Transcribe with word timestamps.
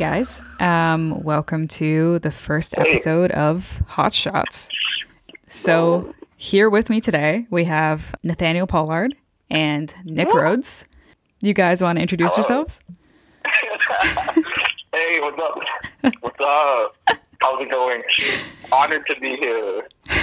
Guys, 0.00 0.40
um, 0.60 1.22
welcome 1.24 1.68
to 1.68 2.20
the 2.20 2.30
first 2.30 2.74
episode 2.78 3.30
of 3.32 3.82
Hot 3.86 4.14
Shots. 4.14 4.70
So, 5.46 6.14
here 6.38 6.70
with 6.70 6.88
me 6.88 7.02
today, 7.02 7.46
we 7.50 7.64
have 7.64 8.14
Nathanael 8.22 8.66
Pollard 8.66 9.14
and 9.50 9.94
Nick 10.06 10.32
Rhodes. 10.32 10.86
You 11.42 11.52
guys 11.52 11.82
want 11.82 11.98
to 11.98 12.00
introduce 12.00 12.34
yourselves? 12.34 12.80
Hey, 14.92 15.20
what's 15.20 15.38
up? 15.38 15.60
What's 16.20 16.40
up? 16.40 16.96
How's 17.40 17.62
it 17.62 17.70
going? 17.70 18.02
Honored 18.72 19.06
to 19.08 19.18
be 19.20 19.36
here. 19.36 19.82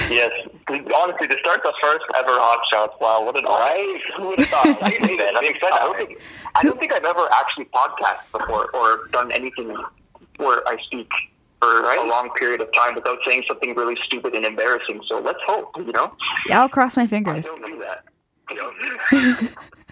Yes, 0.10 0.32
honestly, 0.70 1.28
to 1.28 1.38
start 1.40 1.62
the 1.64 1.74
first 1.82 2.04
ever 2.16 2.30
Hot 2.30 2.60
Shots. 2.72 2.94
Wow, 3.02 3.24
what 3.26 3.36
an 3.38 3.46
honor. 3.46 3.60
right? 3.60 4.02
Who 4.18 4.28
would 4.30 4.40
have 4.40 4.48
thought? 4.48 4.66
I 4.84 4.92
can 4.92 5.06
say 5.08 5.18
that. 5.18 5.36
I'm 5.38 5.44
excited. 5.44 5.74
I 5.74 5.80
don't 5.80 5.98
think 5.98 6.22
I 6.56 6.64
don't 6.64 6.80
think 6.80 6.94
I've 6.94 7.04
ever 7.04 7.28
actually 7.34 7.66
podcasted 7.66 8.32
before 8.40 8.70
or 8.74 9.08
done 9.12 9.32
anything 9.32 9.76
where 10.38 10.62
I 10.68 10.78
speak 10.86 11.10
for 11.62 11.92
a 11.92 12.08
long 12.08 12.30
period 12.38 12.62
of 12.62 12.72
time 12.74 12.96
without 12.96 13.18
saying 13.26 13.44
something 13.48 13.76
really 13.76 13.98
stupid 14.04 14.34
and 14.36 14.46
embarrassing. 14.46 15.02
So 15.10 15.20
let's 15.20 15.40
hope, 15.48 15.72
you 15.78 15.92
know. 15.92 16.14
Yeah, 16.48 16.62
I'll 16.62 16.70
cross 16.70 16.96
my 16.96 17.04
I 17.04 17.08
fingers. 17.08 17.48
don't 17.48 17.66
do 17.66 17.80
that. 17.80 18.04
You 18.52 18.56
know? 19.42 19.50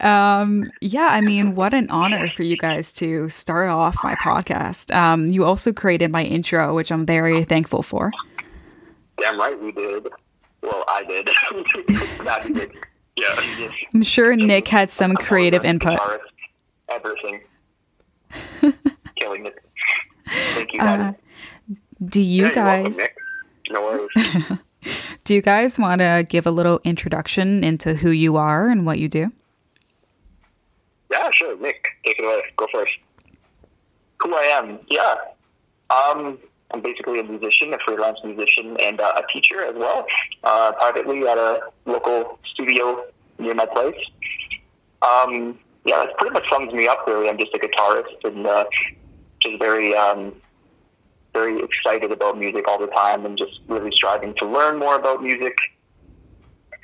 Um, 0.00 0.70
yeah, 0.80 1.08
I 1.10 1.20
mean, 1.20 1.54
what 1.54 1.74
an 1.74 1.88
honor 1.90 2.28
for 2.28 2.42
you 2.42 2.56
guys 2.56 2.92
to 2.94 3.28
start 3.28 3.68
off 3.70 3.96
my 4.02 4.14
podcast. 4.16 4.94
Um, 4.94 5.30
you 5.30 5.44
also 5.44 5.72
created 5.72 6.10
my 6.10 6.22
intro, 6.24 6.74
which 6.74 6.90
I'm 6.92 7.04
very 7.06 7.44
thankful 7.44 7.82
for. 7.82 8.10
Damn 9.18 9.38
right 9.38 9.60
we 9.60 9.72
did. 9.72 10.08
Well, 10.62 10.84
I 10.88 11.04
did. 11.04 11.28
Yeah. 13.16 13.70
I'm 13.92 14.02
sure 14.02 14.34
Nick 14.34 14.68
had 14.68 14.88
some 14.88 15.14
creative 15.14 15.64
input. 15.64 15.98
Everything. 16.88 17.40
Killing 19.16 19.46
it. 19.46 19.58
Thank 20.54 20.72
you, 20.72 20.80
Uh, 20.80 21.12
Do 22.02 22.22
you 22.22 22.46
Yeah, 22.46 22.52
welcome, 22.54 22.84
guys 22.84 22.96
Nick. 22.96 23.16
No 23.70 23.82
worries. 23.82 24.58
do 25.24 25.34
you 25.34 25.42
guys 25.42 25.78
want 25.78 26.00
to 26.00 26.26
give 26.28 26.46
a 26.46 26.50
little 26.50 26.80
introduction 26.84 27.62
into 27.64 27.94
who 27.94 28.10
you 28.10 28.36
are 28.36 28.68
and 28.68 28.86
what 28.86 28.98
you 28.98 29.08
do? 29.08 29.32
yeah, 31.10 31.30
sure. 31.32 31.56
Nick, 31.58 31.86
take 32.04 32.18
it 32.18 32.24
away. 32.24 32.42
Go 32.56 32.66
first. 32.72 32.92
Who 34.20 34.34
I 34.34 34.42
am? 34.42 34.78
Yeah. 34.88 35.14
Um, 35.90 36.38
I'm 36.72 36.80
basically 36.82 37.20
a 37.20 37.24
musician, 37.24 37.74
a 37.74 37.78
freelance 37.84 38.18
musician, 38.24 38.76
and 38.82 39.00
uh, 39.00 39.12
a 39.16 39.32
teacher 39.32 39.64
as 39.64 39.74
well, 39.74 40.06
uh, 40.44 40.72
privately 40.72 41.26
at 41.26 41.36
a 41.36 41.60
local 41.84 42.38
studio 42.52 43.04
near 43.38 43.54
my 43.54 43.66
place. 43.66 43.98
Um, 45.02 45.58
yeah, 45.84 46.04
that 46.04 46.16
pretty 46.18 46.32
much 46.32 46.44
sums 46.50 46.72
me 46.72 46.86
up. 46.86 47.04
Really, 47.06 47.28
I'm 47.28 47.38
just 47.38 47.54
a 47.54 47.58
guitarist 47.58 48.24
and 48.24 48.46
uh, 48.46 48.64
just 49.40 49.58
very, 49.58 49.96
um, 49.96 50.34
very 51.32 51.62
excited 51.62 52.12
about 52.12 52.38
music 52.38 52.66
all 52.68 52.78
the 52.78 52.86
time, 52.88 53.24
and 53.26 53.36
just 53.36 53.60
really 53.68 53.90
striving 53.92 54.34
to 54.38 54.46
learn 54.46 54.78
more 54.78 54.96
about 54.96 55.22
music, 55.22 55.56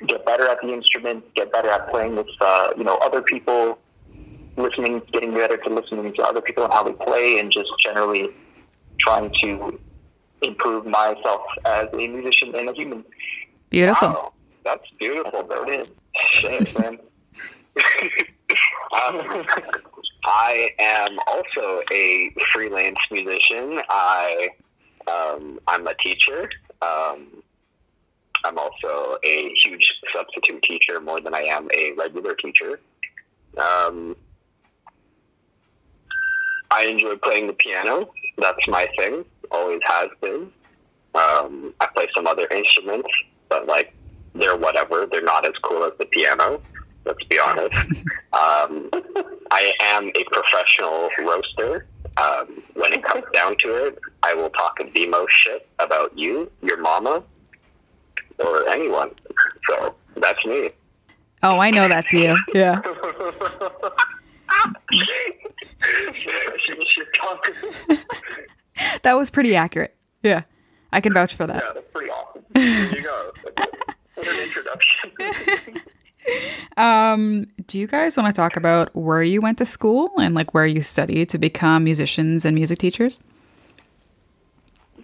get 0.05 0.25
better 0.25 0.47
at 0.47 0.59
the 0.61 0.73
instrument, 0.73 1.23
get 1.35 1.51
better 1.51 1.69
at 1.69 1.89
playing 1.89 2.15
with 2.15 2.27
uh, 2.41 2.69
you 2.77 2.83
know 2.83 2.97
other 2.97 3.21
people, 3.21 3.79
listening, 4.55 5.01
getting 5.11 5.33
better 5.33 5.57
to 5.57 5.69
listening 5.69 6.13
to 6.13 6.23
other 6.23 6.41
people 6.41 6.63
and 6.63 6.73
how 6.73 6.83
they 6.83 6.93
play, 6.93 7.39
and 7.39 7.51
just 7.51 7.69
generally 7.79 8.29
trying 8.99 9.31
to 9.43 9.79
improve 10.41 10.85
myself 10.85 11.41
as 11.65 11.87
a 11.93 12.07
musician 12.07 12.55
and 12.55 12.69
a 12.69 12.73
human. 12.73 13.03
Beautiful. 13.69 14.09
Wow, 14.09 14.33
that's 14.63 14.89
beautiful, 14.99 15.43
There 15.43 15.71
it 15.71 15.81
is. 15.81 15.91
Thanks, 16.41 16.77
man. 16.77 16.99
um, 19.03 19.45
I 20.27 20.71
am 20.77 21.17
also 21.25 21.81
a 21.89 22.33
freelance 22.51 22.99
musician. 23.09 23.81
I 23.89 24.49
um, 25.07 25.57
I'm 25.67 25.87
a 25.87 25.93
teacher. 25.95 26.49
Um, 26.81 27.41
I'm 28.43 28.57
also 28.59 29.17
a 29.23 29.53
huge 29.63 29.93
substitute 30.13 30.61
teacher, 30.63 30.99
more 30.99 31.21
than 31.21 31.33
I 31.33 31.43
am 31.43 31.69
a 31.73 31.93
regular 31.93 32.35
teacher. 32.35 32.81
Um, 33.57 34.17
I 36.71 36.83
enjoy 36.83 37.15
playing 37.15 37.47
the 37.47 37.53
piano. 37.53 38.09
That's 38.37 38.67
my 38.67 38.85
thing. 38.97 39.23
Always 39.49 39.79
has 39.85 40.09
been. 40.21 40.51
Um, 41.15 41.73
I 41.79 41.87
play 41.95 42.09
some 42.13 42.27
other 42.27 42.47
instruments, 42.47 43.09
but 43.47 43.65
like 43.65 43.93
they're 44.35 44.57
whatever. 44.57 45.05
They're 45.05 45.23
not 45.23 45.45
as 45.45 45.53
cool 45.63 45.85
as 45.85 45.93
the 45.97 46.05
piano. 46.07 46.61
Let's 47.07 47.23
be 47.23 47.39
honest. 47.39 47.73
um, 48.33 48.89
I 49.51 49.73
am 49.81 50.11
a 50.13 50.23
professional 50.25 51.09
roaster. 51.19 51.87
Um, 52.17 52.61
when 52.73 52.93
it 52.93 53.03
comes 53.03 53.23
down 53.31 53.55
to 53.59 53.87
it, 53.87 53.99
I 54.23 54.33
will 54.33 54.49
talk 54.49 54.77
the 54.93 55.07
most 55.07 55.31
shit 55.31 55.69
about 55.79 56.17
you, 56.17 56.51
your 56.61 56.77
mama, 56.77 57.23
or 58.39 58.67
anyone. 58.69 59.11
So 59.69 59.95
that's 60.17 60.43
me. 60.45 60.71
Oh, 61.43 61.59
I 61.59 61.71
know 61.71 61.87
that's 61.87 62.11
you. 62.13 62.35
Yeah. 62.53 62.81
That 69.03 69.13
was 69.17 69.29
pretty 69.29 69.55
accurate. 69.55 69.95
Yeah. 70.21 70.41
I 70.91 71.01
can 71.01 71.13
vouch 71.13 71.35
for 71.35 71.47
that. 71.47 71.63
Yeah, 71.63 71.71
that's 71.73 71.91
pretty 71.93 72.11
awesome. 72.11 72.43
There 72.53 72.95
you 72.95 73.01
go. 73.03 73.31
What 74.15 74.27
an 74.27 74.39
introduction. 74.39 75.11
Um, 76.77 77.47
do 77.65 77.79
you 77.79 77.87
guys 77.87 78.15
want 78.15 78.33
to 78.33 78.39
talk 78.39 78.55
about 78.55 78.95
where 78.95 79.23
you 79.23 79.41
went 79.41 79.57
to 79.57 79.65
school 79.65 80.11
and 80.19 80.35
like 80.35 80.53
where 80.53 80.65
you 80.65 80.81
studied 80.81 81.29
to 81.29 81.37
become 81.37 81.83
musicians 81.83 82.45
and 82.45 82.55
music 82.55 82.77
teachers? 82.77 83.21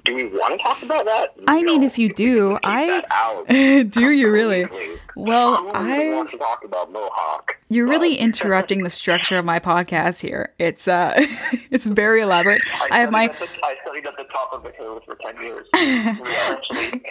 Do 0.05 0.15
we 0.15 0.25
want 0.27 0.59
to 0.59 0.63
talk 0.63 0.83
about 0.83 1.05
that? 1.05 1.33
I 1.47 1.63
mean, 1.63 1.81
if 1.81 1.97
you 1.97 2.09
do, 2.09 2.59
I 2.63 3.83
do 3.89 4.11
you 4.11 4.29
really? 4.31 4.67
Well, 5.15 5.71
I 5.73 6.09
want 6.09 6.31
to 6.31 6.37
talk 6.37 6.63
about 6.65 6.91
Mohawk? 6.91 7.57
you're 7.69 7.87
really 7.87 8.17
interrupting 8.17 8.83
the 8.83 8.89
structure 8.89 9.37
of 9.37 9.45
my 9.45 9.59
podcast 9.59 10.21
here. 10.21 10.53
It's 10.59 10.87
uh 10.87 11.13
it's 11.71 11.85
very 11.85 12.21
elaborate. 12.21 12.61
I 12.91 12.99
have 12.99 13.11
my 13.11 13.27
the- 13.27 13.47
I 13.63 13.75
studied 13.81 14.05
at 14.05 14.17
the 14.17 14.25
top 14.25 14.51
of 14.51 14.63
the 14.63 14.71
hills 14.71 15.03
for 15.05 15.15
ten 15.15 15.35
years. 15.41 15.67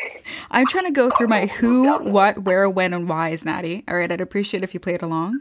I'm 0.50 0.66
trying 0.66 0.84
to 0.84 0.90
go 0.92 1.10
through 1.10 1.28
my 1.28 1.46
who, 1.46 1.98
what, 1.98 2.40
where, 2.40 2.68
when, 2.68 2.92
and 2.92 3.08
why 3.08 3.30
is 3.30 3.44
Natty. 3.44 3.84
All 3.88 3.96
right, 3.96 4.12
I'd 4.12 4.20
appreciate 4.20 4.62
if 4.62 4.74
you 4.74 4.80
played 4.80 5.02
along. 5.02 5.40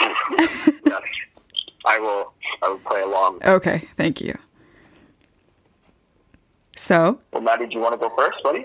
yes, 0.00 0.70
I 1.86 1.98
will. 1.98 2.32
I 2.62 2.68
will 2.68 2.78
play 2.78 3.00
along. 3.00 3.40
Okay, 3.44 3.88
thank 3.96 4.20
you. 4.20 4.36
So, 6.76 7.18
Well, 7.32 7.42
Natty, 7.42 7.66
do 7.66 7.74
you 7.74 7.80
want 7.80 7.92
to 8.00 8.08
go 8.08 8.14
first, 8.16 8.42
buddy? 8.42 8.64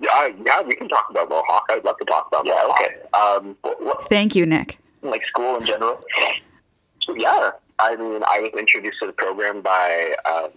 Yeah, 0.00 0.28
yeah, 0.44 0.62
we 0.62 0.74
can 0.74 0.88
talk 0.88 1.06
about 1.10 1.28
Mohawk. 1.28 1.66
I'd 1.70 1.84
love 1.84 1.98
to 1.98 2.04
talk 2.06 2.26
about 2.28 2.46
yeah, 2.46 2.54
Mohawk. 2.54 2.80
okay. 2.80 2.96
Um, 3.12 3.56
what, 3.62 3.82
what, 3.84 4.08
thank 4.08 4.34
you, 4.34 4.46
Nick. 4.46 4.78
like 5.02 5.22
school 5.26 5.56
in 5.56 5.66
general. 5.66 6.02
Yeah, 7.16 7.50
I 7.78 7.96
mean, 7.96 8.22
I 8.26 8.40
was 8.40 8.52
introduced 8.58 8.98
to 9.00 9.06
the 9.06 9.12
program 9.12 9.60
by 9.62 10.14
um, 10.30 10.50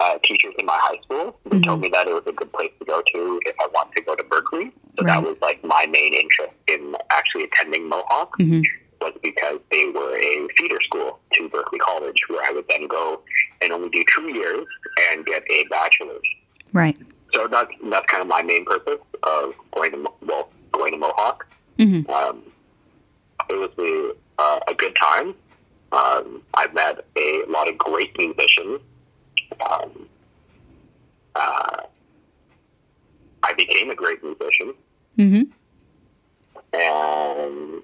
uh, 0.00 0.18
teachers 0.24 0.54
in 0.58 0.64
my 0.66 0.78
high 0.80 0.98
school. 1.02 1.36
They 1.50 1.60
told 1.60 1.80
me 1.80 1.88
that 1.90 2.06
it 2.08 2.12
was 2.14 2.22
a 2.26 2.32
good 2.32 2.52
place 2.52 2.70
to 2.78 2.84
go 2.84 3.02
to 3.12 3.40
if 3.46 3.56
I 3.60 3.66
wanted 3.74 3.96
to 3.96 4.02
go 4.02 4.14
to 4.14 4.22
Berklee. 4.24 4.72
So 4.98 5.04
Right. 5.04 5.06
that 5.14 5.22
was 5.22 5.36
like 5.42 5.62
my 5.64 5.86
main 5.90 6.14
interest 6.14 6.52
in 6.66 6.94
actually 7.10 7.44
attending 7.44 7.88
Mohawk 7.88 8.36
Mhm. 8.38 8.64
Was 9.00 9.14
because 9.22 9.60
they 9.70 9.86
were 9.94 10.16
a 10.16 10.48
feeder 10.56 10.78
school 10.82 11.20
to 11.34 11.48
Berklee 11.48 11.78
College, 11.78 12.16
where 12.28 12.42
I 12.44 12.52
would 12.52 12.66
then 12.68 12.88
go 12.88 13.20
and 13.62 13.72
only 13.72 13.90
do 13.90 14.02
two 14.14 14.28
years 14.34 14.66
and 15.12 15.24
get 15.24 15.42
a 15.50 15.64
bachelor's. 15.70 16.26
Right. 16.72 16.96
So 17.32 17.46
that's 17.46 17.70
that's 17.84 18.06
kind 18.06 18.22
of 18.22 18.26
my 18.26 18.42
main 18.42 18.64
purpose 18.64 18.98
of 19.22 19.54
going 19.72 19.92
to 19.92 20.10
well 20.26 20.50
going 20.72 20.92
to 20.94 20.98
Mohawk. 20.98 21.46
Mhm. 21.78 22.08
Um, 22.10 22.42
it 23.48 23.54
was 23.54 23.70
a, 23.78 24.14
uh, 24.42 24.60
a 24.68 24.74
good 24.74 24.96
time. 24.96 25.34
Um, 25.92 26.42
I've 26.54 26.74
met 26.74 27.04
a 27.16 27.44
lot 27.48 27.68
of 27.68 27.78
great 27.78 28.16
musicians. 28.18 28.80
Um, 29.70 30.08
uh, 31.36 31.82
I 33.44 33.52
became 33.54 33.90
a 33.90 33.94
great 33.94 34.22
musician, 34.24 34.74
Mhm. 35.18 35.50
and 36.72 37.82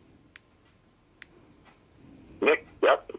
Nick, 2.44 2.66
yep, 2.82 3.10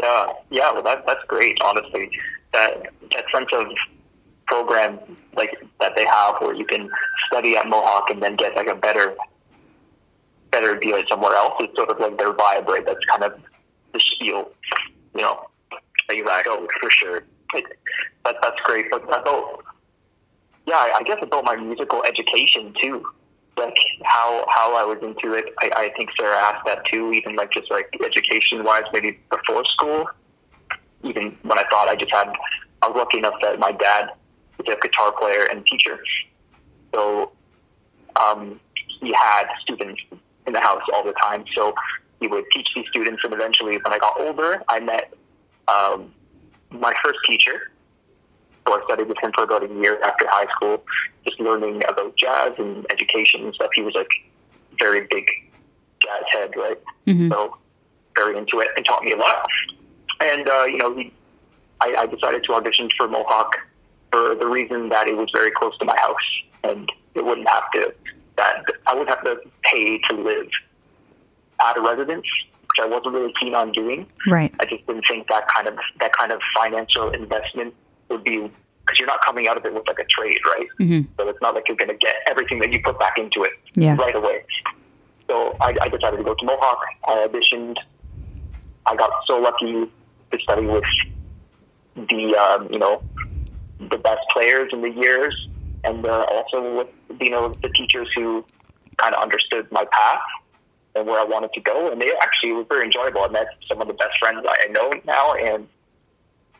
yeah, 0.00 0.26
yeah. 0.50 0.72
Well, 0.72 0.82
that 0.82 1.06
that's 1.06 1.24
great. 1.28 1.58
Honestly, 1.62 2.10
that 2.52 2.82
that 3.12 3.24
sense 3.32 3.48
of 3.52 3.66
program 4.46 4.98
like 5.36 5.50
that 5.80 5.94
they 5.96 6.04
have, 6.06 6.36
where 6.40 6.54
you 6.54 6.64
can 6.64 6.90
study 7.28 7.56
at 7.56 7.66
Mohawk 7.68 8.10
and 8.10 8.22
then 8.22 8.36
get 8.36 8.56
like 8.56 8.66
a 8.66 8.74
better 8.74 9.14
better 10.50 10.76
deal 10.76 11.00
somewhere 11.08 11.34
else, 11.34 11.54
is 11.62 11.68
sort 11.76 11.90
of 11.90 11.98
like 12.00 12.18
their 12.18 12.32
vibe, 12.32 12.66
right? 12.66 12.84
That's 12.84 13.04
kind 13.06 13.22
of 13.22 13.40
the 13.92 14.00
spiel, 14.00 14.50
you 15.14 15.22
know. 15.22 15.46
Exactly, 16.08 16.66
for 16.80 16.90
sure. 16.90 17.22
Like, 17.54 17.78
that 18.24 18.36
that's 18.42 18.60
great, 18.64 18.86
but 18.90 19.04
about 19.04 19.22
oh, 19.26 19.62
yeah, 20.66 20.74
I 20.74 20.94
I 20.98 21.02
guess 21.04 21.18
about 21.22 21.44
my 21.44 21.56
musical 21.56 22.02
education 22.02 22.74
too. 22.82 23.04
Like 23.60 23.76
how 24.04 24.44
how 24.48 24.76
I 24.76 24.84
was 24.84 24.98
into 25.02 25.34
it. 25.34 25.46
I, 25.60 25.70
I 25.76 25.92
think 25.96 26.10
Sarah 26.18 26.36
asked 26.36 26.66
that 26.66 26.84
too. 26.86 27.12
Even 27.12 27.36
like 27.36 27.52
just 27.52 27.70
like 27.70 27.88
education 28.04 28.64
wise, 28.64 28.84
maybe 28.92 29.18
before 29.30 29.64
school. 29.66 30.06
Even 31.02 31.36
when 31.42 31.58
I 31.58 31.64
thought 31.70 31.88
I 31.88 31.96
just 31.96 32.12
had, 32.12 32.32
I 32.82 32.88
was 32.88 32.96
lucky 32.96 33.18
enough 33.18 33.34
that 33.42 33.58
my 33.58 33.72
dad 33.72 34.10
is 34.58 34.72
a 34.72 34.78
guitar 34.80 35.12
player 35.12 35.44
and 35.50 35.64
teacher, 35.66 35.98
so 36.94 37.32
um, 38.16 38.60
he 39.00 39.12
had 39.12 39.44
students 39.62 40.00
in 40.46 40.52
the 40.52 40.60
house 40.60 40.82
all 40.92 41.04
the 41.04 41.14
time. 41.14 41.44
So 41.54 41.74
he 42.20 42.26
would 42.26 42.44
teach 42.52 42.68
these 42.74 42.86
students, 42.90 43.22
and 43.24 43.32
eventually, 43.32 43.78
when 43.78 43.92
I 43.92 43.98
got 43.98 44.20
older, 44.20 44.62
I 44.68 44.80
met 44.80 45.14
um, 45.68 46.12
my 46.70 46.92
first 47.02 47.18
teacher. 47.26 47.70
So 48.70 48.80
I 48.80 48.84
studied 48.84 49.08
with 49.08 49.18
him 49.20 49.32
for 49.34 49.44
about 49.44 49.64
a 49.68 49.74
year 49.74 50.00
after 50.02 50.26
high 50.28 50.46
school, 50.54 50.84
just 51.26 51.40
learning 51.40 51.82
about 51.88 52.16
jazz 52.16 52.52
and 52.58 52.86
education 52.92 53.44
and 53.44 53.54
stuff. 53.54 53.70
He 53.74 53.82
was 53.82 53.94
like 53.94 54.10
very 54.78 55.06
big 55.10 55.26
jazz 56.00 56.22
head, 56.30 56.52
right? 56.56 56.78
Mhm. 57.06 57.32
So 57.32 57.56
very 58.16 58.36
into 58.36 58.60
it 58.60 58.68
and 58.76 58.84
taught 58.84 59.02
me 59.02 59.12
a 59.12 59.16
lot. 59.16 59.44
And 60.20 60.48
uh, 60.48 60.64
you 60.64 60.78
know, 60.78 60.94
he, 60.94 61.12
I, 61.80 61.94
I 61.98 62.06
decided 62.06 62.44
to 62.44 62.54
audition 62.54 62.88
for 62.96 63.08
Mohawk 63.08 63.56
for 64.12 64.34
the 64.34 64.46
reason 64.46 64.88
that 64.90 65.08
it 65.08 65.16
was 65.16 65.28
very 65.34 65.50
close 65.50 65.76
to 65.78 65.84
my 65.84 65.96
house 65.96 66.16
and 66.62 66.90
it 67.14 67.24
wouldn't 67.24 67.48
have 67.48 67.70
to 67.72 67.92
that 68.36 68.64
I 68.86 68.94
would 68.94 69.08
have 69.08 69.24
to 69.24 69.40
pay 69.62 69.98
to 69.98 70.14
live 70.14 70.46
at 71.60 71.76
a 71.76 71.80
residence, 71.80 72.26
which 72.62 72.80
I 72.80 72.86
wasn't 72.86 73.14
really 73.14 73.34
keen 73.40 73.54
on 73.54 73.72
doing. 73.72 74.06
Right. 74.28 74.54
I 74.60 74.64
just 74.64 74.86
didn't 74.86 75.04
think 75.08 75.28
that 75.28 75.48
kind 75.48 75.66
of 75.66 75.76
that 75.98 76.12
kind 76.16 76.30
of 76.30 76.40
financial 76.56 77.10
investment 77.10 77.74
would 78.10 78.24
be 78.24 78.50
because 78.84 78.98
you're 78.98 79.06
not 79.06 79.24
coming 79.24 79.46
out 79.48 79.56
of 79.56 79.64
it 79.64 79.72
with 79.72 79.86
like 79.86 79.98
a 79.98 80.04
trade, 80.04 80.40
right? 80.46 80.66
Mhm. 80.80 81.06
So 81.18 81.28
it's 81.28 81.38
not 81.40 81.54
like 81.54 81.68
you're 81.68 81.76
going 81.76 81.90
to 81.90 81.96
get 81.96 82.16
everything 82.26 82.58
that 82.58 82.72
you 82.72 82.82
put 82.82 82.98
back 82.98 83.18
into 83.18 83.44
it 83.44 83.52
Yeah. 83.74 83.94
right 83.96 84.14
away. 84.14 84.44
So 85.28 85.56
I, 85.60 85.74
I 85.80 85.88
decided 85.88 86.16
to 86.18 86.24
go 86.24 86.34
to 86.34 86.44
Mohawk. 86.44 86.78
I 87.06 87.26
auditioned. 87.28 87.76
I 88.86 88.96
got 88.96 89.10
so 89.26 89.38
lucky 89.38 89.88
to 90.32 90.38
study 90.42 90.66
with 90.66 90.82
the 91.94 92.34
um, 92.36 92.68
you 92.72 92.78
know 92.78 93.02
the 93.78 93.98
best 93.98 94.20
players 94.32 94.70
in 94.72 94.82
the 94.82 94.90
years, 94.90 95.34
and 95.84 96.04
uh, 96.04 96.26
also 96.30 96.76
with 96.78 96.88
you 97.20 97.30
know 97.30 97.54
the 97.62 97.68
teachers 97.68 98.08
who 98.16 98.44
kind 98.96 99.14
of 99.14 99.22
understood 99.22 99.70
my 99.70 99.84
path 99.92 100.20
and 100.96 101.06
where 101.06 101.20
I 101.20 101.24
wanted 101.24 101.52
to 101.52 101.60
go. 101.60 101.90
And 101.92 102.02
they 102.02 102.12
actually 102.20 102.52
was 102.52 102.66
very 102.68 102.84
enjoyable. 102.84 103.22
I 103.22 103.28
met 103.28 103.46
some 103.68 103.80
of 103.80 103.86
the 103.86 103.94
best 103.94 104.18
friends 104.18 104.44
I 104.48 104.66
know 104.72 104.92
now, 105.04 105.34
and 105.34 105.68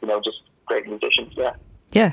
you 0.01 0.07
know 0.09 0.21
just 0.21 0.39
great 0.71 0.87
musicians. 0.87 1.33
Yeah. 1.37 1.51
Yeah. 1.93 2.13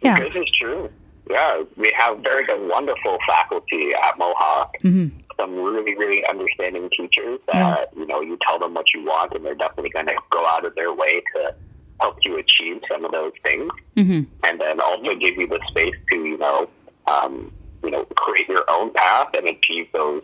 Yeah. 0.00 0.20
This 0.20 0.34
is 0.36 0.50
true. 0.52 0.88
Yeah, 1.28 1.62
we 1.76 1.92
have 1.96 2.20
very 2.20 2.46
good, 2.46 2.70
wonderful 2.70 3.18
faculty 3.26 3.92
at 3.92 4.16
Mohawk. 4.18 4.76
hmm 4.80 5.08
Some 5.38 5.54
really, 5.56 5.94
really 5.96 6.24
understanding 6.26 6.88
teachers 6.96 7.38
that 7.52 7.88
you 7.96 8.06
know 8.06 8.20
you 8.22 8.38
tell 8.46 8.58
them 8.58 8.72
what 8.74 8.94
you 8.94 9.04
want, 9.04 9.34
and 9.34 9.44
they're 9.44 9.56
definitely 9.56 9.90
going 9.90 10.06
to 10.06 10.16
go 10.30 10.46
out 10.46 10.64
of 10.64 10.74
their 10.76 10.92
way 10.94 11.20
to 11.34 11.54
help 12.00 12.16
you 12.24 12.38
achieve 12.38 12.80
some 12.90 13.04
of 13.04 13.10
those 13.12 13.32
things, 13.44 13.70
hmm 13.96 14.22
and 14.44 14.60
then 14.60 14.80
also 14.80 15.14
give 15.16 15.34
you 15.36 15.46
the 15.48 15.60
space 15.68 15.94
to 16.10 16.16
you 16.24 16.38
know, 16.38 16.70
um, 17.08 17.52
you 17.84 17.90
know, 17.90 18.04
create 18.16 18.48
your 18.48 18.64
own 18.70 18.92
path 18.92 19.28
and 19.36 19.48
achieve 19.48 19.88
those 19.92 20.22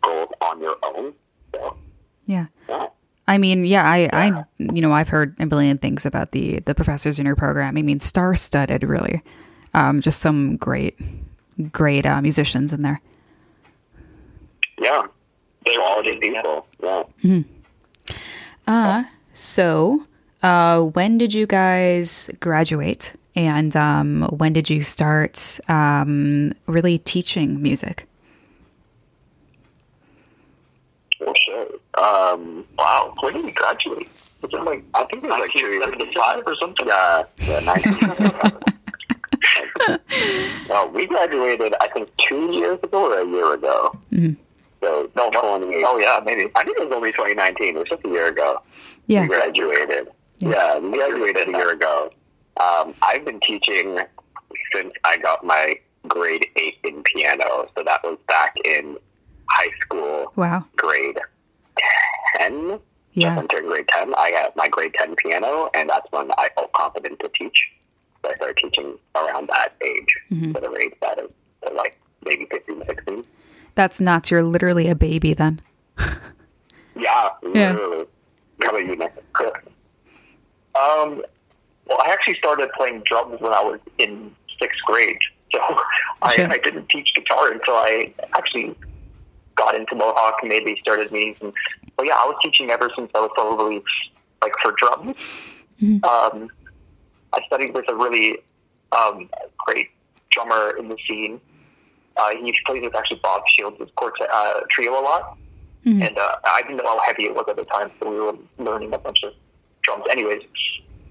goals 0.00 0.30
on 0.40 0.60
your 0.60 0.76
own. 0.82 1.12
So, 1.54 1.76
Yeah. 2.24 2.46
yeah. 2.68 2.86
I 3.30 3.38
mean, 3.38 3.64
yeah, 3.64 3.88
I, 3.88 4.10
I, 4.12 4.44
you 4.58 4.82
know, 4.82 4.92
I've 4.92 5.08
heard 5.08 5.36
a 5.38 5.46
billion 5.46 5.78
things 5.78 6.04
about 6.04 6.32
the 6.32 6.58
the 6.66 6.74
professors 6.74 7.20
in 7.20 7.26
your 7.26 7.36
program. 7.36 7.76
I 7.76 7.82
mean, 7.82 8.00
star 8.00 8.34
studded, 8.34 8.82
really. 8.82 9.22
Um, 9.72 10.00
just 10.00 10.18
some 10.18 10.56
great, 10.56 10.98
great 11.70 12.06
uh, 12.06 12.20
musicians 12.20 12.72
in 12.72 12.82
there. 12.82 13.00
yeah, 14.82 15.06
they 15.64 15.76
all 15.76 16.02
quality 16.02 16.18
people. 16.18 16.66
Yeah. 16.82 17.42
Uh, 18.66 19.04
so, 19.32 20.04
uh, 20.42 20.80
when 20.80 21.16
did 21.16 21.32
you 21.32 21.46
guys 21.46 22.30
graduate, 22.40 23.14
and 23.36 23.76
um, 23.76 24.22
when 24.38 24.52
did 24.52 24.68
you 24.68 24.82
start 24.82 25.60
um, 25.68 26.52
really 26.66 26.98
teaching 26.98 27.62
music? 27.62 28.08
Well, 31.20 31.34
sure. 31.36 31.66
Um, 31.98 32.64
Wow. 32.78 33.14
When 33.20 33.34
did 33.34 33.44
we 33.44 33.52
graduate? 33.52 34.08
Was 34.42 34.52
it 34.54 34.64
like 34.64 34.82
I 34.94 35.04
think 35.04 35.22
it 35.24 35.28
was 35.30 35.38
like 35.40 35.52
two 35.52 35.66
years 35.66 35.84
1975 35.84 36.42
or 36.46 36.56
something? 36.56 36.86
Yeah, 36.86 37.24
yeah, 37.42 37.60
1977. 37.66 40.66
well, 40.68 40.88
we 40.90 41.06
graduated, 41.06 41.74
I 41.80 41.88
think, 41.88 42.08
two 42.16 42.50
years 42.52 42.78
ago 42.82 43.10
or 43.12 43.18
a 43.20 43.26
year 43.26 43.54
ago. 43.54 43.92
So, 44.82 45.10
No, 45.14 45.28
no. 45.28 45.58
20, 45.58 45.82
Oh 45.86 45.98
yeah, 45.98 46.20
maybe. 46.24 46.50
I 46.54 46.64
think 46.64 46.78
it 46.78 46.84
was 46.88 46.92
only 46.94 47.12
2019. 47.12 47.76
It 47.76 47.78
was 47.78 47.88
just 47.88 48.02
a 48.04 48.08
year 48.08 48.28
ago. 48.28 48.62
Yeah. 49.08 49.22
We 49.22 49.28
graduated. 49.28 50.08
Yeah. 50.38 50.50
Yeah, 50.50 50.78
we 50.78 50.90
graduated 50.96 51.48
a 51.48 51.52
year 51.52 51.72
ago. 51.72 52.10
Um, 52.58 52.94
I've 53.02 53.24
been 53.26 53.40
teaching 53.40 53.98
since 54.72 54.92
I 55.04 55.18
got 55.18 55.44
my 55.44 55.78
grade 56.08 56.46
eight 56.56 56.78
in 56.84 57.02
piano. 57.02 57.68
So 57.76 57.82
that 57.84 58.02
was 58.02 58.16
back 58.26 58.54
in 58.64 58.96
high 59.50 59.70
school, 59.82 60.32
Wow. 60.36 60.64
grade 60.76 61.18
10. 62.38 62.78
Yeah. 63.14 63.42
Just 63.50 63.64
grade 63.66 63.88
10. 63.88 64.14
I 64.16 64.30
got 64.30 64.56
my 64.56 64.68
grade 64.68 64.94
10 64.94 65.16
piano, 65.16 65.68
and 65.74 65.90
that's 65.90 66.06
when 66.10 66.30
I 66.38 66.48
felt 66.54 66.72
confident 66.72 67.18
to 67.20 67.30
teach. 67.38 67.70
So 68.24 68.30
I 68.30 68.34
started 68.36 68.56
teaching 68.58 68.96
around 69.16 69.48
that 69.48 69.74
age, 69.82 70.16
Mm-hmm. 70.30 70.56
of 70.56 70.74
age 70.76 70.94
that 71.02 71.18
is 71.18 71.30
so 71.64 71.74
like 71.74 71.98
maybe 72.24 72.46
15, 72.50 72.84
16. 72.84 73.24
That's 73.74 74.00
nuts. 74.00 74.30
You're 74.30 74.42
literally 74.42 74.88
a 74.88 74.94
baby 74.94 75.34
then. 75.34 75.60
Yeah, 76.96 77.30
Yeah. 77.54 77.72
literally. 77.72 78.06
How 78.62 78.68
about 78.70 78.84
you, 78.86 78.96
Nick? 78.96 79.12
Um, 80.74 81.22
well, 81.86 81.98
I 82.04 82.10
actually 82.12 82.34
started 82.36 82.68
playing 82.76 83.02
drums 83.06 83.40
when 83.40 83.52
I 83.52 83.62
was 83.62 83.80
in 83.98 84.34
sixth 84.60 84.78
grade. 84.86 85.16
So 85.52 85.60
I, 86.22 86.34
Sure. 86.34 86.50
I 86.52 86.58
didn't 86.58 86.88
teach 86.90 87.12
guitar 87.14 87.52
until 87.52 87.74
I 87.74 88.12
actually 88.36 88.74
got 89.60 89.74
into 89.74 89.94
Mohawk 89.94 90.36
and 90.40 90.48
maybe 90.48 90.76
started 90.80 91.12
meetings. 91.12 91.38
And, 91.42 91.52
well, 91.96 92.06
yeah, 92.06 92.14
I 92.14 92.24
was 92.24 92.36
teaching 92.42 92.70
ever 92.70 92.88
since 92.96 93.10
I 93.14 93.20
was 93.20 93.30
probably 93.34 93.82
like 94.42 94.52
for 94.62 94.72
drums. 94.80 95.14
Um, 96.04 96.48
I 97.32 97.38
studied 97.46 97.74
with 97.74 97.86
a 97.88 97.94
really 97.94 98.38
um, 98.98 99.28
great 99.66 99.88
drummer 100.30 100.76
in 100.78 100.88
the 100.88 100.96
scene. 101.06 101.40
Uh, 102.16 102.30
he 102.30 102.54
plays 102.66 102.82
with 102.82 102.96
actually 102.96 103.20
Bob 103.22 103.42
Shields' 103.52 103.90
quartet 103.96 104.28
uh, 104.32 104.60
trio 104.70 104.92
a 104.92 105.02
lot. 105.10 105.36
And 106.02 106.18
uh, 106.18 106.36
I 106.44 106.62
didn't 106.62 106.78
know 106.78 106.84
how 106.84 107.00
heavy 107.06 107.24
it 107.24 107.34
was 107.34 107.46
at 107.48 107.56
the 107.56 107.64
time, 107.64 107.90
so 108.02 108.10
we 108.10 108.18
were 108.20 108.36
learning 108.58 108.92
a 108.92 108.98
bunch 108.98 109.22
of 109.24 109.32
drums. 109.82 110.04
Anyways, 110.10 110.42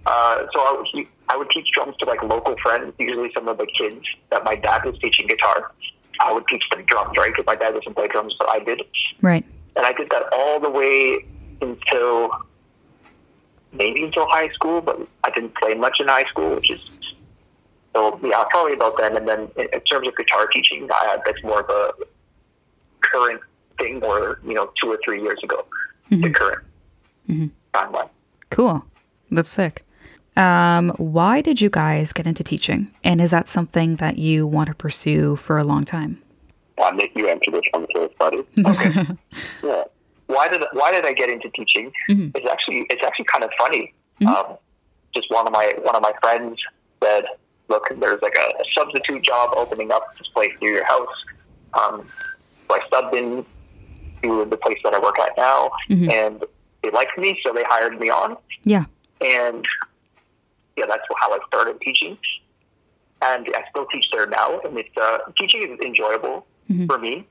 uh, 0.05 0.45
so 0.53 0.59
I 0.59 0.83
he, 0.91 1.07
I 1.27 1.37
would 1.37 1.49
teach 1.49 1.71
drums 1.71 1.95
to 1.99 2.05
like 2.05 2.21
local 2.23 2.55
friends, 2.63 2.93
usually 2.99 3.31
some 3.35 3.47
of 3.47 3.57
the 3.57 3.67
kids 3.79 4.05
that 4.31 4.43
my 4.43 4.55
dad 4.55 4.85
was 4.85 4.97
teaching 4.99 5.27
guitar. 5.27 5.71
I 6.19 6.33
would 6.33 6.47
teach 6.47 6.63
them 6.69 6.83
drums, 6.85 7.17
right? 7.17 7.31
Because 7.31 7.45
my 7.45 7.55
dad 7.55 7.73
doesn't 7.73 7.95
play 7.95 8.07
drums, 8.07 8.35
but 8.37 8.49
I 8.49 8.59
did. 8.59 8.81
Right. 9.21 9.45
And 9.75 9.85
I 9.85 9.93
did 9.93 10.09
that 10.09 10.25
all 10.33 10.59
the 10.59 10.69
way 10.69 11.25
until 11.61 12.31
maybe 13.71 14.03
until 14.03 14.27
high 14.27 14.49
school, 14.49 14.81
but 14.81 14.99
I 15.23 15.29
didn't 15.29 15.55
play 15.55 15.75
much 15.75 15.99
in 15.99 16.07
high 16.07 16.25
school, 16.25 16.55
which 16.55 16.71
is 16.71 16.99
so 17.95 18.19
yeah, 18.23 18.43
probably 18.49 18.73
about 18.73 18.97
then. 18.97 19.17
And 19.17 19.27
then 19.27 19.49
in, 19.57 19.67
in 19.73 19.81
terms 19.81 20.07
of 20.07 20.15
guitar 20.15 20.47
teaching, 20.47 20.87
I, 20.91 21.17
that's 21.25 21.41
more 21.43 21.61
of 21.61 21.69
a 21.69 21.93
current 23.01 23.41
thing, 23.79 24.03
or 24.03 24.39
you 24.45 24.53
know, 24.53 24.71
two 24.81 24.91
or 24.91 24.99
three 25.03 25.21
years 25.21 25.39
ago, 25.43 25.65
the 26.09 26.15
mm-hmm. 26.15 26.31
current 26.31 26.63
mm-hmm. 27.29 27.47
timeline. 27.73 28.09
Cool. 28.49 28.85
That's 29.31 29.49
sick. 29.49 29.85
Um, 30.39 30.91
why 30.97 31.41
did 31.41 31.59
you 31.61 31.69
guys 31.69 32.13
get 32.13 32.25
into 32.25 32.43
teaching? 32.43 32.91
And 33.03 33.19
is 33.21 33.31
that 33.31 33.47
something 33.47 33.97
that 33.97 34.17
you 34.17 34.47
want 34.47 34.67
to 34.67 34.73
pursue 34.75 35.35
for 35.35 35.57
a 35.57 35.63
long 35.63 35.83
time? 35.85 36.21
I'll 36.81 36.93
make 36.93 37.11
you 37.15 37.27
answer 37.27 37.51
this 37.51 37.61
one 37.71 37.85
first, 37.93 38.17
buddy. 38.17 38.37
Okay. 38.65 39.05
Yeah. 39.63 39.83
why 40.27 40.47
did 40.47 40.63
why 40.73 40.91
did 40.91 41.05
I 41.05 41.11
get 41.13 41.29
into 41.29 41.49
teaching? 41.49 41.91
It's 42.07 42.45
actually 42.49 42.85
it's 42.89 43.03
actually 43.03 43.25
kind 43.25 43.43
of 43.43 43.49
funny. 43.57 43.93
Um, 44.25 44.57
just 45.13 45.29
one 45.31 45.45
of 45.47 45.51
my 45.53 45.73
one 45.83 45.95
of 45.95 46.01
my 46.01 46.13
friends 46.21 46.57
said, 47.03 47.25
"Look, 47.67 47.89
there's 47.99 48.21
like 48.21 48.37
a, 48.37 48.47
a 48.63 48.63
substitute 48.77 49.23
job 49.23 49.53
opening 49.57 49.91
up 49.91 50.03
this 50.17 50.27
place 50.29 50.53
near 50.61 50.71
your 50.71 50.85
house." 50.85 51.07
Um, 51.73 52.05
so 52.67 52.75
I 52.75 52.79
subbed 52.91 53.13
in 53.13 53.45
to 54.23 54.45
the 54.45 54.57
place 54.57 54.77
that 54.83 54.93
I 54.93 54.99
work 54.99 55.19
at 55.19 55.31
now, 55.37 55.71
and 55.89 56.43
they 56.83 56.91
liked 56.91 57.17
me, 57.17 57.39
so 57.45 57.51
they 57.51 57.63
hired 57.63 57.99
me 57.99 58.09
on, 58.09 58.37
Yeah. 58.63 58.85
and 59.21 59.65
yeah, 60.79 60.85
that's 60.87 61.03
how 61.19 61.33
I 61.33 61.39
started 61.47 61.79
teaching. 61.81 62.17
And 63.21 63.47
I 63.53 63.63
still 63.69 63.85
teach 63.87 64.07
there 64.13 64.27
now, 64.27 64.59
and 64.61 64.77
it's 64.77 64.89
uh, 64.99 65.19
teaching 65.37 65.61
is 65.73 65.79
enjoyable 65.85 66.45
for 66.87 66.97
me. 66.97 67.27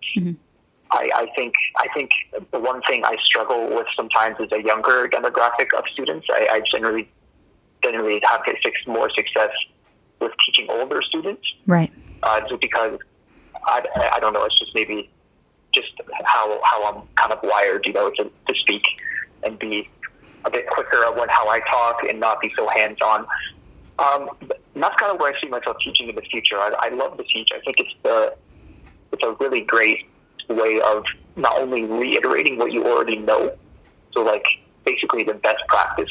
I, 0.91 1.11
I 1.15 1.27
think 1.37 1.55
I 1.79 1.87
think 1.95 2.11
the 2.51 2.61
one 2.61 2.83
thing 2.83 3.05
I 3.05 3.17
struggle 3.23 3.69
with 3.75 3.87
sometimes 3.97 4.37
is 4.41 4.49
a 4.53 4.63
younger 4.63 5.09
demographic 5.09 5.69
of 5.77 5.85
students. 5.93 6.27
I, 6.31 6.49
I 6.51 6.63
generally 6.71 7.09
generally 7.83 8.21
have 8.25 8.43
more 8.87 9.09
success 9.11 9.51
with 10.21 10.33
teaching 10.45 10.67
older 10.71 11.01
students, 11.03 11.47
Right. 11.67 11.93
uh, 12.23 12.41
just 12.49 12.61
because 12.61 12.99
I, 13.67 14.11
I 14.15 14.21
don't 14.21 14.33
know. 14.33 14.45
It's 14.45 14.59
just 14.59 14.75
maybe 14.75 15.09
just 15.73 15.93
how 16.25 16.61
how 16.65 16.93
I'm 16.93 17.03
kind 17.15 17.33
of 17.33 17.39
wired, 17.43 17.87
you 17.87 17.93
know, 17.93 18.11
to, 18.11 18.25
to 18.25 18.55
speak 18.57 18.83
and 19.45 19.59
be 19.59 19.89
a 20.45 20.51
bit 20.51 20.67
quicker 20.69 21.11
when 21.13 21.29
how 21.29 21.49
I 21.49 21.61
talk 21.61 22.03
and 22.09 22.21
not 22.21 22.41
be 22.41 22.53
so 22.57 22.69
hands 22.69 22.99
on. 23.03 23.27
Um, 23.99 24.31
that's 24.75 24.97
kind 24.97 25.13
of 25.13 25.21
where 25.21 25.35
I 25.35 25.41
see 25.41 25.49
myself 25.49 25.77
teaching 25.83 26.09
in 26.09 26.15
the 26.15 26.23
future. 26.23 26.57
I, 26.57 26.73
I 26.79 26.89
love 26.91 27.17
to 27.17 27.25
teach. 27.25 27.49
I 27.53 27.61
think 27.61 27.81
it's 27.81 27.95
the 28.03 28.35
it's 29.13 29.25
a 29.25 29.37
really 29.41 29.63
great 29.63 30.07
way 30.49 30.81
of 30.81 31.05
not 31.37 31.59
only 31.59 31.85
reiterating 31.85 32.59
what 32.59 32.73
you 32.73 32.85
already 32.85 33.17
know, 33.17 33.57
so 34.13 34.23
like 34.23 34.45
basically 34.85 35.25
the 35.25 35.35
best 35.35 35.63
practice, 35.69 36.11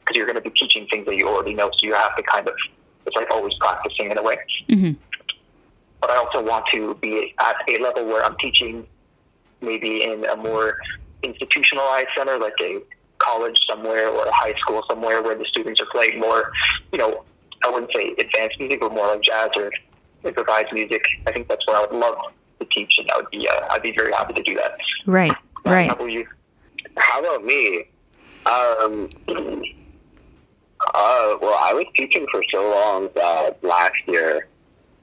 because 0.00 0.16
you're 0.16 0.26
going 0.26 0.36
to 0.36 0.42
be 0.42 0.50
teaching 0.50 0.86
things 0.88 1.06
that 1.06 1.16
you 1.16 1.28
already 1.28 1.54
know, 1.54 1.70
so 1.70 1.86
you 1.86 1.94
have 1.94 2.16
to 2.16 2.22
kind 2.22 2.48
of 2.48 2.54
it's 3.06 3.16
like 3.16 3.30
always 3.30 3.54
practicing 3.54 4.10
in 4.10 4.18
a 4.18 4.22
way. 4.22 4.38
Mm-hmm. 4.68 4.92
But 6.00 6.10
I 6.10 6.16
also 6.16 6.42
want 6.42 6.66
to 6.72 6.94
be 6.96 7.34
at 7.38 7.56
a 7.68 7.78
level 7.82 8.06
where 8.06 8.24
I'm 8.24 8.36
teaching 8.38 8.86
maybe 9.60 10.02
in 10.02 10.24
a 10.26 10.36
more 10.36 10.78
institutionalized 11.22 12.08
center, 12.16 12.38
like 12.38 12.54
a 12.60 12.80
college 13.24 13.58
somewhere 13.68 14.08
or 14.08 14.26
a 14.26 14.32
high 14.32 14.54
school 14.60 14.82
somewhere 14.88 15.22
where 15.22 15.34
the 15.34 15.44
students 15.46 15.80
are 15.80 15.86
playing 15.92 16.20
more, 16.20 16.52
you 16.92 16.98
know, 16.98 17.24
I 17.64 17.70
wouldn't 17.70 17.92
say 17.94 18.14
advanced 18.18 18.58
music, 18.58 18.80
but 18.80 18.92
more 18.92 19.06
like 19.06 19.22
jazz 19.22 19.50
or 19.56 19.70
improvised 20.24 20.72
music. 20.72 21.02
I 21.26 21.32
think 21.32 21.48
that's 21.48 21.66
where 21.66 21.76
I 21.76 21.80
would 21.80 21.98
love 21.98 22.16
to 22.60 22.66
teach, 22.66 22.98
and 22.98 23.10
I 23.10 23.16
would 23.16 23.30
be, 23.30 23.48
uh, 23.48 23.68
I'd 23.70 23.82
be 23.82 23.94
very 23.96 24.12
happy 24.12 24.34
to 24.34 24.42
do 24.42 24.54
that. 24.54 24.78
Right, 25.06 25.32
right. 25.64 25.88
How 25.88 25.94
about 25.94 26.10
you? 26.10 26.26
How 26.96 27.20
about 27.20 27.44
me? 27.44 27.84
Um, 28.46 29.10
uh, 30.94 31.36
well, 31.40 31.58
I 31.62 31.72
was 31.72 31.86
teaching 31.94 32.26
for 32.30 32.42
so 32.52 32.70
long 32.70 33.08
that 33.14 33.58
last 33.62 33.96
year 34.06 34.48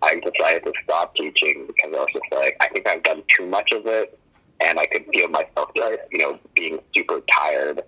I 0.04 0.16
decided 0.16 0.64
to 0.66 0.74
stop 0.84 1.16
teaching 1.16 1.66
because 1.68 1.96
I 1.96 2.00
was 2.00 2.10
just 2.14 2.32
like, 2.32 2.56
I 2.60 2.68
think 2.70 2.88
I've 2.88 3.04
done 3.04 3.24
too 3.36 3.48
much 3.48 3.72
of 3.72 3.86
it, 3.88 4.18
and 4.60 4.80
I 4.80 4.86
could 4.86 5.06
feel 5.14 5.28
myself, 5.30 5.72
just, 5.76 6.00
you 6.12 6.20
know, 6.20 6.40
being 6.56 6.80
super 6.96 7.22
tired, 7.22 7.82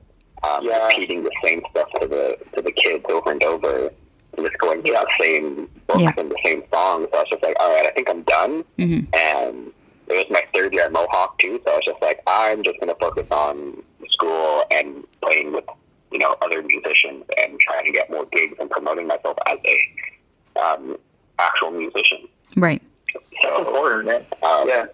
um, 0.44 0.66
Yeah. 0.66 0.88
repeating 0.88 1.24
the 1.24 1.32
same 1.44 1.62
stuff 1.72 1.90
to 2.02 2.08
the 2.08 2.38
to 2.56 2.62
the 2.62 2.72
kids 2.72 3.06
over 3.10 3.32
and 3.32 3.44
over, 3.44 3.92
and 4.38 4.46
just 4.46 4.58
going 4.60 4.82
through 4.82 4.94
the 4.94 5.08
same 5.20 5.70
books 5.88 6.02
Yeah. 6.02 6.14
and 6.18 6.32
the 6.32 6.38
same 6.44 6.64
songs. 6.74 7.08
So 7.12 7.18
I 7.18 7.22
was 7.22 7.30
just 7.30 7.44
like, 7.44 7.56
all 7.60 7.74
right, 7.74 7.86
I 7.86 7.92
think 7.92 8.10
I'm 8.10 8.24
done. 8.24 8.64
hmm 8.78 9.00
And 9.14 9.72
it 10.08 10.16
was 10.16 10.26
my 10.30 10.44
third 10.54 10.74
year 10.74 10.84
at 10.84 10.92
Mohawk 10.92 11.38
too, 11.40 11.62
so 11.66 11.72
I 11.72 11.76
was 11.78 11.86
just 11.86 12.02
like, 12.02 12.22
I'm 12.28 12.64
just 12.64 12.80
gonna 12.80 12.96
focus 13.00 13.28
on 13.32 13.82
school 14.10 14.64
and 14.72 15.04
playing 15.22 15.54
with, 15.54 15.64
you 16.12 16.20
know, 16.20 16.36
other 16.42 16.62
musicians 16.62 17.24
and 17.42 17.60
trying 17.60 17.86
to 17.86 17.92
get 17.92 18.10
more 18.12 18.26
gigs 18.32 18.56
and 18.60 18.70
promoting 18.70 19.08
myself 19.08 19.38
as 19.48 19.58
a 19.66 20.60
um, 20.60 20.98
actual 21.40 21.72
musician. 21.72 22.28
Right. 22.58 22.82
That's 23.14 23.60
important, 23.60 24.06
man. 24.06 24.26
Um, 24.44 24.68
Yeah. 24.68 24.86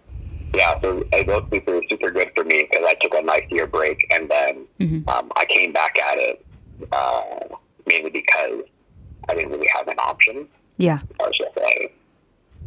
Yeah, 0.53 0.73
so 0.81 1.03
it 1.11 1.27
was 1.27 1.43
super, 1.51 1.81
super 1.89 2.11
good 2.11 2.31
for 2.35 2.43
me 2.43 2.67
because 2.69 2.85
I 2.87 2.93
took 2.95 3.13
a 3.15 3.21
nice 3.21 3.43
year 3.49 3.67
break 3.67 4.05
and 4.13 4.29
then 4.29 4.65
Mhm. 4.79 5.07
um, 5.09 5.31
I 5.35 5.45
came 5.45 5.71
back 5.71 5.97
at 5.99 6.17
it 6.17 6.45
uh, 6.91 7.21
mainly 7.87 8.09
because 8.09 8.61
I 9.27 9.35
didn't 9.35 9.51
really 9.51 9.69
have 9.75 9.87
an 9.87 9.97
option. 9.99 10.47
Yeah. 10.77 10.99
I 11.21 11.27
was 11.27 11.37
just 11.37 11.55
like, 11.57 11.93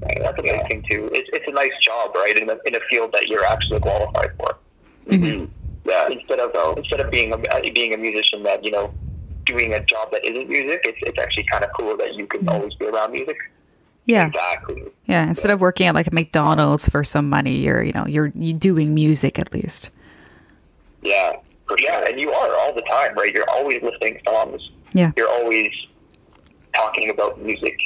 like, 0.03 0.19
That's 0.23 0.39
a 0.39 0.43
good 0.43 0.63
thing 0.69 0.83
too. 0.91 1.11
It's, 1.13 1.29
it's 1.33 1.49
a 1.49 1.53
nice 1.53 1.73
job, 1.81 2.15
right? 2.15 2.37
In 2.37 2.49
a, 2.51 2.57
in 2.67 2.75
a 2.75 2.81
field 2.91 3.13
that 3.13 3.29
you're 3.29 3.45
actually 3.47 3.81
qualified 3.81 4.31
for. 4.39 4.59
mhm. 5.07 5.49
yeah, 5.85 6.09
Instead 6.09 6.39
of 6.41 6.77
instead 6.77 7.01
of 7.01 7.11
being 7.11 7.33
a 7.33 7.37
uh, 7.37 7.61
being 7.75 7.93
a 7.95 7.97
musician 7.97 8.43
that 8.45 8.65
you 8.65 8.71
know 8.71 8.93
doing 9.47 9.73
a 9.75 9.85
job 9.87 10.11
that 10.13 10.25
isn't 10.25 10.49
music, 10.49 10.81
it's 10.85 10.99
it's 11.03 11.19
actually 11.19 11.45
kind 11.51 11.65
of 11.65 11.71
cool 11.77 11.97
that 11.97 12.15
you 12.15 12.27
can 12.27 12.49
always 12.49 12.75
be 12.75 12.87
around 12.87 13.13
music. 13.13 13.37
Yeah. 14.07 14.27
exactly. 14.27 14.83
Yeah. 15.07 15.27
Instead 15.29 15.51
of 15.53 15.61
working 15.61 15.87
at 15.87 15.95
like 15.95 16.07
a 16.09 16.15
McDonald's 16.15 16.89
for 16.89 17.05
some 17.05 17.29
money, 17.29 17.57
you're, 17.59 17.83
you 17.83 17.93
know, 17.93 18.07
you're 18.07 18.33
you 18.35 18.53
doing 18.53 18.95
music 18.95 19.39
at 19.39 19.53
least. 19.53 19.91
Yeah. 21.03 21.37
Yeah, 21.79 22.05
and 22.07 22.21
you 22.21 22.31
are 22.31 22.55
all 22.61 22.75
the 22.75 22.83
time, 22.83 23.15
right? 23.17 23.33
You're 23.33 23.49
always 23.49 23.83
listening 23.83 24.21
songs. 24.27 24.71
Yeah. 24.93 25.13
You're 25.17 25.29
always 25.31 25.71
talking 26.75 27.09
about 27.11 27.41
music. 27.41 27.79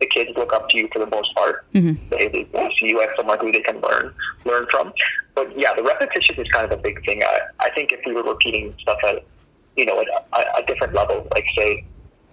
The 0.00 0.06
kids 0.06 0.30
look 0.36 0.52
up 0.52 0.68
to 0.68 0.76
you 0.78 0.88
for 0.92 0.98
the 0.98 1.06
most 1.06 1.34
part. 1.34 1.64
Mhm. 1.72 1.98
They, 2.10 2.28
they 2.28 2.44
they 2.44 2.68
see 2.78 2.86
you 2.88 3.00
as 3.00 3.08
someone 3.16 3.38
who 3.40 3.50
they 3.50 3.62
can 3.62 3.80
learn 3.80 4.12
learn 4.44 4.66
from. 4.70 4.92
But 5.34 5.58
yeah, 5.58 5.74
the 5.74 5.82
repetition 5.82 6.36
is 6.36 6.46
kind 6.52 6.70
of 6.70 6.78
a 6.78 6.82
big 6.82 7.04
thing. 7.04 7.22
I, 7.22 7.40
I 7.60 7.70
think 7.70 7.92
if 7.92 8.00
we 8.06 8.12
were 8.12 8.22
repeating 8.22 8.74
stuff 8.80 8.98
at 9.04 9.24
you 9.76 9.86
know 9.86 10.00
at 10.00 10.06
a, 10.08 10.62
a 10.62 10.66
different 10.66 10.92
level, 10.92 11.26
like 11.34 11.46
say 11.56 11.84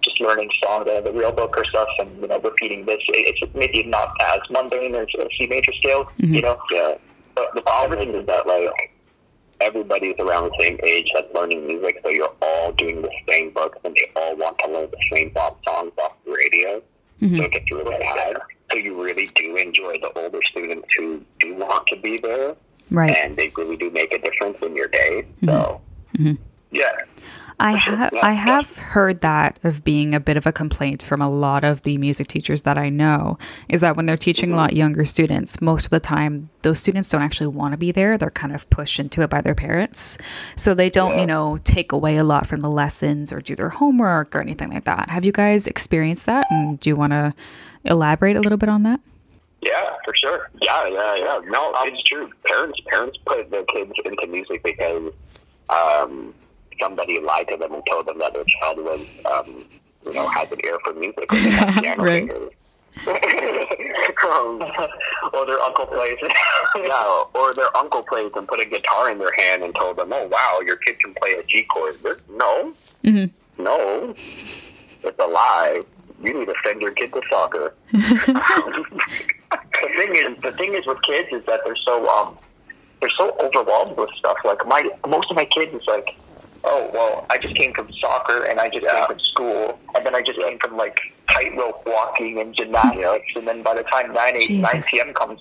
just 0.04 0.20
learning 0.20 0.50
songs 0.62 0.88
out 0.88 0.98
of 0.98 1.04
the 1.04 1.12
real 1.12 1.32
book 1.32 1.56
or 1.56 1.64
stuff, 1.64 1.88
and 1.98 2.20
you 2.20 2.28
know 2.28 2.38
repeating 2.40 2.84
this, 2.84 3.00
it, 3.08 3.34
it's 3.42 3.54
maybe 3.54 3.82
not 3.84 4.08
as 4.20 4.40
mundane 4.50 4.94
as 4.94 5.06
a 5.18 5.28
C 5.36 5.46
major 5.46 5.72
scale. 5.78 6.04
Mm-hmm. 6.04 6.34
You 6.34 6.42
know, 6.42 6.60
Yeah. 6.70 6.94
but 7.34 7.48
the 7.54 7.62
problem 7.62 8.10
is 8.10 8.26
that 8.26 8.46
like 8.46 8.70
everybody's 9.60 10.16
around 10.18 10.44
the 10.50 10.56
same 10.58 10.78
age 10.82 11.10
that's 11.14 11.32
learning 11.34 11.66
music, 11.66 12.00
so 12.02 12.10
you're 12.10 12.32
all 12.42 12.72
doing 12.72 13.02
the 13.02 13.10
same 13.28 13.50
books 13.50 13.78
and 13.84 13.94
they 13.94 14.10
all 14.20 14.36
want 14.36 14.58
to 14.58 14.70
learn 14.70 14.88
the 14.90 14.98
same 15.16 15.30
pop 15.30 15.58
songs 15.64 15.92
off 15.98 16.12
the 16.24 16.32
radio. 16.32 16.82
Mhm. 17.22 17.38
So 17.38 17.44
it 17.44 17.52
gets 17.52 17.70
really 17.70 18.04
hard. 18.04 18.38
So 18.72 18.78
you 18.78 19.02
really 19.02 19.26
do 19.34 19.56
enjoy 19.56 19.98
the 20.00 20.10
older 20.18 20.40
students 20.42 20.88
who 20.96 21.22
do 21.38 21.54
want 21.54 21.86
to 21.88 21.96
be 21.96 22.18
there 22.18 22.56
Right. 22.90 23.16
and 23.16 23.36
they 23.36 23.50
really 23.56 23.76
do 23.76 23.90
make 23.90 24.12
a 24.12 24.18
difference 24.18 24.58
in 24.62 24.74
your 24.74 24.88
day. 24.88 25.24
Mm-hmm. 25.42 25.46
So 25.48 25.80
mm-hmm. 26.18 26.32
yeah. 26.72 26.90
I 27.60 27.76
have 27.76 28.12
I 28.14 28.32
have 28.32 28.76
heard 28.76 29.20
that 29.20 29.60
of 29.62 29.84
being 29.84 30.14
a 30.14 30.20
bit 30.20 30.36
of 30.36 30.46
a 30.46 30.52
complaint 30.52 31.02
from 31.02 31.22
a 31.22 31.30
lot 31.30 31.64
of 31.64 31.82
the 31.82 31.96
music 31.98 32.26
teachers 32.26 32.62
that 32.62 32.76
I 32.76 32.88
know 32.88 33.38
is 33.68 33.80
that 33.80 33.96
when 33.96 34.06
they're 34.06 34.16
teaching 34.16 34.52
a 34.52 34.56
lot 34.56 34.74
younger 34.74 35.04
students, 35.04 35.60
most 35.60 35.84
of 35.84 35.90
the 35.90 36.00
time 36.00 36.50
those 36.62 36.80
students 36.80 37.08
don't 37.08 37.22
actually 37.22 37.46
want 37.48 37.72
to 37.72 37.78
be 37.78 37.92
there. 37.92 38.18
They're 38.18 38.30
kind 38.30 38.54
of 38.54 38.68
pushed 38.70 38.98
into 38.98 39.22
it 39.22 39.30
by 39.30 39.40
their 39.40 39.54
parents. 39.54 40.18
So 40.56 40.74
they 40.74 40.90
don't, 40.90 41.18
you 41.18 41.26
know, 41.26 41.58
take 41.64 41.92
away 41.92 42.16
a 42.16 42.24
lot 42.24 42.46
from 42.46 42.60
the 42.60 42.70
lessons 42.70 43.32
or 43.32 43.40
do 43.40 43.54
their 43.54 43.70
homework 43.70 44.34
or 44.34 44.40
anything 44.40 44.70
like 44.72 44.84
that. 44.84 45.10
Have 45.10 45.24
you 45.24 45.32
guys 45.32 45.66
experienced 45.66 46.26
that? 46.26 46.46
And 46.50 46.80
do 46.80 46.90
you 46.90 46.96
want 46.96 47.12
to 47.12 47.34
elaborate 47.84 48.36
a 48.36 48.40
little 48.40 48.58
bit 48.58 48.68
on 48.68 48.82
that? 48.82 49.00
Yeah, 49.62 49.94
for 50.04 50.14
sure. 50.14 50.50
Yeah, 50.60 50.88
yeah, 50.88 51.16
yeah. 51.16 51.40
No, 51.46 51.72
it's 51.84 52.02
true. 52.02 52.30
Parents 52.44 52.78
parents 52.86 53.16
put 53.24 53.50
their 53.50 53.64
kids 53.64 53.92
into 54.04 54.26
music 54.26 54.62
because 54.62 55.12
um, 55.70 56.34
somebody 56.80 57.20
lied 57.20 57.48
to 57.48 57.56
them 57.56 57.72
and 57.74 57.82
told 57.90 58.06
them 58.06 58.18
that 58.18 58.32
their 58.34 58.44
child 58.60 58.78
was, 58.78 59.00
um, 59.32 59.64
you 60.04 60.12
know, 60.12 60.28
has 60.28 60.50
an 60.52 60.58
ear 60.64 60.78
for 60.84 60.92
music. 60.94 61.26
Or 61.32 61.36
they 61.38 61.50
have 61.50 61.74
piano 61.82 62.02
Right. 62.02 62.30
um, 63.06 64.62
or 65.34 65.44
their 65.46 65.58
uncle 65.60 65.86
plays. 65.86 66.16
yeah, 66.76 67.24
or 67.34 67.52
their 67.54 67.74
uncle 67.76 68.02
plays 68.02 68.30
and 68.34 68.48
put 68.48 68.60
a 68.60 68.64
guitar 68.64 69.10
in 69.10 69.18
their 69.18 69.32
hand 69.36 69.62
and 69.62 69.74
told 69.74 69.96
them, 69.98 70.10
"Oh, 70.12 70.26
wow, 70.28 70.60
your 70.64 70.76
kid 70.76 70.98
can 71.00 71.12
play 71.14 71.32
a 71.32 71.42
G 71.42 71.64
chord." 71.64 71.96
No, 72.30 72.72
Mhm. 73.04 73.30
no, 73.58 74.14
it's 75.02 75.18
a 75.18 75.26
lie. 75.26 75.82
You 76.22 76.32
need 76.32 76.46
to 76.46 76.54
send 76.64 76.80
your 76.80 76.92
kid 76.92 77.12
to 77.12 77.20
soccer. 77.30 77.74
the 77.92 79.88
thing 79.96 80.16
is, 80.16 80.36
the 80.42 80.52
thing 80.52 80.74
is 80.74 80.86
with 80.86 81.02
kids 81.02 81.28
is 81.32 81.44
that 81.46 81.60
they're 81.64 81.76
so 81.76 82.08
um, 82.08 82.38
they're 83.00 83.10
so 83.18 83.36
overwhelmed 83.40 83.96
with 83.98 84.10
stuff. 84.16 84.36
Like 84.44 84.66
my 84.66 84.88
most 85.06 85.30
of 85.30 85.36
my 85.36 85.44
kids 85.44 85.74
is 85.74 85.86
like, 85.86 86.16
oh 86.64 86.90
well, 86.92 87.26
I 87.30 87.38
just 87.38 87.54
came 87.54 87.72
from 87.74 87.88
soccer 88.00 88.44
and 88.44 88.58
I 88.60 88.68
just 88.68 88.82
Yeah. 88.82 88.92
came 88.92 89.06
from 89.06 89.20
school, 89.20 89.78
and 89.94 90.04
then 90.04 90.14
I 90.14 90.22
just 90.22 90.38
came 90.38 90.58
from 90.58 90.76
like 90.76 90.98
tightrope 91.30 91.82
walking 91.86 92.40
and 92.40 92.54
gymnastics, 92.54 93.26
and 93.36 93.46
then 93.46 93.62
by 93.62 93.74
the 93.74 93.82
time 93.84 94.12
nine 94.12 94.36
eight 94.36 94.50
nine 94.50 94.76
Jesus. 94.76 94.90
p.m. 94.90 95.12
comes. 95.14 95.40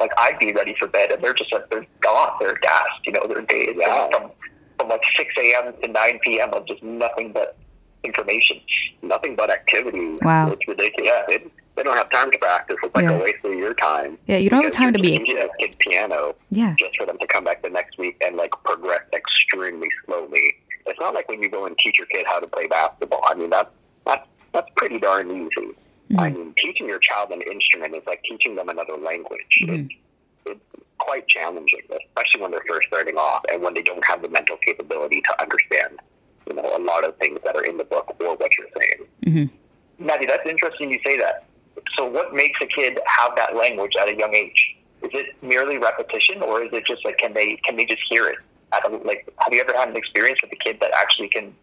Like 0.00 0.10
I'd 0.18 0.38
be 0.38 0.52
ready 0.52 0.74
for 0.80 0.88
bed, 0.88 1.12
and 1.12 1.22
they're 1.22 1.34
just 1.34 1.52
like 1.52 1.68
they're 1.70 1.86
gone. 2.00 2.30
They're 2.40 2.58
gassed. 2.60 2.88
You 3.06 3.12
know, 3.12 3.26
their 3.28 3.42
day 3.42 3.60
is 3.70 3.76
Yeah. 3.78 4.08
from 4.10 4.32
from 4.78 4.88
like 4.88 5.02
six 5.16 5.32
a.m. 5.38 5.74
to 5.80 5.88
nine 5.88 6.18
p.m. 6.24 6.52
of 6.54 6.66
just 6.66 6.82
nothing 6.82 7.32
but 7.32 7.56
information. 8.02 8.60
Nothing 9.02 9.36
but 9.36 9.50
activity. 9.50 10.16
Wow. 10.22 10.48
It's 10.50 10.66
ridiculous. 10.66 11.08
Yeah, 11.08 11.22
they, 11.28 11.44
they 11.76 11.82
don't 11.82 11.96
have 11.96 12.10
time 12.10 12.30
to 12.30 12.38
practice. 12.38 12.76
It's 12.82 12.94
like 12.94 13.04
Yeah. 13.04 13.12
a 13.12 13.22
waste 13.22 13.44
of 13.44 13.54
your 13.54 13.74
time. 13.74 14.18
Yeah, 14.26 14.36
you 14.36 14.50
don't 14.50 14.62
have 14.62 14.72
time 14.72 14.92
to 14.92 14.98
be 14.98 15.16
a 15.16 15.20
kid 15.58 15.78
piano 15.78 16.34
Yeah. 16.50 16.74
just 16.78 16.96
for 16.96 17.06
them 17.06 17.16
to 17.18 17.26
come 17.26 17.44
back 17.44 17.62
the 17.62 17.70
next 17.70 17.98
week 17.98 18.16
and 18.24 18.36
like 18.36 18.50
progress 18.64 19.02
extremely 19.12 19.88
slowly. 20.04 20.54
It's 20.86 21.00
not 21.00 21.14
like 21.14 21.28
when 21.28 21.42
you 21.42 21.48
go 21.48 21.66
and 21.66 21.76
teach 21.78 21.98
your 21.98 22.06
kid 22.08 22.26
how 22.26 22.40
to 22.40 22.46
play 22.46 22.66
basketball. 22.66 23.24
I 23.26 23.34
mean 23.34 23.50
that 23.50 23.70
that's 24.06 24.26
that's 24.52 24.68
pretty 24.76 24.98
darn 24.98 25.30
easy. 25.30 25.68
Mm-hmm. 26.10 26.20
I 26.20 26.30
mean, 26.30 26.54
teaching 26.58 26.86
your 26.88 26.98
child 26.98 27.30
an 27.30 27.40
instrument 27.42 27.94
is 27.94 28.02
like 28.06 28.22
teaching 28.24 28.54
them 28.54 28.68
another 28.68 28.96
language. 28.96 29.40
It's, 29.60 29.70
mm-hmm. 29.70 30.52
it's 30.52 30.60
quite 30.98 31.26
challenging, 31.28 31.80
especially 31.88 32.42
when 32.42 32.50
they're 32.50 32.64
first 32.68 32.88
starting 32.88 33.16
off 33.16 33.42
and 33.50 33.62
when 33.62 33.72
they 33.74 33.82
don't 33.82 34.04
have 34.04 34.20
the 34.20 34.28
mental 34.28 34.56
capability 34.58 35.22
to 35.22 35.40
understand, 35.40 36.00
you 36.46 36.54
know, 36.54 36.76
a 36.76 36.82
lot 36.82 37.04
of 37.04 37.16
things 37.16 37.38
that 37.44 37.56
are 37.56 37.64
in 37.64 37.78
the 37.78 37.84
book 37.84 38.14
or 38.20 38.36
what 38.36 38.50
you're 38.58 38.68
saying. 38.78 39.08
Mm-hmm. 39.26 40.06
Natty, 40.06 40.26
that's 40.26 40.46
interesting 40.46 40.90
you 40.90 41.00
say 41.04 41.16
that. 41.18 41.46
So, 41.96 42.06
what 42.06 42.34
makes 42.34 42.58
a 42.62 42.66
kid 42.66 42.98
have 43.06 43.36
that 43.36 43.54
language 43.54 43.94
at 44.00 44.08
a 44.08 44.16
young 44.16 44.34
age? 44.34 44.76
Is 45.02 45.10
it 45.12 45.42
merely 45.42 45.78
repetition, 45.78 46.42
or 46.42 46.62
is 46.62 46.72
it 46.72 46.86
just 46.86 47.04
like 47.04 47.18
can 47.18 47.34
they 47.34 47.56
can 47.64 47.76
they 47.76 47.84
just 47.84 48.02
hear 48.08 48.26
it? 48.26 48.38
A, 48.72 48.88
like, 48.88 49.28
have 49.38 49.52
you 49.52 49.60
ever 49.60 49.76
had 49.76 49.88
an 49.88 49.96
experience 49.96 50.40
with 50.42 50.52
a 50.52 50.56
kid 50.56 50.78
that 50.80 50.92
actually 50.94 51.28
can? 51.28 51.54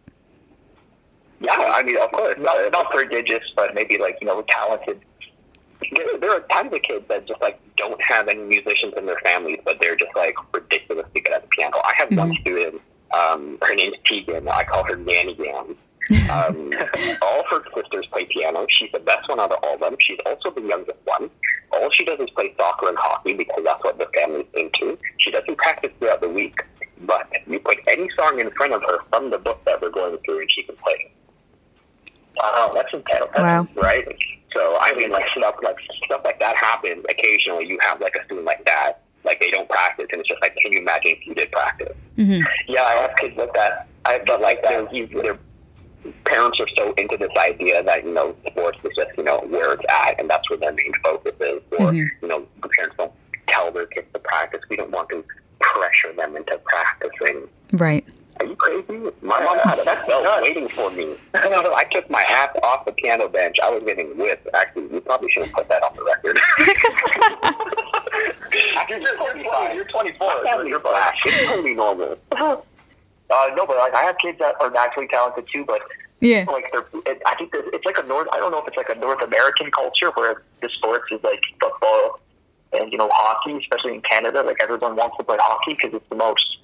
Yeah, 1.39 1.53
I 1.53 1.81
mean, 1.81 1.97
of 1.97 2.11
course. 2.11 2.37
Not, 2.37 2.71
not 2.71 2.91
prodigious, 2.91 3.43
but 3.55 3.73
maybe 3.73 3.97
like 3.97 4.17
you 4.21 4.27
know 4.27 4.43
talented. 4.49 5.01
there, 5.95 6.19
there 6.19 6.31
are 6.31 6.41
tons 6.51 6.73
of 6.73 6.81
kids 6.81 7.05
that 7.07 7.25
just 7.25 7.41
like 7.41 7.59
don't 7.75 8.01
have 8.01 8.27
any 8.27 8.43
musicians 8.43 8.93
in 8.97 9.05
their 9.05 9.19
families, 9.23 9.59
but 9.63 9.77
they're 9.79 9.95
just 9.95 10.15
like 10.15 10.35
ridiculously 10.53 11.21
good 11.21 11.33
at 11.33 11.41
the 11.43 11.47
piano. 11.47 11.77
I 11.83 11.93
have 11.95 12.11
one 12.11 12.35
student. 12.41 12.81
Um, 13.17 13.57
her 13.61 13.73
name's 13.73 13.95
Tegan. 14.05 14.47
I 14.47 14.63
call 14.65 14.83
her 14.83 14.95
Nanny 14.95 15.33
Gam. 15.33 15.75
Um, 16.11 16.73
all 17.21 17.43
her 17.49 17.63
sisters 17.75 18.07
play 18.11 18.25
piano. 18.25 18.65
She's 18.69 18.91
the 18.91 18.99
best 18.99 19.27
one 19.29 19.39
out 19.39 19.51
of 19.51 19.59
all 19.63 19.75
of 19.75 19.79
them. 19.81 19.95
She's 19.99 20.17
also 20.25 20.51
the 20.51 20.61
youngest 20.61 20.97
one. 21.05 21.29
All 21.71 21.89
she 21.91 22.03
does 22.05 22.19
is 22.19 22.29
play 22.31 22.53
soccer 22.57 22.89
and 22.89 22.97
hockey 22.97 23.33
because 23.33 23.61
that's 23.63 23.83
what 23.83 23.97
the 23.99 24.07
family's 24.15 24.47
into. 24.55 24.97
She 25.17 25.31
doesn't 25.31 25.57
practice 25.57 25.91
throughout 25.99 26.21
the 26.21 26.29
week, 26.29 26.59
but 27.01 27.27
you 27.47 27.59
put 27.59 27.77
any 27.87 28.09
song 28.17 28.39
in 28.39 28.49
front 28.51 28.73
of 28.73 28.81
her 28.83 28.99
from 29.11 29.29
the 29.29 29.37
book 29.37 29.63
that 29.65 29.81
we're 29.81 29.91
going 29.91 30.17
through, 30.25 30.41
and 30.41 30.51
she 30.51 30.63
can 30.63 30.75
play. 30.77 30.93
it. 30.93 31.11
Wow, 32.41 32.71
that's 32.73 32.93
intense. 32.93 33.25
Wow. 33.37 33.67
Right? 33.75 34.07
So 34.53 34.77
I 34.81 34.93
mean, 34.95 35.11
like 35.11 35.25
stuff 35.37 35.55
like 35.63 35.75
stuff 36.05 36.21
like 36.25 36.39
that 36.39 36.55
happens 36.55 37.05
occasionally. 37.09 37.67
You 37.67 37.77
have 37.81 38.01
like 38.01 38.15
a 38.15 38.23
student 38.25 38.45
like 38.45 38.65
that, 38.65 39.03
like 39.23 39.39
they 39.39 39.51
don't 39.51 39.69
practice, 39.69 40.07
and 40.11 40.21
it's 40.21 40.29
just 40.29 40.41
like, 40.41 40.55
can 40.57 40.71
you 40.73 40.79
imagine 40.79 41.11
if 41.11 41.27
you 41.27 41.35
did 41.35 41.51
practice? 41.51 41.95
hmm 42.15 42.39
Yeah, 42.67 42.83
I 42.83 42.93
have 43.01 43.15
kids 43.17 43.37
like 43.37 43.53
that. 43.53 43.87
I 44.05 44.19
But 44.25 44.41
like 44.41 44.63
their, 44.63 44.83
that. 44.83 45.39
Their 46.03 46.13
parents 46.25 46.59
are 46.59 46.67
so 46.77 46.93
into 46.93 47.17
this 47.17 47.29
idea 47.37 47.83
that 47.83 48.03
you 48.03 48.13
know 48.13 48.35
sports 48.47 48.77
is 48.83 48.91
just 48.95 49.09
you 49.17 49.23
know 49.23 49.39
where 49.49 49.73
it's 49.73 49.83
at, 49.89 50.19
and 50.19 50.29
that's 50.29 50.49
where 50.49 50.59
their 50.59 50.73
main 50.73 50.93
focus 51.03 51.33
is. 51.39 51.61
Or 51.79 51.91
Mhm. 51.91 52.07
you 52.21 52.27
know, 52.27 52.45
the 52.61 52.69
parents 52.69 52.95
don't 52.97 53.11
tell 53.47 53.71
their 53.71 53.85
kids 53.87 54.07
to 54.13 54.19
practice. 54.19 54.61
We 54.69 54.75
don't 54.77 54.91
want 54.91 55.09
to 55.09 55.23
pressure 55.59 56.13
them 56.13 56.35
into 56.37 56.57
practicing. 56.65 57.47
Right. 57.73 58.05
Are 58.39 58.45
you 58.45 58.55
crazy? 58.55 59.11
My 59.21 59.43
mom 59.43 59.57
had 59.59 59.79
a 59.79 59.83
That's 59.83 60.07
belt 60.07 60.41
waiting 60.41 60.69
for 60.69 60.89
me. 60.91 61.15
I 61.33 61.83
took 61.91 62.09
my 62.09 62.21
ass 62.23 62.55
off 62.63 62.85
the 62.85 62.93
piano 62.93 63.27
bench. 63.27 63.57
I 63.61 63.69
was 63.69 63.83
getting 63.83 64.17
whipped. 64.17 64.47
Actually, 64.53 64.85
we 64.87 64.99
probably 65.01 65.29
shouldn't 65.31 65.51
put 65.51 65.67
that 65.67 65.83
on 65.83 65.93
the 65.97 66.03
record. 66.03 66.39
You're 68.89 69.15
25. 69.17 69.75
You're 69.75 69.85
24. 69.85 70.31
You're, 70.45 70.67
You're 70.67 70.79
black. 70.79 71.15
It's 71.25 71.47
totally 71.47 71.73
normal. 71.75 72.17
Uh, 73.29 73.47
no, 73.55 73.65
but 73.65 73.77
like 73.77 73.93
I 73.93 74.03
have 74.03 74.17
kids 74.17 74.39
that 74.39 74.55
are 74.59 74.69
naturally 74.71 75.07
talented 75.07 75.45
too, 75.53 75.63
but 75.65 75.81
Yeah. 76.19 76.45
like 76.47 76.71
they're. 76.71 76.85
It, 77.05 77.21
I 77.25 77.35
think 77.35 77.51
that 77.51 77.63
it's 77.73 77.85
like 77.85 77.97
a 77.99 78.03
North. 78.07 78.27
I 78.33 78.37
don't 78.37 78.51
know 78.51 78.59
if 78.61 78.67
it's 78.67 78.77
like 78.77 78.89
a 78.89 78.95
North 78.95 79.21
American 79.21 79.69
culture 79.71 80.11
where 80.15 80.43
the 80.61 80.69
sports 80.69 81.05
is 81.11 81.23
like 81.23 81.41
football 81.61 82.19
and 82.73 82.91
you 82.91 82.97
know 82.97 83.09
hockey, 83.11 83.57
especially 83.57 83.93
in 83.95 84.01
Canada. 84.01 84.41
Like 84.43 84.57
everyone 84.61 84.95
wants 84.95 85.17
to 85.17 85.23
play 85.23 85.37
hockey 85.39 85.73
because 85.75 85.93
it's 85.93 86.09
the 86.09 86.15
most. 86.15 86.57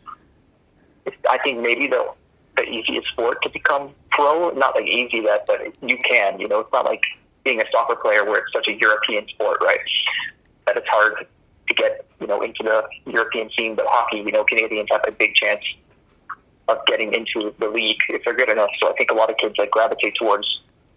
It's, 1.05 1.15
I 1.29 1.37
think 1.37 1.59
maybe 1.59 1.87
the 1.87 2.11
the 2.57 2.63
easiest 2.63 3.07
sport 3.09 3.41
to 3.43 3.49
become 3.49 3.91
pro. 4.11 4.49
Not 4.51 4.75
like 4.75 4.87
easy 4.87 5.21
that, 5.21 5.45
but 5.45 5.61
you 5.87 5.97
can. 5.99 6.39
You 6.39 6.47
know, 6.47 6.61
it's 6.61 6.73
not 6.73 6.85
like 6.85 7.03
being 7.43 7.61
a 7.61 7.65
soccer 7.71 7.95
player 7.95 8.25
where 8.25 8.39
it's 8.39 8.51
such 8.53 8.67
a 8.67 8.73
European 8.73 9.27
sport, 9.27 9.59
right? 9.61 9.79
That 10.65 10.77
it's 10.77 10.87
hard 10.87 11.27
to 11.67 11.73
get 11.75 12.05
you 12.19 12.25
know 12.25 12.41
into 12.41 12.63
the 12.63 12.87
European 13.05 13.51
scene. 13.55 13.75
But 13.75 13.85
hockey, 13.87 14.17
you 14.17 14.31
know, 14.31 14.43
Canadians 14.43 14.89
have 14.91 15.01
a 15.07 15.11
big 15.11 15.35
chance 15.35 15.61
of 16.67 16.78
getting 16.88 17.13
into 17.13 17.54
the 17.60 17.69
league 17.69 17.97
if 18.10 18.23
they're 18.23 18.34
good 18.36 18.49
enough. 18.49 18.69
So 18.82 18.89
I 18.91 18.93
think 18.95 19.12
a 19.12 19.13
lot 19.13 19.30
of 19.30 19.38
kids 19.38 19.56
like 19.58 19.71
gravitate 19.71 20.15
towards 20.15 20.47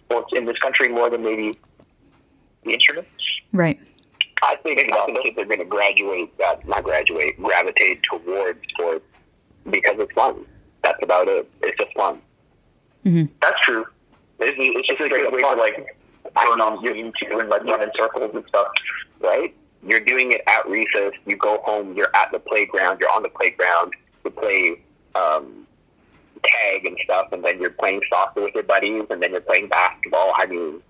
sports 0.04 0.30
in 0.34 0.44
this 0.46 0.58
country 0.58 0.88
more 0.88 1.10
than 1.10 1.22
maybe 1.22 1.52
the 2.64 2.72
instruments. 2.72 3.10
Right. 3.52 3.78
I 4.42 4.56
think 4.62 4.78
I 4.92 5.04
think 5.06 5.22
kids 5.22 5.40
are 5.40 5.44
going 5.44 5.58
to 5.58 5.64
graduate, 5.64 6.32
uh, 6.46 6.56
not 6.66 6.84
graduate, 6.84 7.36
gravitate 7.42 8.02
towards 8.04 8.58
sports 8.70 9.04
because 9.68 9.96
it's 9.98 10.12
fun. 10.12 10.44
That's 10.82 10.98
about 11.02 11.28
it. 11.28 11.50
It's 11.62 11.76
just 11.76 11.94
fun. 11.96 12.20
mhm 13.04 13.28
That's 13.42 13.60
true. 13.60 13.84
It's, 14.38 14.56
it's 14.58 14.88
just 14.88 15.00
It's 15.00 15.06
a 15.06 15.08
great 15.08 15.32
way 15.32 15.42
fun. 15.42 15.56
to 15.56 15.62
like 15.62 15.76
turn 16.36 16.60
on 16.60 16.78
YouTube 16.84 17.40
and 17.40 17.48
like 17.48 17.64
run 17.64 17.82
in 17.82 17.90
circles 17.98 18.30
and 18.34 18.44
stuff. 18.48 18.68
right? 19.20 19.54
You're 19.84 20.00
doing 20.00 20.32
it 20.32 20.42
at 20.46 20.68
recess. 20.68 21.12
You 21.26 21.36
go 21.36 21.60
home. 21.64 21.94
You're 21.96 22.14
at 22.14 22.30
the 22.32 22.38
playground. 22.38 23.00
You're 23.00 23.10
on 23.10 23.22
the 23.22 23.28
playground. 23.28 23.92
You 24.24 24.30
play 24.30 24.80
um, 25.14 25.66
tag 26.44 26.86
and 26.86 26.96
stuff, 27.04 27.32
and 27.32 27.44
then 27.44 27.60
you're 27.60 27.70
playing 27.70 28.00
soccer 28.10 28.42
with 28.42 28.54
your 28.54 28.64
buddies, 28.64 29.04
and 29.10 29.22
then 29.22 29.32
you're 29.32 29.40
playing 29.40 29.68
basketball. 29.68 30.32
I 30.36 30.46
mean, 30.46 30.80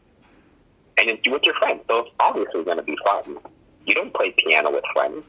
and 0.99 1.11
it's 1.11 1.29
with 1.29 1.43
your 1.45 1.55
friends. 1.55 1.81
So 1.89 2.01
it's 2.01 2.11
obviously 2.21 2.65
going 2.65 2.79
to 2.79 2.83
be 2.83 2.97
fun. 3.05 3.39
You 3.87 3.95
don't 3.95 4.13
play 4.13 4.35
piano 4.37 4.71
with 4.71 4.85
friends 4.93 5.25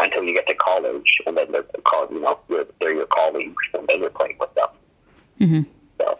until 0.00 0.24
you 0.24 0.34
get 0.34 0.46
to 0.48 0.54
college, 0.54 1.20
and 1.26 1.36
then 1.36 1.50
they're 1.52 1.62
called, 1.84 2.10
you 2.10 2.20
know, 2.20 2.38
you're, 2.48 2.66
they're 2.80 2.94
your 2.94 3.06
colleagues, 3.06 3.54
and 3.74 3.86
then 3.88 4.00
you're 4.00 4.10
playing 4.10 4.36
with 4.38 4.54
them. 4.54 4.68
hmm 5.38 5.62
So 5.98 6.18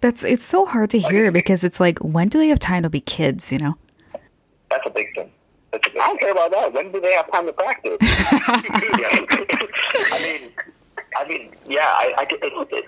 That's 0.00 0.24
it's 0.24 0.44
so 0.44 0.64
hard 0.64 0.90
to 0.90 0.98
hear 0.98 1.30
because 1.30 1.64
it's 1.64 1.80
like 1.80 1.98
when 1.98 2.28
do 2.28 2.40
they 2.40 2.48
have 2.48 2.58
time 2.58 2.82
to 2.82 2.90
be 2.90 3.00
kids? 3.00 3.52
You 3.52 3.58
know. 3.58 3.76
That's 4.70 4.86
a 4.86 4.90
big 4.90 5.14
thing. 5.14 5.30
A 5.72 5.78
big 5.78 5.96
I 5.96 6.06
don't 6.06 6.20
care 6.20 6.32
about 6.32 6.50
that. 6.52 6.72
When 6.72 6.90
do 6.92 7.00
they 7.00 7.12
have 7.12 7.30
time 7.30 7.46
to 7.46 7.52
practice? 7.52 7.96
I 8.00 10.18
mean, 10.20 10.50
I 11.16 11.26
mean, 11.28 11.52
yeah, 11.66 11.86
I, 11.86 12.14
I, 12.18 12.22
it, 12.30 12.38
it, 12.42 12.84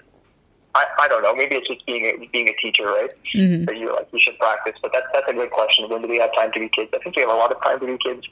I, 0.75 0.87
I 1.01 1.09
don't 1.09 1.23
know. 1.23 1.35
Maybe 1.35 1.57
it's 1.57 1.69
just 1.69 1.85
being 1.87 2.05
a, 2.07 2.27
being 2.33 2.49
a 2.49 2.55
teacher, 2.63 2.85
right? 2.85 3.11
hmm 3.33 3.65
That 3.65 3.77
you 3.77 3.93
like 3.93 4.09
you 4.13 4.21
should 4.21 4.39
practice, 4.39 4.75
but 4.83 4.93
that's 4.93 5.07
that's 5.13 5.29
a 5.29 5.33
good 5.33 5.51
question. 5.51 5.89
When 5.89 6.03
do 6.03 6.09
we 6.09 6.19
have 6.19 6.35
time 6.35 6.53
to 6.53 6.61
be 6.61 6.69
kids? 6.69 6.91
I 6.95 6.99
think 6.99 7.17
we 7.17 7.23
have 7.23 7.31
a 7.31 7.35
lot 7.35 7.53
of 7.53 7.63
time 7.63 7.81
to 7.81 7.87
be 7.87 7.99
kids. 7.99 8.27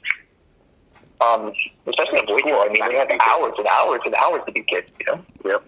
Um, 1.21 1.53
especially 1.87 2.19
in 2.19 2.25
school. 2.25 2.59
I 2.59 2.69
mean, 2.71 2.85
we 2.87 2.95
have 2.95 3.09
hours 3.23 3.53
and 3.57 3.67
hours 3.67 4.01
and 4.05 4.13
hours 4.15 4.41
to 4.45 4.51
be 4.51 4.63
kids. 4.63 4.91
You 4.99 5.05
know, 5.07 5.25
yep. 5.45 5.63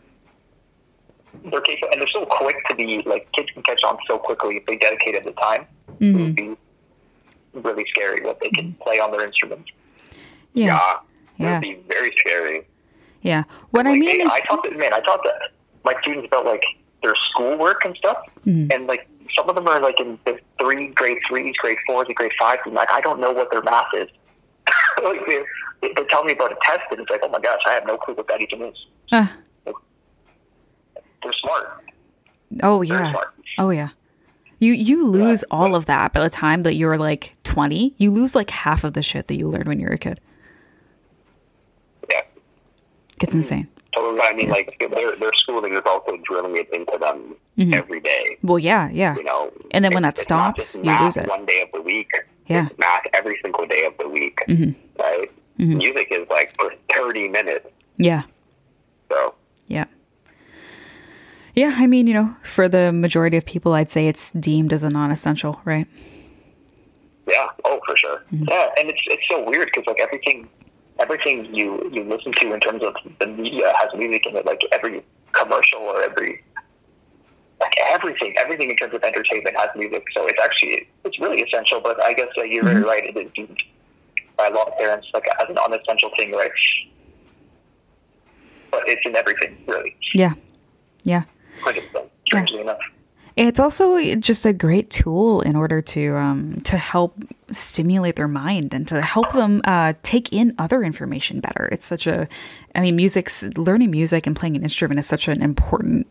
they're 1.46 1.62
capable, 1.62 1.90
and 1.92 2.02
they're 2.02 2.10
so 2.10 2.26
quick 2.26 2.58
to 2.70 2.76
be 2.76 3.02
like 3.06 3.32
kids 3.32 3.50
can 3.54 3.64
catch 3.64 3.82
on 3.84 3.98
so 4.08 4.18
quickly 4.18 4.58
if 4.58 4.66
they 4.66 4.78
dedicated 4.78 5.24
the 5.24 5.32
time. 5.32 5.66
It 6.00 6.12
hmm 6.12 6.22
would 6.22 6.36
be 6.36 6.58
really 7.54 7.86
scary 7.90 8.22
what 8.24 8.40
they 8.40 8.50
can 8.50 8.76
play 8.84 9.00
on 9.00 9.12
their 9.12 9.26
instruments. 9.26 9.72
Yeah. 10.54 10.66
Yeah. 10.66 10.94
Yeah. 11.38 11.48
It 11.48 11.52
would 11.54 11.62
be 11.62 11.74
very 11.88 12.14
scary. 12.20 12.68
Yeah. 13.28 13.44
What 13.72 13.86
I 13.88 13.94
mean 13.94 14.22
is, 14.22 14.32
I 14.32 14.42
to, 14.70 14.72
man, 14.78 14.94
I 14.94 15.00
taught 15.02 15.22
to 15.24 15.34
my 15.84 15.94
students 16.02 16.28
about 16.28 16.46
like 16.46 16.64
their 17.04 17.14
schoolwork 17.30 17.86
and 17.86 17.96
stuff, 17.98 18.18
Mhm. 18.46 18.74
and 18.74 18.88
like 18.88 19.08
some 19.36 19.48
of 19.50 19.56
them 19.56 19.68
are 19.68 19.80
like 19.80 20.00
in 20.00 20.18
the 20.26 20.40
three, 20.60 20.88
grade 20.88 21.20
threes, 21.28 21.56
grade 21.58 21.78
fours, 21.86 22.08
and 22.08 22.16
grade 22.16 22.32
fives, 22.40 22.62
and 22.66 22.74
like 22.74 22.92
I 22.92 23.02
don't 23.02 23.20
know 23.20 23.32
what 23.32 23.52
their 23.52 23.62
math 23.62 23.94
is. 23.94 24.08
like 25.04 25.26
they, 25.28 25.94
they 25.94 26.04
tell 26.10 26.24
me 26.24 26.34
about 26.34 26.52
a 26.52 26.58
test, 26.64 26.82
and 26.92 27.00
it's 27.02 27.10
like, 27.12 27.22
oh 27.24 27.30
my 27.30 27.40
gosh, 27.40 27.62
I 27.68 27.74
have 27.74 27.86
no 27.86 27.98
clue 27.98 28.16
what 28.16 28.28
that 28.30 28.42
even 28.42 28.62
is. 28.64 28.86
uh, 29.12 29.28
They're 31.24 31.34
smart, 31.34 31.84
oh 32.64 32.82
yeah, 32.82 33.12
smart. 33.12 33.28
oh 33.60 33.70
yeah. 33.70 33.90
You 34.60 34.74
you 34.74 35.06
lose 35.08 35.44
all 35.52 35.76
of 35.76 35.86
that 35.86 36.14
by 36.14 36.22
the 36.22 36.30
time 36.30 36.64
that 36.64 36.74
you're 36.76 36.98
like 36.98 37.36
20. 37.44 37.94
You 37.98 38.12
lose 38.12 38.34
like 38.36 38.50
half 38.50 38.84
of 38.84 38.94
the 38.94 39.04
shit 39.04 39.28
that 39.28 39.36
you 39.36 39.48
learned 39.48 39.68
when 39.68 39.80
you 39.80 39.86
were 39.88 39.94
a 39.94 39.98
kid. 40.00 40.20
Yeah. 43.20 43.24
It's 43.26 43.34
insane. 43.36 43.68
Totally. 43.96 44.22
I 44.22 44.34
mean, 44.34 44.50
like 44.50 44.78
their 44.80 45.16
their 45.16 45.32
schooling 45.36 45.74
is 45.74 45.82
also 45.86 46.18
drilling 46.24 46.56
it 46.58 46.70
into 46.72 46.98
them 47.00 47.36
Mhm. 47.58 47.74
every 47.74 48.00
day. 48.00 48.38
Well, 48.44 48.60
yeah, 48.60 48.90
yeah. 48.92 49.16
You 49.16 49.24
know. 49.24 49.52
And 49.72 49.84
then 49.84 49.94
when 49.94 50.04
that 50.04 50.18
stops, 50.20 50.76
you 50.78 50.84
math 50.84 51.02
lose 51.04 51.18
it. 51.18 51.28
One 51.30 51.46
day 51.46 51.62
of 51.62 51.70
the 51.74 51.82
week. 51.82 52.12
Yeah. 52.46 52.68
It's 52.70 52.78
math 52.78 53.02
every 53.14 53.38
single 53.42 53.66
day 53.66 53.86
of 53.86 53.94
the 53.98 54.08
week. 54.08 54.38
Mhm. 54.48 54.76
Right. 55.00 55.32
Mhm. 55.60 55.78
Music 55.78 56.08
is 56.12 56.28
like 56.30 56.54
for 56.60 56.72
thirty 56.94 57.28
minutes. 57.28 57.68
Yeah. 57.98 58.24
So 59.12 59.34
Yeah. 59.68 59.86
Yeah, 61.56 61.74
I 61.78 61.88
mean, 61.88 62.06
you 62.06 62.14
know, 62.14 62.36
for 62.44 62.70
the 62.70 62.92
majority 62.94 63.36
of 63.36 63.44
people, 63.46 63.74
I'd 63.74 63.90
say 63.90 64.08
it's 64.08 64.30
deemed 64.32 64.72
as 64.74 64.84
a 64.84 64.90
non-essential, 64.92 65.60
right? 65.66 65.88
yeah. 67.28 67.48
Oh, 67.66 67.80
for 67.86 67.98
sure. 67.98 68.24
Yeah, 68.32 68.70
and 68.80 68.90
it's 68.90 69.02
it's 69.08 69.24
so 69.30 69.44
weird 69.44 69.70
because 69.74 69.86
like 69.88 70.00
everything, 70.00 70.48
everything 71.00 71.54
you 71.54 71.90
you 71.92 72.04
listen 72.04 72.32
to 72.34 72.54
in 72.54 72.60
terms 72.60 72.84
of 72.84 72.96
the 73.20 73.28
media 73.28 73.74
has 73.80 73.90
music 73.96 74.26
in 74.26 74.36
it. 74.36 74.46
Like 74.46 74.62
every 74.72 75.04
commercial 75.32 75.80
or 75.80 76.02
every 76.02 76.44
like 77.60 77.74
everything, 77.90 78.36
everything 78.38 78.70
in 78.70 78.76
terms 78.76 78.94
of 78.94 79.04
entertainment 79.04 79.56
has 79.58 79.70
music. 79.76 80.04
So 80.16 80.28
it's 80.28 80.40
actually 80.42 80.88
it's 81.06 81.20
really 81.20 81.42
essential. 81.42 81.80
But 81.82 82.02
I 82.02 82.14
guess 82.14 82.30
uh, 82.38 82.44
you're 82.44 82.64
very 82.64 82.84
right. 82.84 83.04
It 83.06 83.18
is 83.18 83.32
deemed 83.34 83.62
by 84.38 84.48
a 84.48 84.52
lot 84.52 84.68
of 84.68 84.78
parents 84.78 85.08
like 85.14 85.26
as 85.40 85.50
an 85.50 85.58
unessential 85.58 86.12
thing, 86.18 86.32
right? 86.32 86.52
But 88.72 88.88
it's 88.88 89.02
in 89.06 89.16
everything, 89.16 89.58
really. 89.68 89.96
Yeah. 90.14 90.34
Yeah. 91.04 91.24
Strangely 92.26 92.62
enough. 92.62 92.80
It's 93.38 93.60
also 93.60 94.16
just 94.16 94.46
a 94.48 94.52
great 94.54 94.90
tool 94.90 95.42
in 95.42 95.56
order 95.56 95.80
to 95.82 96.16
um, 96.18 96.60
to 96.62 96.76
help 96.78 97.16
stimulate 97.52 98.16
their 98.16 98.28
mind 98.28 98.74
and 98.74 98.88
to 98.88 99.00
help 99.02 99.32
them 99.34 99.62
uh, 99.64 99.94
take 100.02 100.34
in 100.34 100.56
other 100.58 100.84
information 100.84 101.40
better. 101.40 101.70
It's 101.72 101.86
such 101.86 102.08
a, 102.08 102.28
I 102.76 102.82
mean, 102.82 102.96
music's 102.96 103.44
learning 103.56 103.92
music 103.92 104.26
and 104.28 104.36
playing 104.36 104.56
an 104.56 104.64
instrument 104.64 105.00
is 105.00 105.06
such 105.06 105.28
an 105.28 105.42
important 105.44 106.08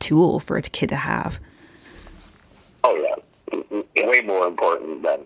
tool 0.00 0.40
for 0.40 0.56
a 0.56 0.62
kid 0.62 0.88
to 0.90 0.96
have. 0.96 1.38
Oh 2.84 2.96
yeah, 2.96 3.14
Mm-hmm. 3.56 4.08
way 4.08 4.20
more 4.22 4.46
important 4.48 5.04
than 5.04 5.20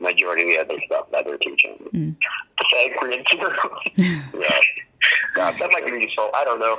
majority 0.00 0.56
of 0.56 0.66
the 0.68 0.74
other 0.74 0.82
stuff 0.86 1.10
that 1.12 1.26
they're 1.26 1.36
teaching. 1.36 1.76
Theorem. 1.92 2.14
Yeah. 3.96 4.60
God, 5.34 5.54
that 5.60 5.70
might 5.70 5.84
be 5.86 5.92
useful. 6.00 6.30
I 6.34 6.44
don't 6.44 6.58
know. 6.58 6.78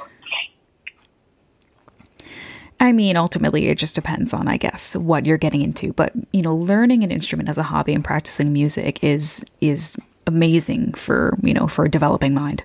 I 2.82 2.92
mean, 2.94 3.18
ultimately, 3.18 3.68
it 3.68 3.78
just 3.78 3.94
depends 3.96 4.34
on, 4.34 4.48
I 4.48 4.56
guess, 4.58 4.96
what 4.96 5.26
you're 5.26 5.38
getting 5.38 5.62
into. 5.62 5.92
But 5.94 6.14
you 6.32 6.42
know, 6.42 6.56
learning 6.56 7.04
an 7.04 7.12
instrument 7.12 7.50
as 7.50 7.58
a 7.58 7.64
hobby 7.64 7.94
and 7.94 8.04
practicing 8.04 8.54
music 8.54 9.04
is 9.04 9.46
is 9.62 9.98
amazing 10.28 10.94
for 10.94 11.38
you 11.42 11.54
know 11.54 11.68
for 11.68 11.86
a 11.86 11.90
developing 11.90 12.34
mind. 12.34 12.64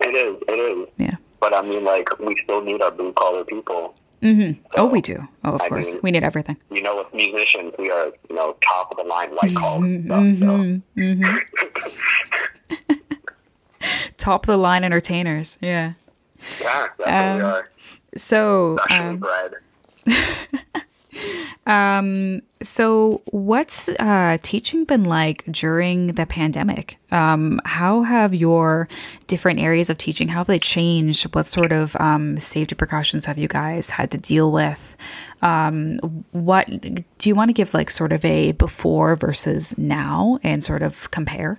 It 0.00 0.14
is. 0.14 0.36
It 0.48 0.52
is. 0.52 0.88
Yeah. 0.98 1.16
But 1.40 1.54
I 1.54 1.62
mean, 1.62 1.84
like, 1.84 2.18
we 2.20 2.36
still 2.44 2.60
need 2.62 2.82
our 2.82 2.90
blue 2.90 3.12
collar 3.14 3.44
people. 3.44 3.94
Mm-hmm. 4.22 4.60
oh, 4.76 4.86
we 4.86 5.00
do. 5.00 5.26
Oh, 5.42 5.54
of 5.54 5.62
I 5.62 5.68
course, 5.68 5.92
mean- 5.94 6.00
we 6.04 6.10
need 6.12 6.22
everything. 6.22 6.56
You 6.70 6.80
know, 6.82 6.96
with 6.98 7.12
musicians, 7.12 7.72
we 7.78 7.90
are, 7.90 8.12
you 8.30 8.36
know, 8.36 8.56
top 8.68 8.92
of 8.92 8.96
the 8.98 9.02
line 9.02 9.30
white 9.30 9.52
collar 9.56 9.80
Mm-hmm. 9.80 10.36
stuff. 10.36 11.32
So, 12.88 12.96
Top 14.16 14.42
of 14.44 14.46
the 14.46 14.56
line 14.56 14.84
entertainers. 14.84 15.58
Yeah. 15.60 15.94
yeah, 16.60 16.88
that's 16.98 16.98
what 16.98 17.06
we 17.08 17.12
Um, 17.12 17.44
are. 17.44 17.68
So, 18.16 18.78
Specially 18.84 19.18
um, 21.66 22.40
so 22.60 23.22
what's 23.26 23.88
uh, 23.88 24.38
teaching 24.42 24.84
been 24.84 25.04
like 25.04 25.44
during 25.50 26.08
the 26.08 26.26
pandemic? 26.26 26.98
Um, 27.10 27.60
how 27.64 28.02
have 28.02 28.34
your 28.34 28.88
different 29.26 29.60
areas 29.60 29.90
of 29.90 29.98
teaching 29.98 30.28
how 30.28 30.40
have 30.40 30.46
they 30.46 30.58
changed? 30.58 31.24
What 31.34 31.46
sort 31.46 31.72
of 31.72 31.96
um, 31.96 32.38
safety 32.38 32.74
precautions 32.74 33.26
have 33.26 33.38
you 33.38 33.48
guys 33.48 33.90
had 33.90 34.10
to 34.12 34.18
deal 34.18 34.50
with? 34.50 34.96
Um, 35.42 35.98
what 36.30 36.68
do 36.68 37.28
you 37.28 37.34
want 37.34 37.48
to 37.48 37.54
give 37.54 37.74
like 37.74 37.90
sort 37.90 38.12
of 38.12 38.24
a 38.24 38.52
before 38.52 39.16
versus 39.16 39.76
now 39.76 40.38
and 40.42 40.62
sort 40.62 40.82
of 40.82 41.10
compare? 41.10 41.58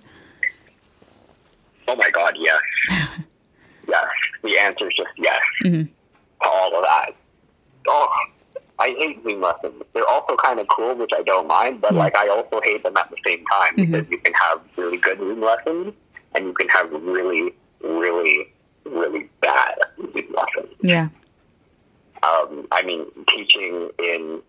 Oh 1.87 1.95
my 1.95 2.09
God, 2.11 2.35
yes. 2.37 2.61
yes. 3.87 4.05
The 4.41 4.57
answer 4.57 4.87
is 4.87 4.93
just 4.95 5.09
yes 5.17 5.41
Mm-hmm. 5.63 5.91
All 6.43 6.75
of 6.75 6.83
that. 6.83 7.11
Oh, 7.87 8.07
I 8.79 8.89
hate 8.97 9.23
Zoom 9.23 9.41
lessons. 9.41 9.81
They're 9.93 10.07
also 10.07 10.35
kind 10.37 10.59
of 10.59 10.67
cool, 10.67 10.95
which 10.95 11.11
I 11.15 11.21
don't 11.23 11.47
mind, 11.47 11.81
but 11.81 11.93
like 11.93 12.15
I 12.15 12.27
also 12.29 12.59
hate 12.63 12.83
them 12.83 12.97
at 12.97 13.09
the 13.09 13.17
same 13.25 13.43
time 13.51 13.75
Mm-hmm. 13.77 13.91
because 13.91 14.09
you 14.11 14.17
can 14.19 14.33
have 14.33 14.61
really 14.77 14.97
good 14.97 15.19
Zoom 15.19 15.41
lessons 15.41 15.93
and 16.35 16.45
you 16.45 16.53
can 16.53 16.67
have 16.69 16.91
really, 16.91 17.53
really, 17.83 18.51
really 18.85 19.29
bad 19.41 19.75
Zoom 19.97 20.33
lessons. 20.33 20.75
Yeah. 20.81 21.09
Um, 22.23 22.67
I 22.71 22.83
mean, 22.83 23.05
teaching 23.27 23.89
in 23.99 24.41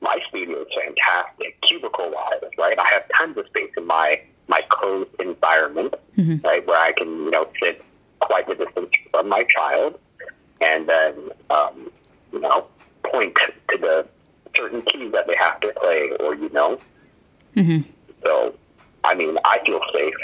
my 0.00 0.18
studio 0.28 0.58
is 0.62 0.66
fantastic, 0.74 1.60
cubicle 1.62 2.10
wise, 2.10 2.50
right? 2.58 2.78
I 2.78 2.86
have 2.92 3.02
tons 3.16 3.36
of 3.36 3.46
space 3.46 3.70
in 3.76 3.86
my 3.86 4.20
my 4.48 4.62
closed 4.70 5.10
environment, 5.20 5.94
right, 6.42 6.66
where 6.66 6.80
I 6.80 6.92
can 6.92 7.08
you 7.08 7.30
know 7.30 7.46
sit 7.62 7.84
quite 8.20 8.48
a 8.48 8.54
distance 8.54 8.88
from 9.10 9.28
my 9.28 9.44
child, 9.44 9.98
and 10.60 10.88
then 10.88 11.14
um, 11.50 11.90
you 12.32 12.40
know 12.40 12.66
point 13.04 13.36
to 13.70 13.78
the 13.78 14.06
certain 14.56 14.82
keys 14.82 15.12
that 15.12 15.26
they 15.26 15.36
have 15.36 15.60
to 15.60 15.72
play, 15.80 16.10
or 16.20 16.34
you 16.34 16.50
know. 16.50 16.78
So, 18.24 18.54
I 19.04 19.14
mean, 19.14 19.36
I 19.44 19.60
feel 19.64 19.80
safe, 19.94 20.14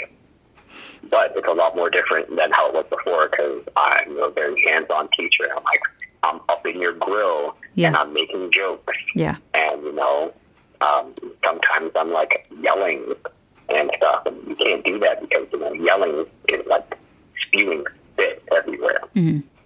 but 1.09 1.33
it's 1.35 1.47
a 1.47 1.51
lot 1.53 1.75
more 1.75 1.89
different 1.89 2.35
than 2.35 2.51
how 2.51 2.67
it 2.69 2.73
was 2.73 2.85
before 2.89 3.29
because 3.29 3.61
I'm 3.75 4.17
a 4.21 4.29
very 4.29 4.61
hands-on 4.67 5.09
teacher. 5.17 5.45
I'm 5.55 5.63
like, 5.63 5.81
I'm 6.23 6.39
up 6.49 6.65
in 6.67 6.79
your 6.81 6.93
grill 6.93 7.55
Yeah. 7.75 7.87
and 7.89 7.97
I'm 7.97 8.13
making 8.13 8.51
jokes, 8.51 8.93
Yeah. 9.15 9.37
and 9.53 9.81
you 9.83 9.93
know, 9.93 10.33
um, 10.81 11.13
sometimes 11.43 11.91
I'm 11.95 12.11
like 12.11 12.47
yelling 12.61 13.13
and 13.69 13.89
stuff, 13.97 14.25
and 14.25 14.37
you 14.47 14.55
can't 14.55 14.83
do 14.85 14.99
that 14.99 15.21
because 15.21 15.47
you 15.53 15.59
know 15.59 15.73
yelling 15.73 16.25
is 16.49 16.65
like 16.67 16.97
spewing 17.47 17.83
spit 18.13 18.43
everywhere. 18.51 18.99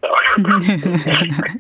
So, 0.02 0.10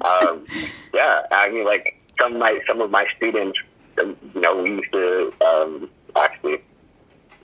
um, 0.02 0.45
yeah, 0.93 1.23
I 1.32 1.49
mean, 1.52 1.65
like 1.65 2.02
some 2.19 2.34
of 2.34 2.39
my 2.39 2.60
some 2.67 2.82
of 2.82 2.91
my 2.91 3.06
students, 3.17 3.60
um, 4.02 4.15
you 4.34 4.41
know, 4.41 4.62
we 4.62 4.69
used 4.71 4.91
to 4.93 5.34
um, 5.45 5.89
actually, 6.15 6.62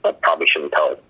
I 0.04 0.12
probably 0.12 0.46
shouldn't 0.46 0.72
tell 0.72 0.92
it 0.92 1.02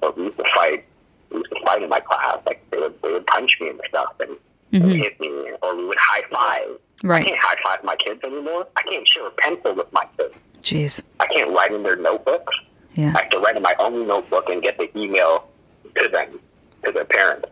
but 0.00 0.16
we 0.16 0.24
used 0.24 0.38
to 0.38 0.44
fight. 0.54 0.84
We 1.30 1.38
used 1.38 1.50
to 1.50 1.60
fight 1.64 1.82
in 1.82 1.88
my 1.88 2.00
class. 2.00 2.38
Like 2.46 2.64
they 2.70 2.78
would 2.78 3.00
they 3.02 3.12
would 3.12 3.26
punch 3.26 3.58
me 3.60 3.68
and 3.68 3.80
stuff 3.88 4.14
and, 4.20 4.36
and 4.72 4.92
hit 4.92 5.18
me, 5.20 5.28
or 5.62 5.76
we 5.76 5.86
would 5.86 5.98
high 5.98 6.22
five. 6.30 6.78
Right. 7.02 7.22
I 7.22 7.28
can't 7.28 7.40
high 7.40 7.56
five 7.62 7.84
my 7.84 7.96
kids 7.96 8.20
anymore. 8.24 8.66
I 8.76 8.82
can't 8.82 9.06
share 9.08 9.26
a 9.26 9.30
pencil 9.30 9.74
with 9.74 9.92
my 9.92 10.06
kids. 10.18 10.34
Jeez. 10.62 11.02
I 11.18 11.26
can't 11.26 11.56
write 11.56 11.72
in 11.72 11.82
their 11.82 11.96
notebooks. 11.96 12.54
Yeah. 12.94 13.14
I 13.16 13.22
have 13.22 13.30
to 13.30 13.38
write 13.38 13.56
in 13.56 13.62
my 13.62 13.74
own 13.78 14.06
notebook 14.06 14.48
and 14.48 14.62
get 14.62 14.76
the 14.76 14.96
email 14.98 15.48
to 15.96 16.08
them, 16.08 16.38
to 16.84 16.92
their 16.92 17.04
parents. 17.04 17.48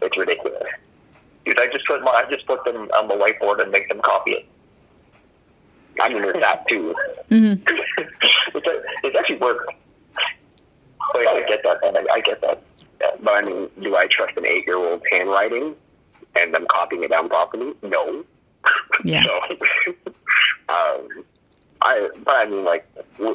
It's 0.00 0.16
ridiculous. 0.16 0.64
Dude, 1.44 1.60
I 1.60 1.66
just 1.68 1.86
put 1.86 2.02
my, 2.02 2.10
I 2.10 2.30
just 2.30 2.46
put 2.46 2.64
them 2.64 2.88
on 2.96 3.08
the 3.08 3.14
whiteboard 3.14 3.60
and 3.62 3.70
make 3.70 3.88
them 3.88 4.00
copy 4.02 4.32
it. 4.32 4.46
I 6.00 6.08
mean, 6.08 6.22
there's 6.22 6.40
that 6.40 6.66
too. 6.68 6.94
Mm-hmm. 7.30 7.62
it's, 8.54 8.66
a, 8.68 8.82
it's 9.04 9.18
actually 9.18 9.36
worked. 9.36 9.72
But 11.12 11.28
I 11.28 11.44
get 11.46 11.62
that. 11.64 11.78
man. 11.82 11.96
I, 11.96 12.14
I 12.14 12.20
get 12.20 12.40
that. 12.42 12.62
Yeah, 13.00 13.10
But 13.22 13.32
I 13.32 13.42
mean, 13.42 13.68
do 13.82 13.96
I 13.96 14.06
trust 14.06 14.36
an 14.36 14.46
eight-year-old's 14.46 15.02
handwriting 15.10 15.74
and 16.40 16.54
them 16.54 16.66
copying 16.70 17.02
it 17.04 17.10
down 17.10 17.28
properly? 17.28 17.74
No. 17.82 18.24
Yeah. 19.04 19.24
so, 19.24 19.40
um, 20.68 21.24
I, 21.80 22.08
but 22.24 22.34
I 22.36 22.44
mean, 22.48 22.64
like, 22.64 22.86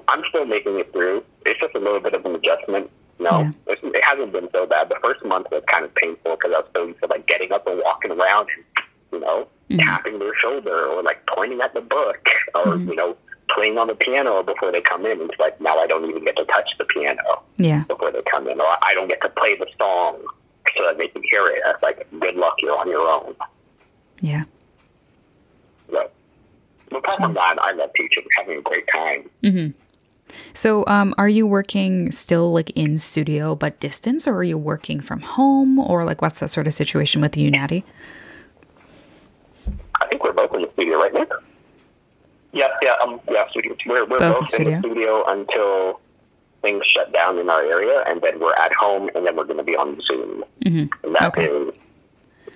I'm 0.08 0.24
still 0.30 0.46
making 0.46 0.80
it 0.80 0.94
through. 0.94 1.26
It's 1.46 1.60
just 1.60 1.76
a 1.76 1.80
little 1.80 2.00
bit 2.00 2.14
of 2.14 2.26
an 2.26 2.36
adjustment. 2.36 2.90
No, 3.20 3.40
Yeah. 3.40 3.52
it's, 3.68 3.82
it 3.84 4.04
hasn't 4.04 4.32
been 4.32 4.50
so 4.54 4.68
bad. 4.68 4.90
The 4.90 5.00
first 5.04 5.24
month 5.26 5.48
was 5.52 5.64
kind 5.68 5.84
of 5.86 5.94
painful 5.96 6.36
because 6.36 6.54
I 6.54 6.60
was 6.60 6.70
so 6.76 6.88
used 6.88 7.02
to 7.02 7.08
like 7.08 7.26
getting 7.28 7.52
up 7.52 7.68
and 7.68 7.82
walking 7.84 8.12
around 8.12 8.48
and, 8.56 8.86
you 9.12 9.20
know, 9.20 9.48
mm-hmm. 9.70 9.80
tapping 9.80 10.20
their 10.20 10.36
shoulder 10.36 10.86
or 10.88 11.02
like 11.02 11.26
pointing 11.28 11.62
at 11.62 11.74
the 11.74 11.82
book 11.82 12.30
or, 12.56 12.66
mm-hmm. 12.66 12.90
you 12.90 12.96
know, 12.96 13.18
playing 13.50 13.78
on 13.78 13.88
the 13.88 13.96
piano 13.96 14.44
before 14.44 14.72
they 14.72 14.82
come 14.82 15.06
in. 15.06 15.22
It's 15.22 15.40
like 15.40 15.60
now 15.62 15.78
I 15.78 15.88
don't 15.88 16.08
even 16.10 16.24
get 16.26 16.36
to 16.38 16.46
touch 16.46 16.70
the 16.78 16.86
piano 16.86 17.44
Yeah. 17.58 17.84
before 17.88 18.12
they 18.12 18.22
come 18.24 18.48
in, 18.48 18.60
or 18.60 18.68
I 18.84 18.94
don't 18.94 19.08
get 19.08 19.22
to 19.22 19.30
play 19.30 19.56
the 19.56 19.68
song 19.80 20.22
so 20.76 20.84
that 20.84 20.98
they 20.98 21.08
can 21.08 21.24
hear 21.24 21.48
it. 21.48 21.62
That's 21.64 21.82
like, 21.82 22.08
good 22.20 22.36
luck, 22.36 22.56
you're 22.60 22.78
on 22.78 22.90
your 22.90 23.08
own. 23.10 23.36
Yeah. 24.22 24.44
So, 25.90 26.10
but 26.90 26.98
apart 26.98 27.20
from 27.20 27.34
that, 27.34 27.56
I 27.62 27.72
love 27.72 27.92
teaching, 27.96 28.24
having 28.38 28.60
a 28.60 28.62
great 28.62 28.88
time. 28.94 29.30
Mm-hmm. 29.44 29.72
So, 30.54 30.86
um, 30.88 31.14
are 31.18 31.30
you 31.30 31.46
working 31.48 32.12
still 32.12 32.52
like 32.52 32.70
in 32.72 32.98
studio 32.98 33.56
but 33.56 33.80
distance, 33.80 34.28
or 34.28 34.36
are 34.36 34.44
you 34.44 34.58
working 34.58 35.00
from 35.00 35.22
home, 35.22 35.80
or 35.80 36.04
like 36.06 36.22
what's 36.22 36.40
that 36.40 36.50
sort 36.50 36.68
of 36.68 36.74
situation 36.74 37.22
with 37.22 37.38
you, 37.38 37.50
Natty? 37.52 37.84
I 40.02 40.08
think 40.08 40.24
we're 40.24 40.34
both 40.34 40.54
in 40.54 40.62
the 40.62 40.70
studio 40.74 40.98
right 40.98 41.14
now. 41.14 41.26
Yeah, 42.54 42.70
yeah, 42.82 42.96
um, 43.04 43.20
yeah, 43.30 43.48
studio. 43.50 43.76
We're, 43.86 44.06
we're 44.06 44.20
Both 44.20 44.40
both, 44.52 44.60
in 44.60 44.68
in 44.68 44.74
the 44.74 44.80
studio 44.88 45.24
until 45.28 46.00
things 46.62 46.86
shut 46.88 47.14
down 47.14 47.38
in 47.38 47.50
our 47.50 47.62
area, 47.62 48.04
and 48.08 48.22
then 48.22 48.40
we're 48.40 48.54
at 48.56 48.74
home, 48.74 49.10
and 49.16 49.26
then 49.26 49.36
we're 49.36 49.44
going 49.46 49.58
to 49.58 49.64
be 49.64 49.76
on 49.76 50.00
Zoom. 50.02 50.44
And 50.66 50.90
that 51.14 51.24
Okay. 51.38 51.46
is 51.46 51.74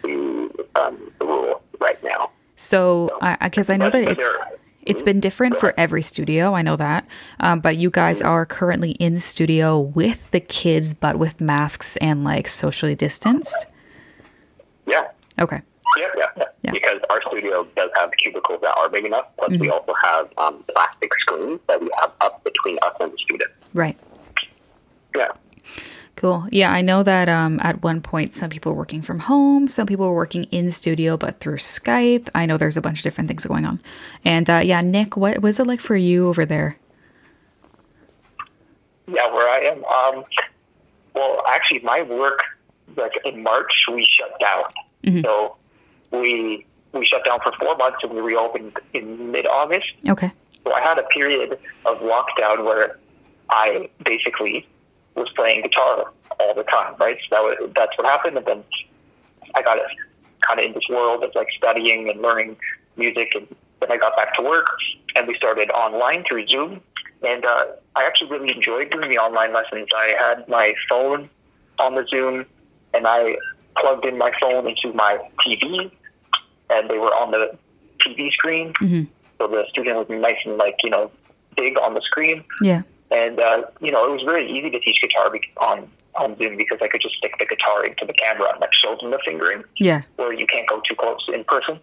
the, 0.01 0.65
um, 0.75 1.11
the 1.19 1.25
rule 1.25 1.61
right 1.79 2.01
now. 2.03 2.31
So, 2.55 3.17
I 3.21 3.37
because 3.41 3.69
I 3.69 3.77
know 3.77 3.89
that 3.89 4.03
it's 4.03 4.23
there- 4.23 4.57
it's 4.85 5.03
been 5.03 5.19
different 5.19 5.57
for 5.57 5.73
every 5.77 6.01
studio. 6.01 6.53
I 6.53 6.61
know 6.61 6.75
that, 6.75 7.07
um, 7.39 7.59
but 7.59 7.77
you 7.77 7.89
guys 7.89 8.21
are 8.21 8.45
currently 8.45 8.91
in 8.91 9.15
studio 9.17 9.79
with 9.79 10.31
the 10.31 10.39
kids, 10.39 10.93
but 10.93 11.17
with 11.17 11.39
masks 11.39 11.97
and 11.97 12.23
like 12.23 12.47
socially 12.47 12.95
distanced. 12.95 13.67
Yeah. 14.85 15.07
Okay. 15.39 15.61
Yeah, 15.97 16.07
yeah, 16.17 16.25
yeah. 16.37 16.43
Yeah. 16.63 16.71
Because 16.71 17.01
our 17.09 17.21
studio 17.27 17.67
does 17.75 17.89
have 17.95 18.11
cubicles 18.23 18.61
that 18.61 18.75
are 18.77 18.87
big 18.89 19.05
enough, 19.05 19.25
plus 19.37 19.57
we 19.57 19.69
also 19.69 19.93
have 20.03 20.29
um, 20.37 20.63
plastic 20.71 21.11
screens 21.19 21.59
that 21.67 21.81
we 21.81 21.89
have 21.99 22.11
up 22.21 22.43
between 22.43 22.77
us 22.83 22.93
and 22.99 23.11
the 23.11 23.17
student. 23.17 23.51
Right. 23.73 23.97
Yeah. 25.15 25.29
Cool. 26.15 26.47
Yeah, 26.51 26.71
I 26.71 26.81
know 26.81 27.03
that 27.03 27.29
um, 27.29 27.59
at 27.63 27.81
one 27.81 28.01
point 28.01 28.35
some 28.35 28.49
people 28.49 28.73
were 28.73 28.77
working 28.77 29.01
from 29.01 29.19
home, 29.19 29.67
some 29.67 29.87
people 29.87 30.07
were 30.07 30.15
working 30.15 30.43
in 30.45 30.69
studio, 30.71 31.17
but 31.17 31.39
through 31.39 31.57
Skype. 31.57 32.29
I 32.35 32.45
know 32.45 32.57
there's 32.57 32.77
a 32.77 32.81
bunch 32.81 32.99
of 32.99 33.03
different 33.03 33.27
things 33.27 33.45
going 33.45 33.65
on. 33.65 33.81
And 34.23 34.49
uh, 34.49 34.61
yeah, 34.63 34.81
Nick, 34.81 35.17
what 35.17 35.41
was 35.41 35.59
it 35.59 35.67
like 35.67 35.79
for 35.79 35.95
you 35.95 36.27
over 36.27 36.45
there? 36.45 36.77
Yeah, 39.07 39.31
where 39.31 39.49
I 39.49 39.59
am. 39.65 39.83
Um, 39.85 40.25
well, 41.15 41.41
actually, 41.47 41.79
my 41.79 42.03
work, 42.03 42.43
like 42.95 43.13
in 43.25 43.41
March, 43.43 43.85
we 43.91 44.05
shut 44.05 44.39
down. 44.39 44.63
So 45.23 45.55
we 46.11 46.65
we 46.93 47.05
shut 47.05 47.25
down 47.25 47.39
for 47.41 47.51
four 47.59 47.75
months 47.77 47.99
and 48.03 48.13
we 48.13 48.21
reopened 48.21 48.77
in 48.93 49.31
mid 49.31 49.47
August. 49.47 49.87
Okay. 50.07 50.31
So 50.65 50.73
I 50.73 50.81
had 50.81 50.99
a 50.99 51.03
period 51.03 51.57
of 51.85 51.99
lockdown 51.99 52.63
where 52.65 52.99
I 53.49 53.89
basically 54.03 54.67
was 55.15 55.29
playing 55.35 55.63
guitar 55.63 56.11
all 56.39 56.53
the 56.53 56.63
time, 56.63 56.95
right? 56.99 57.17
So 57.17 57.27
that 57.31 57.41
was, 57.43 57.71
that's 57.75 57.97
what 57.97 58.07
happened. 58.07 58.37
And 58.37 58.45
then 58.45 58.63
I 59.55 59.61
got 59.61 59.77
kind 60.41 60.59
of 60.59 60.65
in 60.65 60.73
this 60.73 60.87
world 60.89 61.23
of 61.23 61.31
like 61.35 61.47
studying 61.57 62.09
and 62.09 62.21
learning 62.21 62.57
music. 62.97 63.31
And 63.35 63.47
then 63.79 63.91
I 63.91 63.97
got 63.97 64.15
back 64.15 64.33
to 64.35 64.43
work 64.43 64.67
and 65.15 65.27
we 65.27 65.35
started 65.35 65.69
online 65.71 66.23
through 66.23 66.47
Zoom. 66.47 66.81
And 67.27 67.45
uh, 67.45 67.65
I 67.95 68.05
actually 68.05 68.31
really 68.31 68.55
enjoyed 68.55 68.89
doing 68.89 69.09
the 69.09 69.17
online 69.17 69.53
lessons. 69.53 69.87
I 69.95 70.15
had 70.19 70.47
my 70.47 70.73
phone 70.89 71.29
on 71.79 71.95
the 71.95 72.05
Zoom 72.09 72.45
and 72.93 73.05
I 73.07 73.37
plugged 73.77 74.05
in 74.05 74.17
my 74.17 74.31
phone 74.41 74.67
into 74.67 74.93
my 74.93 75.19
TV 75.45 75.91
and 76.71 76.89
they 76.89 76.97
were 76.97 77.13
on 77.15 77.31
the 77.31 77.57
TV 77.99 78.31
screen. 78.31 78.73
So 79.39 79.47
the 79.47 79.65
student 79.69 79.97
was 79.97 80.07
nice 80.09 80.37
and 80.45 80.57
like 80.57 80.77
you 80.83 80.89
know 80.89 81.11
big 81.55 81.77
on 81.79 81.93
the 81.93 82.01
screen, 82.01 82.43
Yeah. 82.61 82.83
And 83.11 83.39
uh, 83.39 83.63
you 83.79 83.91
know 83.91 84.05
it 84.07 84.11
was 84.15 84.23
very 84.23 84.49
easy 84.49 84.69
to 84.69 84.79
teach 84.79 85.01
guitar 85.01 85.31
on 85.61 85.87
on 86.15 86.37
Zoom 86.37 86.57
because 86.57 86.77
I 86.81 86.87
could 86.87 87.01
just 87.01 87.15
stick 87.15 87.33
the 87.39 87.45
guitar 87.45 87.85
into 87.85 88.05
the 88.05 88.13
camera 88.13 88.49
and 88.51 88.59
like 88.59 88.73
show 88.73 88.95
them 88.99 89.11
the 89.11 89.19
fingering 89.25 89.63
Yeah. 89.77 90.01
where 90.17 90.33
you 90.33 90.45
can't 90.45 90.67
go 90.67 90.81
too 90.87 90.95
close 90.95 91.23
in 91.33 91.43
person. 91.45 91.79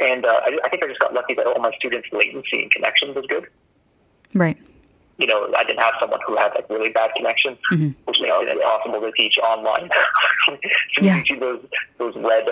And 0.00 0.26
uh, 0.26 0.40
I, 0.44 0.58
I 0.64 0.68
think 0.68 0.82
I 0.82 0.88
just 0.88 0.98
got 0.98 1.14
lucky 1.14 1.34
that 1.34 1.46
all 1.46 1.60
my 1.60 1.70
students' 1.78 2.08
latency 2.10 2.62
and 2.62 2.70
connection 2.72 3.14
was 3.14 3.24
good. 3.28 3.46
Right. 4.34 4.58
You 5.18 5.28
know, 5.28 5.52
I 5.56 5.62
didn't 5.62 5.78
have 5.80 5.94
someone 6.00 6.18
who 6.26 6.36
had 6.36 6.48
like 6.56 6.68
really 6.68 6.88
bad 6.88 7.12
connection, 7.14 7.56
which 8.06 8.18
you 8.18 8.26
know 8.26 8.40
it's 8.40 8.50
impossible 8.52 9.00
to 9.02 9.12
teach 9.12 9.38
online. 9.38 9.88
so 10.46 10.56
Yeah. 11.00 11.18
you 11.18 11.24
see 11.26 11.38
those 11.38 11.64
those 11.98 12.16
red 12.16 12.48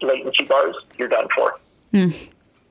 latency 0.00 0.44
bars, 0.44 0.76
you're 0.98 1.08
done 1.08 1.26
for. 1.34 1.58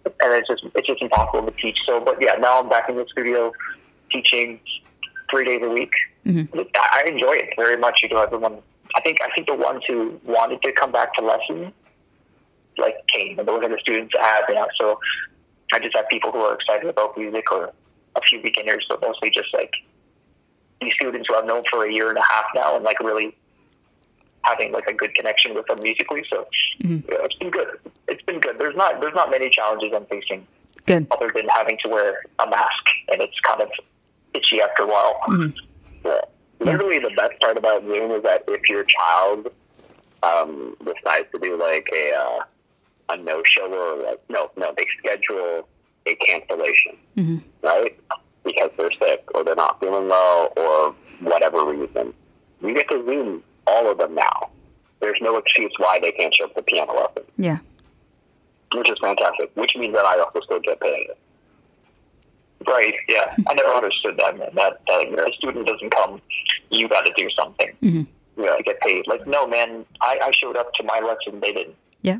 And 0.06 0.34
it's 0.34 0.48
just 0.48 0.64
it's 0.76 0.88
just 0.88 1.02
impossible 1.02 1.50
to 1.50 1.58
teach. 1.58 1.80
So, 1.86 2.00
but 2.00 2.22
yeah, 2.22 2.36
now 2.36 2.60
I'm 2.60 2.70
back 2.70 2.90
in 2.90 2.96
the 2.96 3.06
studio 3.12 3.52
teaching 4.12 4.60
three 5.30 5.46
days 5.46 5.62
a 5.64 5.70
week. 5.70 5.94
Mm-hmm. 6.26 6.60
I 6.76 7.04
I 7.06 7.10
enjoy 7.10 7.34
it 7.34 7.54
very 7.58 7.78
much. 7.78 8.02
You 8.04 8.10
know, 8.10 8.22
everyone. 8.22 8.60
I 8.96 9.02
think 9.02 9.20
I 9.22 9.30
think 9.34 9.48
the 9.48 9.56
ones 9.56 9.84
who 9.88 10.20
wanted 10.26 10.62
to 10.64 10.72
come 10.74 10.92
back 10.92 11.14
to 11.16 11.24
lessons 11.24 11.72
like 12.78 12.96
came, 13.08 13.38
and 13.40 13.48
those 13.48 13.64
are 13.64 13.70
the 13.70 13.80
students 13.80 14.14
I 14.20 14.26
have 14.26 14.44
now. 14.50 14.68
So 14.80 15.00
I 15.74 15.80
just 15.80 15.96
have 15.96 16.08
people 16.10 16.32
who 16.32 16.40
are 16.40 16.56
excited 16.56 16.90
about 16.90 17.18
music, 17.18 17.52
or 17.52 17.72
a 18.16 18.22
few 18.22 18.42
beginners, 18.42 18.86
but 18.90 19.02
mostly 19.02 19.30
just 19.30 19.54
like 19.54 19.72
these 20.82 20.94
students 20.94 21.28
who 21.30 21.36
I've 21.36 21.46
known 21.46 21.64
for 21.70 21.86
a 21.86 21.92
year 21.92 22.10
and 22.10 22.18
a 22.18 22.24
half 22.30 22.46
now, 22.56 22.76
and 22.76 22.84
like 22.84 23.00
really 23.00 23.36
having 24.44 24.72
like 24.72 24.88
a 24.88 24.94
good 24.94 25.14
connection 25.14 25.54
with 25.54 25.66
them 25.68 25.80
musically. 25.82 26.24
So 26.32 26.46
yeah, 26.80 27.00
it's 27.08 27.36
been 27.36 27.52
good. 27.52 27.68
It's 28.08 28.24
been 28.24 28.40
good. 28.40 28.58
There's 28.58 28.76
not 28.76 29.02
there's 29.02 29.16
not 29.16 29.30
many 29.30 29.50
challenges 29.50 29.92
I'm 29.96 30.06
facing 30.06 30.46
Good. 30.86 31.08
other 31.12 31.32
than 31.34 31.48
having 31.50 31.78
to 31.84 31.90
wear 31.90 32.24
a 32.40 32.50
mask, 32.50 32.86
and 33.12 33.22
it's 33.22 33.40
kind 33.42 33.62
of 33.62 33.70
itchy 34.34 34.62
after 34.62 34.84
a 34.84 34.88
while. 34.88 35.54
Yeah. 36.04 36.22
Literally, 36.60 37.00
the 37.00 37.12
best 37.16 37.40
part 37.40 37.58
about 37.58 37.82
Zoom 37.82 38.12
is 38.12 38.24
that 38.24 38.44
if 38.48 38.68
your 38.70 38.84
child 38.84 39.48
um, 40.24 40.76
decides 40.80 41.28
to 41.32 41.40
do 41.40 41.58
like 41.60 41.88
a 41.94 42.14
uh, 42.14 42.40
a 43.14 43.18
no 43.18 43.42
show 43.44 43.72
or 43.72 44.04
like 44.04 44.22
no 44.30 44.52
no 44.58 44.74
they 44.78 44.86
schedule 45.00 45.68
a 46.08 46.16
cancellation, 46.16 47.44
right? 47.64 48.00
Because 48.44 48.72
they're 48.78 48.92
sick 49.00 49.24
or 49.36 49.44
they're 49.44 49.56
not 49.56 49.80
feeling 49.80 50.08
well 50.10 50.52
or 50.58 50.96
whatever 51.22 51.64
reason, 51.66 52.14
you 52.62 52.74
get 52.74 52.90
to 52.90 53.06
Zoom 53.06 53.44
all 53.68 53.92
of 53.92 53.98
them 53.98 54.16
now. 54.16 54.50
There's 55.00 55.18
no 55.22 55.38
excuse 55.38 55.72
why 55.78 56.00
they 56.02 56.12
can't 56.12 56.34
show 56.34 56.46
up 56.46 56.56
to 56.56 56.62
piano 56.64 56.94
lesson, 56.94 57.24
Yeah. 57.38 57.58
which 58.76 58.90
is 58.90 58.98
fantastic. 59.02 59.52
Which 59.56 59.76
means 59.76 59.94
that 59.96 60.06
I 60.06 60.20
also 60.20 60.42
still 60.46 60.60
get 60.60 60.80
paid. 60.80 61.08
Right? 62.68 62.94
Yeah, 63.10 63.34
hmm. 63.36 63.42
I 63.50 63.54
never 63.56 63.70
understood 63.70 64.18
that. 64.18 64.38
Man. 64.38 64.50
That 64.54 64.80
that 64.88 65.02
if 65.08 65.28
a 65.28 65.34
student 65.34 65.66
doesn't 65.66 65.90
come, 65.90 66.22
you 66.70 66.88
got 66.88 67.06
to 67.08 67.14
do 67.18 67.28
something. 67.32 67.72
Mm-hmm. 67.82 68.42
Yeah. 68.42 68.56
to 68.58 68.64
get 68.64 68.80
paid. 68.82 69.08
Like, 69.08 69.26
no, 69.28 69.48
man, 69.48 69.86
I, 70.02 70.20
I 70.24 70.32
showed 70.32 70.56
up 70.56 70.72
to 70.76 70.84
my 70.84 71.00
lesson. 71.00 71.40
They 71.40 71.54
didn't. 71.54 71.76
Yeah. 72.02 72.20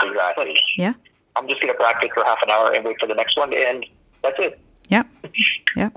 Exactly. 0.00 0.54
Yeah. 0.76 0.94
I'm 1.36 1.48
just 1.48 1.60
gonna 1.60 1.74
practice 1.74 2.10
for 2.14 2.24
half 2.24 2.38
an 2.42 2.50
hour 2.50 2.72
and 2.72 2.84
wait 2.84 2.96
for 3.00 3.06
the 3.06 3.14
next 3.14 3.36
one, 3.36 3.52
and 3.52 3.84
that's 4.22 4.38
it. 4.38 4.60
Yeah. 4.88 5.02
Yeah. 5.76 5.90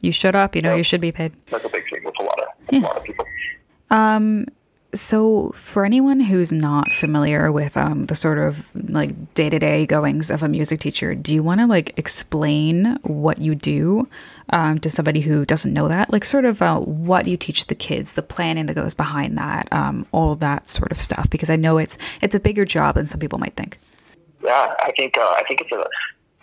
You 0.00 0.10
showed 0.12 0.34
up, 0.34 0.56
you 0.56 0.62
know, 0.62 0.74
you 0.74 0.82
should 0.82 1.00
be 1.00 1.12
paid. 1.12 1.32
That's 1.50 1.64
a 1.64 1.68
big 1.68 1.84
thing 1.90 2.02
with 2.04 2.14
a 2.18 2.22
lot 2.24 2.38
of 2.40 2.46
with 2.70 2.82
a 2.82 2.86
lot 2.86 2.96
of 2.96 3.04
people. 3.04 3.24
So, 4.94 5.52
for 5.54 5.86
anyone 5.86 6.20
who's 6.20 6.52
not 6.52 6.92
familiar 6.92 7.50
with 7.50 7.78
um, 7.78 8.02
the 8.04 8.14
sort 8.14 8.36
of 8.36 8.68
like 8.74 9.32
day 9.32 9.48
to 9.48 9.58
day 9.58 9.86
goings 9.86 10.30
of 10.30 10.42
a 10.42 10.48
music 10.48 10.80
teacher, 10.80 11.14
do 11.14 11.32
you 11.32 11.42
want 11.42 11.60
to 11.60 11.66
like 11.66 11.98
explain 11.98 12.98
what 13.02 13.38
you 13.38 13.54
do 13.54 14.06
um, 14.50 14.78
to 14.80 14.90
somebody 14.90 15.22
who 15.22 15.46
doesn't 15.46 15.72
know 15.72 15.88
that? 15.88 16.12
Like, 16.12 16.26
sort 16.26 16.44
of 16.44 16.60
uh, 16.60 16.78
what 16.80 17.26
you 17.26 17.38
teach 17.38 17.68
the 17.68 17.74
kids, 17.74 18.12
the 18.12 18.22
planning 18.22 18.66
that 18.66 18.74
goes 18.74 18.92
behind 18.92 19.38
that, 19.38 19.66
um, 19.72 20.04
all 20.12 20.34
that 20.36 20.68
sort 20.68 20.92
of 20.92 21.00
stuff. 21.00 21.30
Because 21.30 21.48
I 21.48 21.56
know 21.56 21.78
it's 21.78 21.96
it's 22.20 22.34
a 22.34 22.40
bigger 22.40 22.66
job 22.66 22.96
than 22.96 23.06
some 23.06 23.18
people 23.18 23.38
might 23.38 23.56
think. 23.56 23.78
Yeah, 24.44 24.74
I 24.80 24.92
think 24.94 25.16
uh, 25.16 25.22
I 25.22 25.42
think 25.48 25.62
it's 25.62 25.72
a 25.72 25.86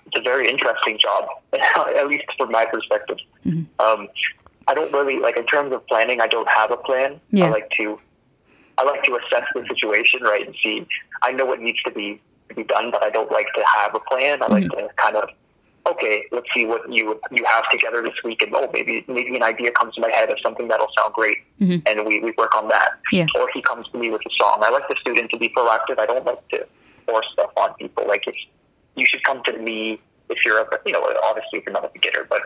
it's 0.07 0.17
a 0.17 0.23
very 0.23 0.49
interesting 0.49 0.97
job, 0.97 1.27
at 1.53 2.07
least 2.07 2.25
from 2.35 2.49
my 2.49 2.65
perspective. 2.65 3.19
Um, 3.77 4.07
I 4.69 4.75
don't 4.75 4.93
really 4.93 5.19
like 5.19 5.35
in 5.35 5.45
terms 5.45 5.73
of 5.73 5.85
planning. 5.87 6.21
I 6.21 6.27
don't 6.27 6.47
have 6.47 6.71
a 6.71 6.77
plan. 6.77 7.19
Yeah. 7.31 7.47
I 7.47 7.49
like 7.49 7.69
to 7.71 7.99
I 8.77 8.83
like 8.83 9.03
to 9.03 9.19
assess 9.19 9.43
the 9.53 9.65
situation, 9.67 10.21
right, 10.21 10.45
and 10.45 10.55
see. 10.63 10.87
I 11.21 11.31
know 11.31 11.45
what 11.45 11.59
needs 11.59 11.81
to 11.83 11.91
be 11.91 12.21
to 12.49 12.55
be 12.55 12.63
done, 12.63 12.91
but 12.91 13.03
I 13.03 13.09
don't 13.09 13.31
like 13.31 13.47
to 13.55 13.63
have 13.75 13.95
a 13.95 13.99
plan. 13.99 14.41
I 14.41 14.47
like 14.47 14.63
mm-hmm. 14.65 14.87
to 14.87 14.93
kind 14.95 15.15
of 15.17 15.29
okay, 15.87 16.25
let's 16.31 16.45
see 16.53 16.65
what 16.65 16.81
you 16.91 17.19
you 17.31 17.43
have 17.45 17.69
together 17.71 18.03
this 18.03 18.13
week, 18.23 18.43
and 18.43 18.53
oh, 18.55 18.69
maybe 18.71 19.03
maybe 19.07 19.35
an 19.35 19.43
idea 19.43 19.71
comes 19.71 19.95
to 19.95 20.01
my 20.01 20.11
head 20.11 20.29
of 20.29 20.37
something 20.43 20.67
that'll 20.67 20.91
sound 20.97 21.13
great, 21.13 21.37
mm-hmm. 21.59 21.79
and 21.87 22.07
we, 22.07 22.19
we 22.19 22.31
work 22.37 22.55
on 22.55 22.67
that. 22.67 22.91
Yeah. 23.11 23.25
Or 23.35 23.49
he 23.53 23.61
comes 23.63 23.87
to 23.89 23.97
me 23.97 24.11
with 24.11 24.21
a 24.21 24.29
song. 24.37 24.59
I 24.61 24.69
like 24.69 24.87
the 24.87 24.95
student 25.01 25.31
to 25.31 25.39
be 25.39 25.49
proactive. 25.49 25.97
I 25.97 26.05
don't 26.05 26.25
like 26.25 26.47
to 26.49 26.67
force 27.07 27.27
stuff 27.33 27.51
on 27.57 27.73
people. 27.73 28.07
Like 28.07 28.27
if 28.27 28.35
you 28.95 29.05
should 29.07 29.23
come 29.23 29.41
to 29.45 29.57
me 29.57 29.99
if 30.29 30.45
you're 30.45 30.59
a 30.59 30.79
you 30.85 30.93
know 30.93 31.03
obviously 31.23 31.59
if 31.59 31.65
you're 31.65 31.73
not 31.73 31.85
a 31.85 31.89
beginner, 31.89 32.25
but 32.29 32.41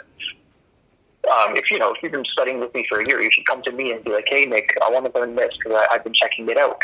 um, 1.31 1.55
if 1.55 1.71
you 1.71 1.79
know 1.79 1.93
if 1.93 2.01
you've 2.03 2.11
been 2.11 2.25
studying 2.31 2.59
with 2.59 2.73
me 2.73 2.85
for 2.89 2.99
a 2.99 3.03
year, 3.07 3.21
you 3.21 3.29
should 3.31 3.45
come 3.45 3.61
to 3.63 3.71
me 3.71 3.91
and 3.91 4.03
be 4.03 4.11
like, 4.11 4.25
hey 4.27 4.45
Nick, 4.45 4.75
I 4.85 4.89
want 4.89 5.05
to 5.05 5.19
learn 5.19 5.35
this 5.35 5.53
because 5.57 5.81
I've 5.91 6.03
been 6.03 6.13
checking 6.13 6.47
it 6.49 6.57
out 6.57 6.77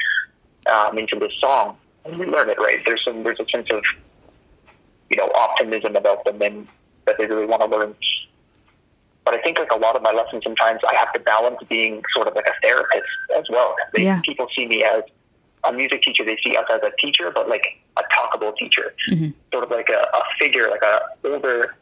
um, 0.72 0.98
into 0.98 1.18
this 1.20 1.34
song, 1.40 1.76
and 2.06 2.18
we 2.18 2.26
learn 2.26 2.50
it 2.50 2.58
right. 2.60 2.80
There's 2.86 3.04
some 3.06 3.24
there's 3.24 3.40
a 3.40 3.46
sense 3.54 3.68
of 3.72 3.84
you 5.10 5.18
know 5.18 5.30
optimism 5.36 5.96
about 5.96 6.24
them 6.26 6.42
and 6.42 6.68
that 7.06 7.18
they 7.18 7.26
really 7.26 7.46
want 7.46 7.62
to 7.64 7.68
learn. 7.68 7.96
But 9.26 9.34
I 9.36 9.42
think 9.42 9.60
like 9.60 9.72
a 9.72 9.76
lot 9.78 9.96
of 9.96 10.02
my 10.02 10.12
lessons 10.12 10.44
sometimes 10.44 10.80
I 10.90 10.96
have 10.96 11.12
to 11.14 11.20
balance 11.20 11.58
being 11.70 12.02
sort 12.16 12.28
of 12.28 12.36
like 12.36 12.48
a 12.48 12.54
therapist 12.62 13.04
as 13.38 13.44
well. 13.50 13.76
They, 13.94 14.04
Yeah. 14.04 14.22
People 14.24 14.48
see 14.56 14.66
me 14.66 14.84
as 14.84 15.04
a 15.66 15.74
music 15.74 16.02
teacher. 16.04 16.24
They 16.24 16.38
see 16.44 16.56
us 16.56 16.66
as 16.72 16.80
a 16.84 16.92
teacher, 17.00 17.30
but 17.32 17.50
like 17.50 17.66
a 17.98 18.04
talkable 18.14 18.56
teacher, 18.58 18.94
sort 19.52 19.66
of 19.66 19.72
like 19.72 19.90
a, 19.90 20.00
a 20.16 20.22
figure, 20.40 20.68
like 20.70 20.82
a 20.84 21.02
older, 21.26 21.76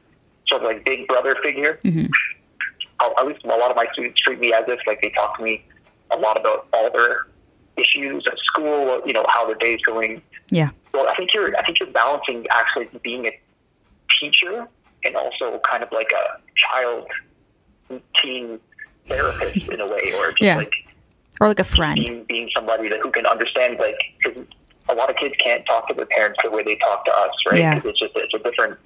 sort 0.48 0.64
of 0.64 0.68
like 0.68 0.84
big 0.84 1.08
brother 1.08 1.36
figure. 1.44 1.80
I'll- 1.86 2.08
At 3.02 3.26
least 3.28 3.44
a 3.46 3.48
lot 3.48 3.70
of 3.70 3.76
my 3.76 3.88
students 3.94 4.20
treat 4.22 4.40
me 4.40 4.54
as 4.54 4.64
if 4.68 4.80
like 4.88 5.02
they 5.02 5.10
talk 5.10 5.38
to 5.38 5.44
me 5.44 5.64
a 6.12 6.18
lot 6.18 6.40
about 6.40 6.68
all 6.74 6.90
their 6.92 7.28
issues 7.78 8.24
at 8.28 8.38
school. 8.40 9.02
You 9.06 9.14
know 9.14 9.26
how 9.30 9.46
their 9.46 9.56
day's 9.56 9.82
going. 9.82 10.22
Yeah. 10.52 10.70
Well, 10.94 11.08
I 11.08 11.14
think 11.16 11.34
you're 11.34 11.56
I 11.58 11.64
think 11.64 11.80
you're 11.80 11.92
balancing 11.92 12.46
actually 12.50 12.90
being 13.04 13.26
a 13.28 13.40
teacher 14.20 14.68
and 15.06 15.16
also 15.16 15.60
kind 15.70 15.84
of 15.84 15.92
like 15.92 16.12
a 16.12 16.42
child 16.56 17.08
teen 18.22 18.60
therapist 19.08 19.70
in 19.70 19.80
a 19.80 19.88
way, 19.88 20.12
or 20.18 20.32
just 20.32 20.42
Yeah. 20.42 20.58
like 20.58 20.74
Or 21.40 21.48
like 21.48 21.60
a 21.60 21.64
friend. 21.64 21.96
being 22.04 22.24
being 22.24 22.50
somebody 22.56 22.90
that 22.90 23.00
who 23.02 23.12
can 23.12 23.26
understand 23.26 23.78
like 23.80 23.96
because 24.24 24.44
a 24.90 24.96
lot 24.96 25.10
of 25.10 25.16
kids 25.18 25.36
can't 25.40 25.66
talk 25.68 25.88
to 25.90 25.94
their 25.94 26.06
parents 26.08 26.40
the 26.44 26.50
way 26.50 26.64
they 26.64 26.76
talk 26.78 27.06
to 27.06 27.12
us, 27.12 27.30
right? 27.52 27.60
Yeah. 27.60 27.80
'Cause 27.80 27.92
it's 27.92 28.00
just 28.00 28.14
it's 28.16 28.34
a 28.34 28.40
different. 28.40 28.78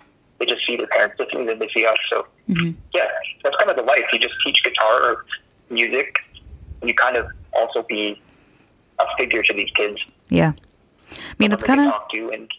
They 0.42 0.48
just 0.54 0.66
see 0.66 0.76
their 0.76 0.88
parents 0.88 1.16
differently 1.18 1.46
than 1.48 1.60
they 1.60 1.70
see 1.74 1.86
us. 1.86 1.98
So 2.12 2.26
Mm-hmm. 2.50 2.72
yeah, 2.94 3.08
that's 3.44 3.56
kind 3.58 3.70
of 3.70 3.78
the 3.78 3.84
life. 3.84 4.04
You 4.12 4.20
just 4.20 4.34
teach 4.44 4.62
guitar 4.64 4.96
or 5.12 5.26
music, 5.70 6.18
and 6.82 6.90
you 6.90 6.94
kind 6.94 7.16
of 7.16 7.28
also 7.54 7.84
be 7.84 8.22
a 9.00 9.06
figure 9.18 9.42
to 9.44 9.54
these 9.54 9.70
kids. 9.74 10.00
Yeah. 10.28 10.52
I 11.14 11.16
mean, 11.40 11.52
that's 11.52 11.66
someone 11.66 11.92
kind 11.92 12.24
of 12.28 12.34
and 12.34 12.52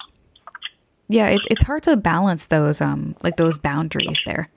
yeah. 1.09 1.29
It's 1.29 1.45
it's 1.51 1.65
hard 1.65 1.83
to 1.83 1.97
balance 1.97 2.47
those 2.47 2.81
um 2.81 3.17
like 3.23 3.37
those 3.37 3.59
boundaries 3.59 4.23
there. 4.25 4.49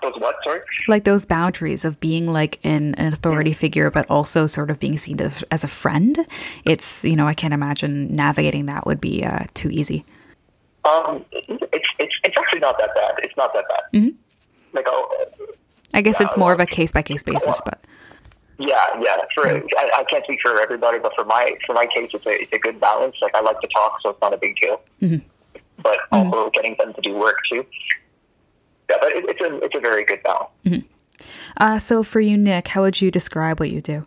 those 0.00 0.14
what? 0.18 0.36
Sorry. 0.44 0.60
like 0.88 1.04
those 1.04 1.26
boundaries 1.26 1.84
of 1.84 2.00
being 2.00 2.26
like 2.32 2.58
an, 2.64 2.94
an 2.94 3.12
authority 3.12 3.52
figure 3.52 3.90
but 3.90 4.06
also 4.10 4.46
sort 4.46 4.70
of 4.70 4.78
being 4.80 4.96
seen 4.98 5.20
as, 5.20 5.44
as 5.50 5.64
a 5.64 5.68
friend 5.68 6.18
it's 6.64 7.04
you 7.04 7.14
know 7.14 7.26
i 7.28 7.34
can't 7.34 7.54
imagine 7.54 8.14
navigating 8.16 8.66
that 8.66 8.84
would 8.86 9.00
be 9.00 9.22
uh, 9.24 9.44
too 9.54 9.70
easy 9.70 10.04
Um, 10.84 11.24
it's 11.30 11.64
it's 11.72 11.88
it's 12.04 12.11
not 12.62 12.78
that 12.78 12.94
bad. 12.94 13.14
It's 13.18 13.36
not 13.36 13.52
that 13.54 13.64
bad. 13.68 13.80
Mm-hmm. 13.92 14.16
Like 14.72 14.86
oh, 14.88 15.26
i 15.92 16.00
guess 16.00 16.18
Yeah, 16.18 16.26
it's 16.26 16.36
more 16.36 16.52
of 16.52 16.60
a 16.60 16.66
case 16.66 16.92
by 16.92 17.02
case 17.02 17.22
basis 17.22 17.60
but 17.60 17.84
yeah, 18.58 18.86
yeah. 19.00 19.16
For 19.34 19.48
I, 19.48 19.90
I 19.98 20.04
can't 20.08 20.24
speak 20.24 20.40
for 20.40 20.60
everybody, 20.60 20.98
but 20.98 21.12
for 21.16 21.24
my 21.24 21.56
for 21.66 21.74
my 21.74 21.86
case, 21.86 22.10
it's 22.14 22.26
a 22.26 22.30
it's 22.30 22.52
a 22.52 22.58
good 22.58 22.80
balance. 22.80 23.16
Like 23.20 23.34
I 23.34 23.40
like 23.40 23.60
to 23.60 23.68
talk, 23.68 23.98
so 24.02 24.10
it's 24.10 24.20
not 24.20 24.32
a 24.32 24.36
big 24.36 24.56
deal. 24.56 24.80
But 25.82 25.98
also 26.12 26.50
getting 26.50 26.76
them 26.78 26.94
to 26.94 27.00
do 27.00 27.14
work 27.14 27.38
too. 27.50 27.66
Yeah, 28.88 28.96
but 29.00 29.12
it, 29.12 29.24
it's 29.28 29.40
a 29.40 29.56
it's 29.64 29.74
a 29.74 29.80
very 29.80 30.04
good 30.04 30.22
balance. 30.22 30.84
uh, 31.56 31.78
so 31.78 32.02
for 32.02 32.20
you 32.20 32.36
nick 32.36 32.68
how 32.68 32.82
would 32.82 33.00
you 33.00 33.10
describe 33.10 33.58
what 33.58 33.70
you 33.70 33.80
do 33.80 33.94
How 33.94 33.96
would 33.96 34.06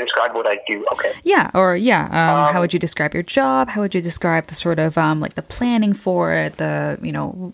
describe 0.00 0.34
what 0.34 0.46
I 0.46 0.58
do? 0.66 0.84
Okay. 0.92 1.12
yeah 1.24 1.50
or 1.54 1.76
yeah 1.76 2.04
um, 2.06 2.52
how 2.52 2.60
would 2.60 2.72
you 2.72 2.78
describe 2.78 3.14
your 3.14 3.22
job 3.22 3.68
how 3.68 3.80
would 3.80 3.94
you 3.94 4.00
describe 4.00 4.46
the 4.46 4.54
sort 4.54 4.78
of 4.78 4.98
um, 4.98 5.20
like 5.20 5.34
the 5.34 5.42
planning 5.42 5.92
for 5.92 6.32
it 6.32 6.56
the 6.56 6.98
you 7.02 7.12
know 7.12 7.52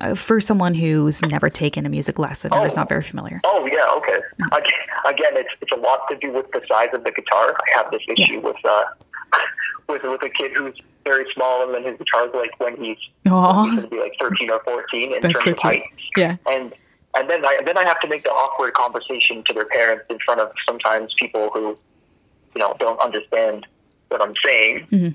uh, 0.00 0.14
for 0.14 0.40
someone 0.40 0.74
who's 0.74 1.22
never 1.22 1.50
taken 1.50 1.84
a 1.86 1.88
music 1.88 2.18
lesson 2.18 2.52
or 2.52 2.66
is 2.66 2.76
not 2.76 2.88
very 2.88 3.02
familiar 3.02 3.40
Oh 3.44 3.66
yeah, 3.70 3.86
okay. 3.96 4.18
Again, 4.52 4.80
again, 5.08 5.32
it's 5.34 5.48
it's 5.60 5.72
a 5.72 5.76
lot 5.76 6.08
to 6.10 6.16
do 6.16 6.32
with 6.32 6.50
the 6.52 6.60
size 6.68 6.88
of 6.92 7.04
the 7.04 7.10
guitar. 7.10 7.54
I 7.54 7.78
have 7.78 7.90
this 7.90 8.02
issue 8.08 8.40
with 8.40 8.56
uh, 8.64 8.84
with 9.88 10.02
with 10.02 10.22
a 10.22 10.28
kid 10.28 10.52
who's 10.54 10.74
very 11.04 11.24
small, 11.34 11.64
and 11.64 11.74
then 11.74 11.84
his 11.84 11.96
guitar's 11.98 12.34
like 12.34 12.58
when 12.58 12.76
he's, 12.76 12.98
Aw. 13.28 13.64
he's 13.64 13.74
going 13.74 13.82
to 13.82 13.88
be 13.88 14.00
like 14.00 14.14
thirteen 14.20 14.50
or 14.50 14.60
fourteen 14.64 15.14
in 15.14 15.22
That's 15.22 15.34
terms 15.34 15.44
so 15.44 15.50
of 15.52 15.58
height. 15.58 15.82
Yeah. 16.16 16.36
And 16.50 16.74
and 17.16 17.28
then 17.30 17.44
I 17.44 17.58
then 17.64 17.76
I 17.78 17.84
have 17.84 18.00
to 18.00 18.08
make 18.08 18.24
the 18.24 18.30
awkward 18.30 18.74
conversation 18.74 19.42
to 19.44 19.52
their 19.54 19.64
parents 19.66 20.04
in 20.10 20.18
front 20.24 20.40
of 20.40 20.52
sometimes 20.68 21.14
people 21.14 21.50
who, 21.52 21.76
you 22.54 22.60
know, 22.60 22.74
don't 22.78 23.00
understand 23.00 23.66
what 24.08 24.20
I'm 24.22 24.34
saying. 24.44 24.86
Mhm. 24.92 25.14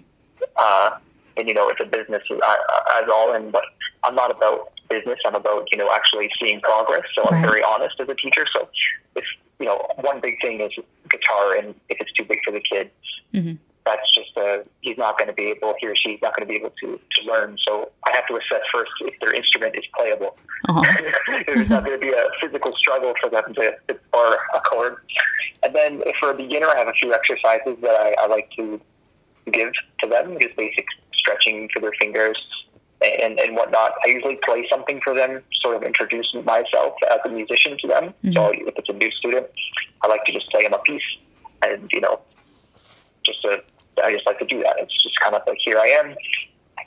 Uh, 0.57 0.91
and 1.37 1.47
you 1.47 1.53
know, 1.53 1.69
it's 1.69 1.81
a 1.81 1.85
business 1.85 2.23
uh, 2.29 2.55
as 3.01 3.09
all, 3.09 3.33
and 3.33 3.51
but 3.51 3.63
I'm 4.03 4.15
not 4.15 4.31
about 4.31 4.71
business. 4.89 5.19
I'm 5.25 5.35
about 5.35 5.67
you 5.71 5.77
know 5.77 5.89
actually 5.93 6.29
seeing 6.39 6.59
progress. 6.61 7.03
So 7.15 7.27
I'm 7.29 7.41
very 7.41 7.63
honest 7.63 7.95
as 7.99 8.09
a 8.09 8.15
teacher. 8.15 8.45
So 8.53 8.67
if 9.15 9.23
you 9.59 9.65
know, 9.67 9.85
one 10.01 10.19
big 10.19 10.41
thing 10.41 10.59
is 10.61 10.71
guitar, 11.09 11.55
and 11.55 11.75
if 11.89 11.97
it's 12.01 12.11
too 12.13 12.25
big 12.25 12.39
for 12.43 12.51
the 12.51 12.59
kid, 12.61 12.89
Mhm. 13.33 13.57
That's 13.85 14.11
just 14.11 14.37
uh, 14.37 14.59
he's 14.81 14.97
not 14.97 15.17
going 15.17 15.27
to 15.27 15.33
be 15.33 15.47
able, 15.47 15.73
he 15.79 15.87
or 15.87 15.95
she's 15.95 16.19
not 16.21 16.35
going 16.35 16.47
to 16.47 16.51
be 16.51 16.59
able 16.59 16.73
to 16.81 16.99
to 17.11 17.25
learn. 17.25 17.57
So 17.61 17.91
I 18.05 18.11
have 18.11 18.27
to 18.27 18.35
assess 18.35 18.61
first 18.73 18.91
if 19.01 19.19
their 19.19 19.33
instrument 19.33 19.75
is 19.75 19.83
playable. 19.97 20.37
Aw. 20.69 20.81
There's 21.47 21.69
not 21.69 21.85
going 21.85 21.97
to 21.97 22.05
be 22.05 22.11
a 22.11 22.27
physical 22.39 22.71
struggle 22.77 23.13
for 23.19 23.29
them 23.29 23.53
to, 23.55 23.73
to 23.87 23.99
bar 24.11 24.37
a 24.53 24.59
chord. 24.61 24.97
And 25.63 25.75
then 25.75 26.01
for 26.19 26.31
a 26.31 26.33
beginner, 26.33 26.67
I 26.67 26.77
have 26.77 26.87
a 26.87 26.93
few 26.93 27.13
exercises 27.13 27.77
that 27.81 27.95
I, 27.99 28.15
I 28.19 28.27
like 28.27 28.49
to 28.57 28.79
give 29.51 29.73
to 30.01 30.07
them, 30.07 30.37
just 30.39 30.55
basic 30.55 30.85
stretching 31.13 31.69
for 31.73 31.79
their 31.79 31.93
fingers 31.99 32.37
and, 33.01 33.39
and 33.39 33.55
whatnot. 33.55 33.93
I 34.05 34.09
usually 34.09 34.39
play 34.43 34.65
something 34.69 35.01
for 35.03 35.15
them, 35.15 35.41
sort 35.61 35.75
of 35.75 35.83
introduce 35.83 36.33
myself 36.45 36.93
as 37.11 37.19
a 37.25 37.29
musician 37.29 37.77
to 37.81 37.87
them. 37.87 38.13
So 38.33 38.51
if 38.51 38.75
it's 38.77 38.89
a 38.89 38.93
new 38.93 39.11
student, 39.11 39.47
I 40.03 40.07
like 40.07 40.23
to 40.25 40.31
just 40.31 40.49
play 40.51 40.63
them 40.63 40.73
a 40.73 40.79
piece 40.79 41.01
and, 41.63 41.89
you 41.91 42.01
know, 42.01 42.19
just 43.31 43.41
to, 43.43 44.03
I 44.03 44.13
just 44.13 44.25
like 44.25 44.39
to 44.39 44.45
do 44.45 44.61
that. 44.63 44.75
It's 44.79 45.03
just 45.03 45.19
kind 45.19 45.35
of 45.35 45.41
like, 45.47 45.57
here 45.63 45.77
I 45.77 45.87
am. 45.87 46.15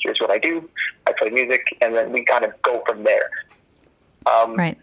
Here's 0.01 0.19
what 0.21 0.31
I 0.31 0.39
do. 0.39 0.69
I 1.07 1.13
play 1.19 1.31
music, 1.31 1.77
and 1.81 1.95
then 1.95 2.13
we 2.13 2.25
kind 2.25 2.45
of 2.45 2.51
go 2.63 2.83
from 2.87 3.05
there. 3.05 3.31
Um, 4.27 4.55
Right. 4.57 4.77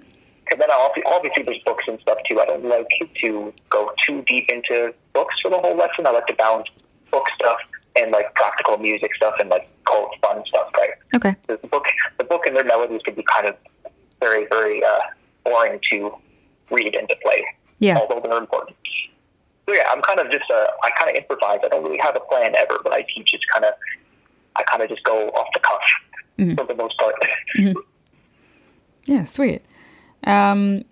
and 0.52 0.60
then 0.62 0.70
obviously, 0.72 1.04
obviously 1.12 1.44
there's 1.44 1.60
books 1.66 1.84
and 1.88 2.00
stuff 2.02 2.18
too. 2.30 2.40
I 2.40 2.46
don't 2.46 2.66
like 2.66 2.88
to 3.22 3.54
go 3.70 3.92
too 4.06 4.24
deep 4.28 4.50
into 4.50 4.94
books 5.14 5.36
for 5.42 5.50
the 5.50 5.58
whole 5.60 5.76
lesson. 5.76 6.06
I 6.08 6.12
like 6.12 6.28
to 6.28 6.34
balance 6.36 6.68
book 7.12 7.26
stuff 7.36 7.58
and 7.96 8.12
like 8.12 8.34
practical 8.36 8.78
music 8.78 9.14
stuff 9.16 9.36
and 9.40 9.50
like 9.50 9.68
quote 9.86 10.12
fun 10.24 10.44
stuff. 10.48 10.70
Right? 10.78 10.92
Okay. 11.16 11.36
The 11.48 11.58
book, 11.68 11.86
the 12.18 12.24
book 12.24 12.46
and 12.46 12.56
their 12.56 12.64
melodies 12.64 13.02
can 13.04 13.16
be 13.16 13.24
kind 13.24 13.48
of 13.48 13.56
very, 14.20 14.46
very 14.50 14.84
uh, 14.84 15.00
boring 15.44 15.80
to 15.92 16.16
read 16.72 16.96
and 16.96 17.08
to 17.10 17.16
play. 17.24 17.44
Yeah. 17.80 17.98
Although 17.98 18.22
they're 18.28 18.38
important. 18.38 18.78
So 19.68 19.74
yeah, 19.74 19.84
I'm 19.92 20.02
kind 20.02 20.20
of 20.20 20.30
just 20.32 20.50
uh, 20.52 20.66
I 20.84 20.90
kind 20.98 21.10
of 21.12 21.16
improvise. 21.16 21.60
I 21.64 21.68
don't 21.70 21.84
really 21.84 22.00
have 22.00 22.16
a 22.16 22.20
plan 22.22 22.56
ever, 22.58 22.80
but 22.84 22.92
I 22.94 23.02
teach. 23.04 23.30
It's 23.34 23.46
kind 23.46 23.64
of 23.66 23.74
I 24.56 24.64
kind 24.64 24.82
of 24.84 24.90
just 24.90 25.04
go 25.04 25.30
off 25.30 25.48
the 25.54 25.60
cuff 25.60 25.80
Mhm. 26.40 26.58
for 26.58 26.66
the 26.66 26.76
most 26.76 26.98
part. 26.98 27.16
Yeah, 29.06 29.26
sweet. 29.26 29.64
Um, 30.26 30.84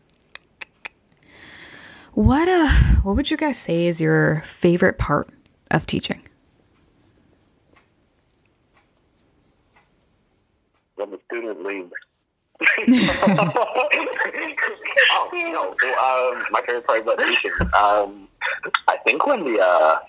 what 2.14 2.48
uh, 2.48 2.70
what 3.04 3.16
would 3.16 3.30
you 3.32 3.38
guys 3.38 3.58
say 3.58 3.86
is 3.88 4.00
your 4.02 4.42
favorite 4.46 4.98
part 4.98 5.30
of 5.72 5.86
teaching? 5.86 6.22
when 10.96 11.12
the 11.12 11.20
student 11.28 11.64
leaves. 11.66 11.92
oh, 15.12 15.30
no. 15.34 15.76
Well, 15.82 16.34
um, 16.36 16.46
my 16.52 16.62
favorite 16.66 16.86
part 16.88 17.02
about 17.02 17.20
teaching. 17.20 17.52
Um, 17.78 18.28
I 18.88 18.98
think 18.98 19.26
when 19.26 19.44
the 19.44 19.60
uh, 19.60 20.00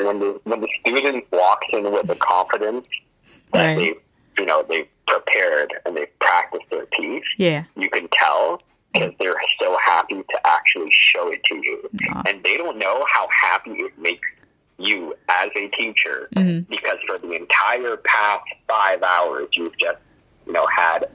when 0.00 0.18
the 0.20 0.40
when 0.44 0.60
the 0.60 0.68
student 0.80 1.24
walks 1.32 1.66
in 1.72 1.90
with 1.92 2.06
the 2.06 2.14
confidence 2.16 2.86
that 3.52 3.66
Right. 3.66 3.76
they, 3.76 4.40
you 4.42 4.46
know, 4.46 4.62
they've 4.62 4.88
prepared 5.06 5.74
and 5.84 5.96
they've 5.96 6.18
practiced 6.20 6.64
their 6.70 6.86
piece, 6.86 7.24
Yeah. 7.38 7.64
you 7.76 7.88
can 7.90 8.08
tell 8.12 8.60
because 8.92 9.12
they're 9.18 9.40
so 9.60 9.76
happy 9.78 10.16
to 10.22 10.40
actually 10.46 10.90
show 10.90 11.28
it 11.32 11.42
to 11.44 11.54
you, 11.56 11.88
Aw. 12.10 12.22
and 12.26 12.42
they 12.42 12.56
don't 12.58 12.76
know 12.78 13.04
how 13.08 13.26
happy 13.30 13.72
it 13.72 13.98
makes 13.98 14.28
you 14.78 15.14
as 15.28 15.50
a 15.56 15.68
teacher 15.68 16.28
Mhm. 16.36 16.68
because 16.68 16.98
for 17.06 17.18
the 17.18 17.32
entire 17.32 17.96
past 17.98 18.44
five 18.68 19.02
hours 19.02 19.48
you've 19.52 19.76
just 19.78 19.98
you 20.46 20.52
know 20.52 20.66
had 20.66 21.04
a 21.04 21.10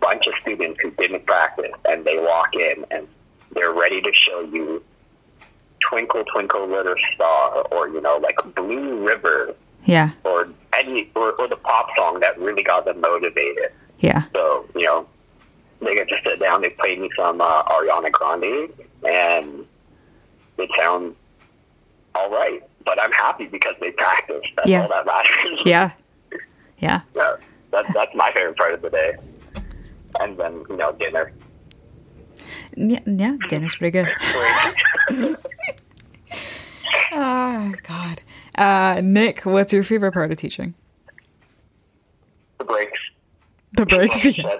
bunch 0.00 0.26
of 0.26 0.34
students 0.40 0.78
who 0.82 0.90
didn't 0.92 1.26
practice 1.26 1.72
and 1.88 2.04
they 2.04 2.18
walk 2.18 2.54
in 2.54 2.84
and 2.90 3.08
they're 3.54 3.72
ready 3.72 4.00
to 4.00 4.12
show 4.12 4.40
you 4.42 4.82
twinkle 5.80 6.24
twinkle 6.24 6.66
little 6.66 6.94
star 7.14 7.62
or 7.72 7.88
you 7.88 8.00
know 8.00 8.16
like 8.18 8.36
blue 8.54 9.06
river 9.06 9.54
Yeah. 9.84 10.10
or 10.24 10.48
any 10.72 11.10
or, 11.14 11.32
or 11.32 11.46
the 11.48 11.56
pop 11.56 11.88
song 11.96 12.20
that 12.20 12.38
really 12.38 12.62
got 12.62 12.84
them 12.86 13.00
motivated 13.00 13.70
Yeah. 14.00 14.24
so, 14.34 14.66
you 14.74 14.84
know, 14.86 15.06
they 15.80 15.94
get 15.94 16.08
to 16.08 16.16
sit 16.24 16.40
down, 16.40 16.62
they 16.62 16.70
play 16.70 16.96
me 16.96 17.10
some 17.16 17.40
uh, 17.40 17.62
Ariana 17.64 18.10
Grande, 18.10 18.70
and 19.06 19.66
it 20.56 20.70
sounds 20.78 21.14
all 22.14 22.30
right. 22.30 22.62
But 22.86 23.00
I'm 23.02 23.12
happy 23.12 23.46
because 23.46 23.74
they 23.80 23.90
practiced. 23.90 24.48
That's 24.56 24.68
Yeah. 24.68 24.82
all 24.82 24.88
that 24.88 25.04
matters. 25.06 25.60
Yeah. 25.66 25.90
Yeah. 26.78 27.00
yeah. 27.14 27.36
That's, 27.70 27.92
that's 27.92 28.14
my 28.14 28.30
favorite 28.32 28.56
part 28.56 28.72
of 28.74 28.80
the 28.82 28.90
day. 28.90 29.16
And 30.20 30.36
then, 30.38 30.64
you 30.70 30.76
know, 30.76 30.92
dinner. 30.92 31.32
Yeah. 32.76 33.00
Yeah. 33.06 33.36
Dinner's 33.48 33.76
pretty 33.76 33.90
good. 33.92 34.12
Oh 37.12 37.72
God. 37.82 38.20
Uh, 38.56 39.00
Nick, 39.02 39.40
what's 39.44 39.72
your 39.72 39.84
favorite 39.84 40.12
part 40.12 40.30
of 40.30 40.38
teaching? 40.38 40.74
the 42.58 42.64
breaks. 42.64 43.00
The 43.76 43.86
breaks. 43.86 44.38
Yeah. 44.38 44.56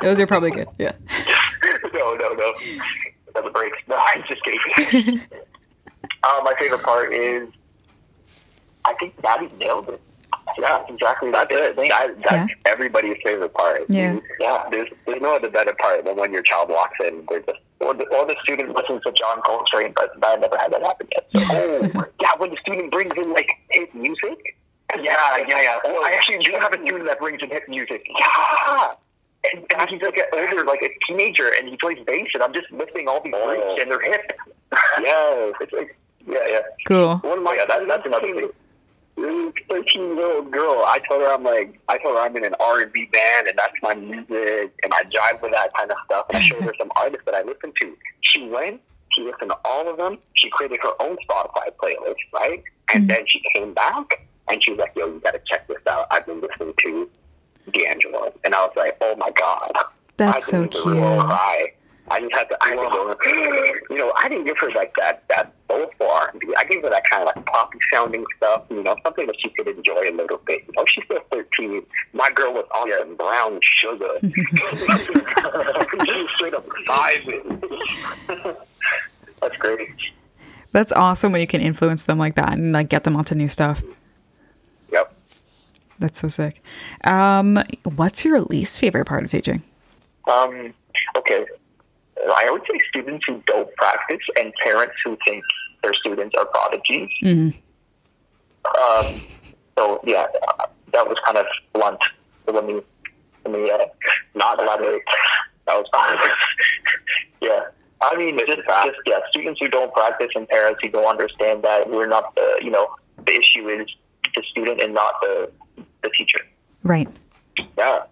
Those 0.00 0.18
are 0.20 0.26
probably 0.26 0.50
good. 0.50 0.68
Yeah. 0.78 0.92
no, 1.94 2.14
no, 2.14 2.28
no. 2.32 2.54
No, 3.34 3.42
the 3.42 3.50
breaks. 3.50 3.78
No, 3.88 3.96
I'm 3.96 4.22
just 4.28 4.42
kidding. 4.44 5.20
uh, 6.22 6.40
my 6.44 6.54
favorite 6.58 6.82
part 6.82 7.12
is, 7.12 7.48
I 8.84 8.94
think 8.94 9.20
Natty 9.22 9.48
nailed 9.58 9.88
it. 9.88 10.00
Yeah, 10.58 10.82
exactly 10.88 11.30
That's 11.30 11.50
that's 11.50 11.70
it. 11.70 11.76
That, 11.76 12.22
that's 12.22 12.50
Yeah. 12.50 12.70
everybody's 12.72 13.16
favorite 13.24 13.54
part. 13.54 13.82
Yeah. 13.88 14.18
Yeah. 14.40 14.64
There's, 14.70 14.88
there's 15.06 15.20
no 15.22 15.36
other 15.36 15.48
better 15.50 15.74
part 15.80 16.04
than 16.04 16.16
when 16.16 16.32
your 16.32 16.42
child 16.42 16.68
walks 16.70 16.96
in. 17.04 17.24
They're 17.28 17.40
just, 17.40 17.58
Or 17.80 17.94
the, 17.94 18.04
or 18.14 18.26
the 18.26 18.36
student 18.42 18.74
listens 18.76 19.02
to 19.04 19.12
John 19.12 19.40
Coltrane, 19.42 19.92
but 19.96 20.12
I 20.22 20.36
never 20.36 20.56
had 20.58 20.72
that 20.72 20.82
happen 20.82 21.08
yet. 21.12 21.26
So, 21.32 21.40
oh, 21.50 22.04
yeah, 22.20 22.30
when 22.38 22.50
the 22.50 22.56
student 22.60 22.90
brings 22.92 23.12
in, 23.16 23.32
like, 23.32 23.50
hit 23.70 23.94
music. 23.94 24.56
yeah, 25.00 25.36
yeah, 25.48 25.60
yeah. 25.62 25.78
Oh, 25.84 26.04
I 26.06 26.12
actually 26.12 26.38
do 26.38 26.52
have 26.60 26.72
a 26.72 26.80
student 26.82 27.06
that 27.06 27.18
brings 27.18 27.42
in 27.42 27.48
hip 27.50 27.64
music. 27.68 28.06
Yeah. 28.18 28.94
And, 29.52 29.64
and 29.76 29.90
he's 29.90 30.00
like 30.02 30.16
an 30.16 30.24
older, 30.32 30.64
like 30.64 30.82
a 30.82 30.90
teenager, 31.08 31.48
and 31.58 31.68
he 31.68 31.76
plays 31.76 31.98
bass, 32.06 32.28
and 32.34 32.42
I'm 32.44 32.52
just 32.54 32.70
lifting 32.70 33.08
all 33.08 33.20
these 33.24 33.34
Oh. 33.36 33.76
and 33.80 33.90
they're 33.90 34.00
hip. 34.00 34.32
Yes. 35.00 35.54
It's 35.60 35.72
like, 35.72 35.96
yeah, 36.26 36.38
yeah. 36.46 36.60
Cool. 36.86 37.16
One 37.18 37.38
of 37.38 37.44
my 37.44 37.54
Yeah, 37.54 37.64
that- 37.66 37.88
that's 37.88 38.06
another 38.06 38.32
thing. 38.34 38.50
Thirteen 39.16 40.16
year 40.16 40.36
old 40.36 40.50
girl. 40.50 40.84
I 40.86 41.00
told 41.08 41.22
her 41.22 41.34
I'm 41.34 41.44
like 41.44 41.78
I 41.88 41.98
told 41.98 42.16
her 42.16 42.22
I'm 42.22 42.36
in 42.36 42.44
an 42.44 42.54
R 42.58 42.80
and 42.80 42.92
B 42.92 43.08
band 43.12 43.46
and 43.48 43.58
that's 43.58 43.74
my 43.82 43.94
music 43.94 44.72
and 44.82 44.92
I 44.92 45.02
jive 45.04 45.40
with 45.42 45.52
that 45.52 45.72
kind 45.74 45.90
of 45.90 45.96
stuff 46.06 46.26
and 46.30 46.38
I 46.38 46.40
showed 46.40 46.62
her 46.62 46.72
some 46.78 46.90
artists 46.96 47.24
that 47.26 47.34
I 47.34 47.42
listen 47.42 47.72
to. 47.80 47.96
She 48.20 48.48
went, 48.48 48.80
she 49.10 49.22
listened 49.22 49.50
to 49.50 49.58
all 49.64 49.88
of 49.88 49.98
them, 49.98 50.18
she 50.34 50.48
created 50.50 50.80
her 50.82 50.92
own 51.00 51.16
Spotify 51.28 51.68
playlist, 51.82 52.16
right? 52.32 52.62
And 52.94 53.02
mm-hmm. 53.02 53.06
then 53.08 53.24
she 53.26 53.42
came 53.54 53.74
back 53.74 54.26
and 54.48 54.62
she 54.62 54.70
was 54.72 54.80
like, 54.80 54.92
Yo, 54.96 55.06
you 55.06 55.20
gotta 55.22 55.40
check 55.46 55.68
this 55.68 55.78
out. 55.88 56.06
I've 56.10 56.26
been 56.26 56.40
listening 56.40 56.74
to 56.78 57.10
D'Angelo 57.72 58.32
and 58.44 58.54
I 58.54 58.64
was 58.64 58.72
like, 58.76 58.96
Oh 59.00 59.14
my 59.16 59.30
god. 59.30 59.72
That's 60.16 60.46
so 60.46 60.66
couldn't 60.66 60.74
even 60.74 60.92
really 60.92 61.16
cute. 61.16 61.26
Cry. 61.26 61.72
I 62.10 62.20
just 62.20 62.32
had 62.32 62.48
to, 62.50 62.58
I 62.62 62.70
had 62.70 62.76
to 62.76 62.90
go, 62.90 63.16
you 63.90 63.98
know, 63.98 64.12
I 64.16 64.28
didn't 64.28 64.44
give 64.44 64.58
her 64.58 64.70
like 64.72 64.94
that, 64.96 65.24
that 65.28 65.52
soulful 65.68 66.06
R&B. 66.06 66.54
I 66.58 66.64
gave 66.64 66.82
her 66.82 66.90
that 66.90 67.04
kind 67.08 67.26
of 67.26 67.34
like 67.34 67.46
poppy 67.46 67.78
sounding 67.92 68.24
stuff, 68.36 68.64
you 68.70 68.82
know, 68.82 68.96
something 69.04 69.26
that 69.26 69.36
she 69.40 69.48
could 69.50 69.68
enjoy 69.68 70.10
a 70.10 70.12
little 70.12 70.38
bit. 70.38 70.64
You 70.66 70.72
know, 70.76 70.84
she's 70.86 71.04
still 71.04 71.20
13. 71.30 71.82
My 72.12 72.30
girl 72.30 72.52
was 72.52 72.66
on 72.74 73.16
brown 73.16 73.58
sugar. 73.62 74.08
she 74.22 76.22
was 76.22 76.30
straight 76.34 76.54
up 76.54 76.66
vibing. 76.86 78.26
That's 79.40 79.56
great. 79.56 79.90
That's 80.72 80.92
awesome 80.92 81.32
when 81.32 81.40
you 81.40 81.46
can 81.46 81.60
influence 81.60 82.04
them 82.04 82.18
like 82.18 82.34
that 82.34 82.54
and 82.54 82.72
like 82.72 82.88
get 82.88 83.04
them 83.04 83.16
onto 83.16 83.34
new 83.34 83.48
stuff. 83.48 83.82
Yep. 84.90 85.14
That's 85.98 86.20
so 86.20 86.28
sick. 86.28 86.62
Um, 87.04 87.62
what's 87.84 88.24
your 88.24 88.40
least 88.42 88.78
favorite 88.78 89.06
part 89.06 89.24
of 89.24 89.30
teaching? 89.30 89.62
Um, 90.30 90.74
okay. 91.16 91.46
I 92.24 92.48
would 92.50 92.62
say 92.70 92.78
students 92.88 93.24
who 93.26 93.42
don't 93.46 93.74
practice 93.76 94.20
and 94.38 94.52
parents 94.64 94.94
who 95.04 95.16
think 95.26 95.42
their 95.82 95.94
students 95.94 96.36
are 96.38 96.46
prodigies. 96.46 97.08
Mhm. 97.22 97.54
Um, 98.64 99.20
so 99.76 100.00
yeah, 100.04 100.26
uh, 100.58 100.66
that 100.92 101.08
was 101.08 101.16
kind 101.24 101.38
of 101.38 101.46
blunt. 101.72 102.00
Let 102.46 102.64
me 102.64 102.80
let 103.44 103.54
me 103.54 103.70
uh, 103.70 103.78
not 104.34 104.60
elaborate. 104.60 105.02
That 105.66 105.76
was 105.76 105.86
yeah. 107.40 107.60
I 108.00 108.16
mean, 108.16 108.36
just, 108.38 108.62
just 108.66 108.98
yeah, 109.06 109.20
students 109.30 109.60
who 109.60 109.68
don't 109.68 109.92
practice 109.94 110.30
and 110.34 110.48
parents 110.48 110.80
who 110.82 110.88
don't 110.88 111.06
understand 111.06 111.62
that 111.62 111.88
we're 111.88 112.08
not 112.08 112.34
the, 112.34 112.58
you 112.60 112.70
know, 112.70 112.88
the 113.26 113.32
issue 113.32 113.68
is 113.68 113.86
the 114.34 114.42
student 114.50 114.80
and 114.80 114.94
not 114.94 115.14
the 115.22 115.50
the 116.02 116.10
teacher. 116.10 116.40
Right. 116.82 117.08
Yeah, 117.78 118.02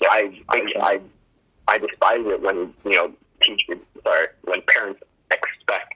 yeah. 0.00 0.08
I 0.10 0.42
I 0.48 0.72
I, 0.80 1.00
I 1.66 1.78
despise 1.78 2.26
it 2.26 2.42
when 2.42 2.74
you 2.84 2.92
know 2.92 3.12
teachers 3.48 3.78
sorry 4.04 4.26
when 4.44 4.60
parents 4.62 5.00
expect 5.30 5.94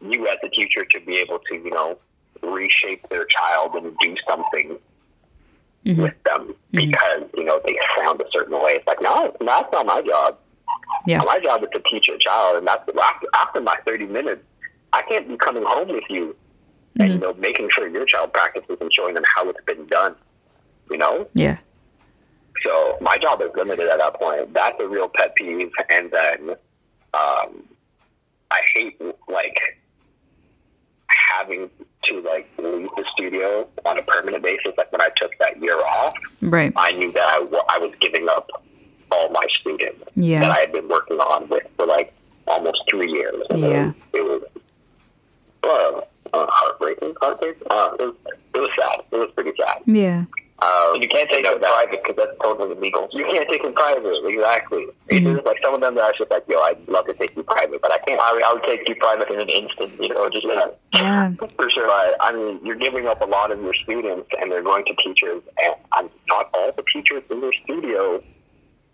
you 0.00 0.28
as 0.28 0.36
a 0.42 0.48
teacher 0.50 0.84
to 0.84 1.00
be 1.00 1.16
able 1.16 1.38
to 1.48 1.54
you 1.56 1.70
know 1.70 1.98
reshape 2.42 3.06
their 3.08 3.24
child 3.24 3.74
and 3.74 3.96
do 3.98 4.14
something 4.28 4.78
Mhm. 5.86 6.02
with 6.02 6.22
them 6.24 6.54
because 6.72 7.22
you 7.36 7.44
know 7.44 7.60
they 7.64 7.78
sound 7.96 8.20
a 8.20 8.24
certain 8.32 8.60
way. 8.60 8.72
It's 8.74 8.86
like 8.86 9.00
no, 9.00 9.34
that's 9.40 9.72
not 9.72 9.86
my 9.86 10.02
job. 10.02 10.36
Yeah. 11.06 11.22
My 11.22 11.38
job 11.38 11.62
is 11.62 11.68
to 11.72 11.80
teach 11.88 12.08
a 12.08 12.18
child, 12.18 12.58
and 12.58 12.66
that's 12.66 12.82
after, 13.00 13.26
after 13.34 13.60
my 13.60 13.76
thirty 13.86 14.06
minutes. 14.06 14.42
I 14.92 15.02
can't 15.02 15.28
be 15.28 15.36
coming 15.36 15.62
home 15.64 15.88
with 15.88 16.04
you 16.10 16.34
and 16.98 17.12
you 17.12 17.18
know 17.18 17.32
making 17.34 17.68
sure 17.70 17.86
your 17.88 18.04
child 18.06 18.32
practices 18.32 18.76
and 18.80 18.92
showing 18.92 19.14
them 19.14 19.22
how 19.34 19.48
it's 19.48 19.60
been 19.66 19.86
done. 19.86 20.14
You 20.90 20.98
know, 20.98 21.26
Yeah. 21.34 21.58
So 22.64 22.98
my 23.00 23.16
job 23.18 23.40
is 23.42 23.48
limited 23.54 23.88
at 23.88 23.98
that 23.98 24.14
point. 24.20 24.52
That's 24.54 24.80
a 24.82 24.88
real 24.88 25.08
pet 25.08 25.34
peeve. 25.36 25.70
And 25.90 26.10
then 26.10 26.50
um, 27.14 27.62
I 28.50 28.60
hate 28.74 29.00
like 29.28 29.58
having 31.08 31.70
to 32.04 32.20
like 32.22 32.48
leave 32.58 32.88
the 32.96 33.04
studio 33.12 33.68
on 33.84 33.98
a 33.98 34.02
permanent 34.02 34.42
basis. 34.42 34.72
Like 34.76 34.90
when 34.92 35.00
I 35.00 35.08
took 35.16 35.32
that 35.38 35.60
year 35.60 35.76
off, 35.78 36.14
Right. 36.42 36.72
I 36.76 36.92
knew 36.92 37.12
that 37.12 37.26
I, 37.68 37.78
was 37.78 37.92
giving 38.00 38.28
up 38.28 38.48
all 39.10 39.30
my 39.30 39.46
students 39.60 40.04
Yeah. 40.14 40.40
that 40.40 40.50
I 40.50 40.58
had 40.60 40.72
been 40.72 40.88
working 40.88 41.18
on 41.18 41.48
with 41.48 41.64
for 41.76 41.86
like 41.86 42.12
almost 42.46 42.82
three 42.90 43.10
years. 43.10 43.36
And 43.50 43.60
Yeah. 43.60 43.92
It 44.12 44.22
was, 44.22 44.42
it 44.54 45.66
was 45.66 46.04
uh, 46.32 46.36
uh, 46.36 46.46
heartbreaking. 46.50 47.14
Heartbreaking. 47.20 47.62
Uh, 47.70 47.90
it 47.98 48.02
was 48.02 48.14
it 48.54 48.60
was 48.60 48.70
sad. 48.78 49.00
It 49.12 49.16
was 49.16 49.30
pretty 49.34 49.52
sad. 49.58 49.82
Yeah. 49.86 50.24
Um, 50.60 50.94
And 50.94 51.02
you 51.04 51.08
can't 51.08 51.30
take 51.30 51.44
know 51.44 51.52
it 51.52 51.60
that- 51.60 51.70
private 51.72 52.02
because 52.02 52.16
that's 52.16 52.36
totally 52.42 52.72
illegal. 52.76 53.08
you 53.12 53.24
can't 53.26 53.48
take 53.48 53.62
them 53.62 53.72
private, 53.74 54.24
exactly. 54.26 54.86
Mhm. 55.08 55.38
It's 55.38 55.46
like 55.46 55.58
some 55.62 55.72
of 55.74 55.80
them 55.80 55.94
that 55.94 56.02
are 56.04 56.12
just 56.18 56.30
like, 56.32 56.42
yo, 56.48 56.60
I'd 56.60 56.78
love 56.88 57.06
to 57.06 57.14
take 57.14 57.36
you 57.36 57.44
private, 57.44 57.80
but 57.80 57.92
I 57.92 57.98
can't. 57.98 58.20
I, 58.20 58.40
I 58.44 58.52
would 58.54 58.64
take 58.64 58.88
you 58.88 58.96
private 58.96 59.30
in 59.30 59.38
an 59.38 59.48
instant, 59.48 59.92
you 60.02 60.08
know, 60.08 60.28
just 60.28 60.44
like 60.44 60.74
Yeah. 60.94 61.30
For 61.56 61.68
sure. 61.68 61.86
But, 61.86 62.16
I 62.20 62.32
mean, 62.32 62.58
you're 62.64 62.74
giving 62.74 63.06
up 63.06 63.22
a 63.22 63.26
lot 63.26 63.52
of 63.52 63.62
your 63.62 63.72
students, 63.74 64.28
and 64.40 64.50
they're 64.50 64.62
going 64.62 64.84
to 64.86 64.94
teachers, 64.96 65.42
and 65.62 65.74
I'm 65.92 66.10
not 66.28 66.50
all 66.54 66.72
the 66.72 66.82
teachers 66.92 67.22
in 67.30 67.40
their 67.40 67.52
studio 67.64 68.20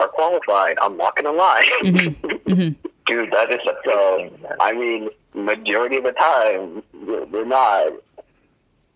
are 0.00 0.08
qualified. 0.08 0.76
I'm 0.82 0.96
not 0.98 1.16
going 1.16 1.24
to 1.24 1.32
lie. 1.32 1.66
hmm 1.80 2.68
dude, 3.06 3.30
that 3.32 3.50
is 3.50 3.60
a 3.66 3.74
so, 3.86 4.30
I 4.60 4.72
mean, 4.72 5.08
majority 5.34 5.96
of 5.96 6.04
the 6.04 6.12
time, 6.12 6.82
they're 7.06 7.24
they're 7.26 7.46
not. 7.46 7.92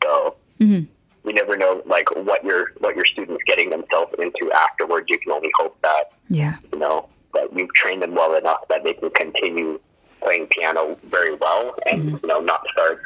So, 0.03 0.37
hmm 0.59 0.81
you 1.25 1.33
never 1.33 1.57
know, 1.57 1.83
like, 1.87 2.09
what 2.17 2.45
your 2.45 2.73
what 2.79 2.97
your 2.97 3.05
students 3.05 3.43
getting 3.47 3.71
themselves 3.71 4.15
into 4.19 4.51
afterwards. 4.53 5.07
You 5.09 5.19
can 5.19 5.33
only 5.33 5.51
hope 5.59 5.77
that 5.83 6.13
Yeah. 6.29 6.57
you 6.73 6.79
know, 6.79 7.09
that 7.35 7.53
you've 7.55 7.73
trained 7.75 8.03
them 8.03 8.15
well 8.15 8.35
enough 8.35 8.67
that 8.69 8.85
they 8.85 8.95
can 8.95 9.11
continue 9.11 9.79
playing 10.23 10.47
piano 10.49 10.99
very 11.05 11.35
well 11.37 11.75
and, 11.91 12.11
you 12.11 12.21
know, 12.27 12.41
not 12.41 12.63
start 12.73 13.01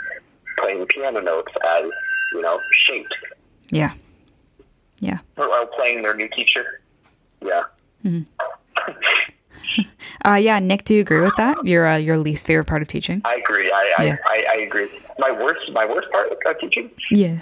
playing 0.58 0.86
piano 0.86 1.20
notes 1.20 1.52
as, 1.68 1.90
you 2.32 2.40
know, 2.42 2.58
shapes. 2.72 3.10
Yeah. 3.70 3.92
Yeah. 5.00 5.18
while 5.34 5.66
playing 5.66 6.02
their 6.02 6.14
new 6.14 6.28
teacher. 6.28 6.80
Yeah. 7.44 7.62
Uh, 10.24 10.34
yeah. 10.34 10.58
Nick, 10.58 10.84
do 10.84 10.94
you 10.94 11.00
agree 11.00 11.20
with 11.20 11.34
that? 11.36 11.56
Your 11.64 11.86
uh, 11.88 11.96
your 11.96 12.18
least 12.18 12.46
favorite 12.46 12.66
part 12.66 12.82
of 12.82 12.88
teaching? 12.88 13.22
I 13.24 13.36
agree. 13.36 13.70
I 13.72 13.94
I, 13.98 14.04
Yeah. 14.04 14.16
I, 14.26 14.44
I 14.50 14.56
agree. 14.60 14.88
My 15.18 15.30
worst 15.32 15.60
my 15.72 15.86
worst 15.86 16.10
part 16.12 16.30
of 16.30 16.58
teaching 16.60 16.90
Yeah. 17.10 17.38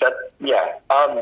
That 0.00 0.14
yeah 0.40 0.74
um 0.90 1.20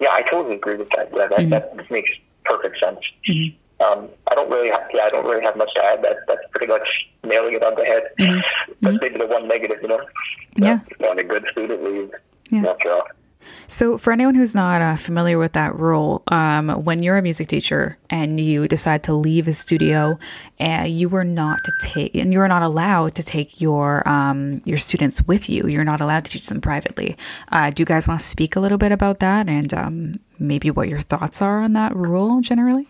yeah 0.00 0.08
I 0.12 0.22
totally 0.22 0.56
agree 0.56 0.76
with 0.76 0.90
that. 0.96 1.10
Yeah, 1.14 1.26
that 1.28 1.38
Mhm. 1.40 1.50
that 1.50 1.90
makes 1.90 2.10
perfect 2.44 2.78
sense. 2.82 3.00
Mhm. 3.28 3.54
Um, 3.80 4.08
I 4.30 4.34
don't 4.36 4.48
really 4.50 4.68
have, 4.70 4.82
yeah 4.94 5.04
I 5.04 5.08
don't 5.08 5.24
really 5.26 5.42
have 5.44 5.56
much 5.56 5.72
to 5.74 5.84
add. 5.84 6.02
That 6.02 6.18
that's 6.28 6.42
pretty 6.52 6.68
much 6.72 6.88
nailing 7.24 7.54
it 7.54 7.64
on 7.64 7.74
the 7.74 7.84
head. 7.84 8.04
Mhm. 8.18 8.42
That's 8.80 8.98
maybe 9.00 9.18
the 9.18 9.26
one 9.26 9.48
negative, 9.48 9.78
you 9.82 9.88
know. 9.88 10.00
Yeah. 10.56 10.78
When 10.98 11.18
a 11.18 11.24
good 11.24 11.44
student 11.52 11.82
leaves, 11.84 12.12
Yeah. 12.50 12.62
that's 12.62 12.84
rough. 12.84 13.06
So, 13.68 13.96
for 13.98 14.12
anyone 14.12 14.34
who's 14.34 14.54
not 14.54 14.82
uh, 14.82 14.96
familiar 14.96 15.38
with 15.38 15.52
that 15.52 15.74
rule, 15.78 16.22
um, 16.28 16.68
when 16.84 17.02
you're 17.02 17.16
a 17.16 17.22
music 17.22 17.48
teacher 17.48 17.96
and 18.10 18.38
you 18.38 18.68
decide 18.68 19.02
to 19.04 19.14
leave 19.14 19.48
a 19.48 19.52
studio, 19.52 20.18
uh, 20.60 20.84
you 20.86 21.08
were 21.08 21.24
not 21.24 21.58
to 21.64 21.72
take, 21.80 22.14
and 22.14 22.32
you 22.32 22.40
are 22.40 22.48
not 22.48 22.62
allowed 22.62 23.14
to 23.14 23.22
take 23.22 23.60
your 23.60 24.06
um, 24.08 24.60
your 24.64 24.78
students 24.78 25.22
with 25.22 25.48
you. 25.48 25.66
You're 25.68 25.84
not 25.84 26.00
allowed 26.00 26.24
to 26.26 26.30
teach 26.30 26.48
them 26.48 26.60
privately. 26.60 27.16
Uh, 27.50 27.70
do 27.70 27.80
you 27.80 27.86
guys 27.86 28.06
want 28.06 28.20
to 28.20 28.26
speak 28.26 28.56
a 28.56 28.60
little 28.60 28.78
bit 28.78 28.92
about 28.92 29.20
that 29.20 29.48
and 29.48 29.72
um, 29.74 30.20
maybe 30.38 30.70
what 30.70 30.88
your 30.88 31.00
thoughts 31.00 31.40
are 31.40 31.62
on 31.62 31.72
that 31.72 31.96
rule 31.96 32.40
generally? 32.40 32.88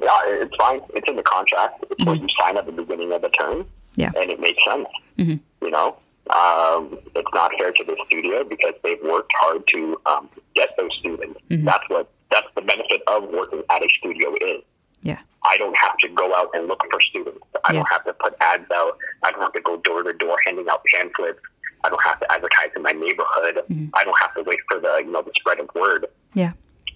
Yeah, 0.00 0.16
it's 0.26 0.54
fine. 0.56 0.80
It's 0.94 1.08
in 1.08 1.16
the 1.16 1.22
contract. 1.24 1.84
It's 1.90 2.04
what 2.04 2.20
you 2.20 2.28
sign 2.40 2.56
up 2.56 2.68
at 2.68 2.76
the 2.76 2.82
beginning 2.82 3.12
of 3.12 3.22
the 3.22 3.30
term. 3.30 3.66
Yeah. 3.96 4.12
And 4.16 4.30
it 4.30 4.38
makes 4.38 4.64
sense. 4.64 4.86
Mhm. 5.18 5.40
You 5.60 5.70
know, 5.70 5.96
um, 6.30 6.98
it's 7.14 7.28
not 7.34 7.50
fair 7.58 7.72
to 7.72 7.84
the 7.84 7.96
studio 8.06 8.44
because 8.44 8.74
they've 8.84 9.02
worked 9.02 9.32
hard 9.38 9.66
to 9.68 10.00
um, 10.06 10.28
get 10.54 10.70
those 10.76 10.90
students. 10.98 11.40
Mhm. 11.50 11.64
That's 11.64 11.84
what 11.88 12.10
that's 12.30 12.46
the 12.54 12.62
benefit 12.62 13.02
of 13.06 13.24
working 13.30 13.62
at 13.70 13.82
a 13.82 13.88
studio 13.98 14.34
is. 14.46 14.62
Yeah. 15.02 15.18
I 15.44 15.56
don't 15.58 15.76
have 15.76 15.96
to 15.98 16.08
go 16.08 16.34
out 16.34 16.50
and 16.54 16.66
look 16.68 16.82
for 16.90 17.00
students. 17.00 17.38
I 17.64 17.72
Yeah. 17.72 17.78
don't 17.80 17.88
have 17.88 18.04
to 18.04 18.12
put 18.14 18.34
ads 18.40 18.70
out. 18.74 18.98
I 19.22 19.30
don't 19.30 19.40
have 19.40 19.52
to 19.54 19.60
go 19.60 19.78
door 19.78 20.02
to 20.02 20.12
door 20.12 20.36
handing 20.44 20.68
out 20.68 20.82
pamphlets. 20.94 21.40
I 21.84 21.88
don't 21.88 22.02
have 22.02 22.20
to 22.20 22.30
advertise 22.32 22.70
in 22.76 22.82
my 22.82 22.92
neighborhood. 22.92 23.62
Mhm. 23.70 23.90
I 23.94 24.04
don't 24.04 24.18
have 24.20 24.34
to 24.34 24.42
wait 24.42 24.58
for 24.70 24.78
the 24.80 25.02
you 25.04 25.10
know 25.10 25.22
the 25.22 25.32
spread 25.38 25.60
of 25.60 25.70
word. 25.74 26.06
Yeah. 26.34 26.52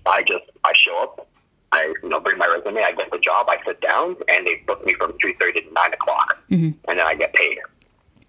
I 0.06 0.22
just 0.24 0.44
I 0.64 0.72
show 0.74 1.02
up. 1.02 1.26
I 1.70 1.94
you 2.02 2.08
know 2.10 2.20
bring 2.20 2.36
my 2.36 2.46
resume. 2.46 2.82
I 2.82 2.92
get 2.92 3.10
the 3.10 3.18
job. 3.18 3.46
I 3.48 3.56
sit 3.66 3.80
down, 3.80 4.16
and 4.28 4.46
they 4.46 4.56
book 4.66 4.84
me 4.84 4.92
from 4.94 5.16
three 5.18 5.32
thirty 5.40 5.62
to 5.62 5.72
nine 5.72 5.94
o'clock, 5.94 6.36
Mhm. 6.50 6.74
and 6.88 6.98
then 6.98 7.06
I 7.06 7.14
get 7.14 7.32
paid. 7.32 7.58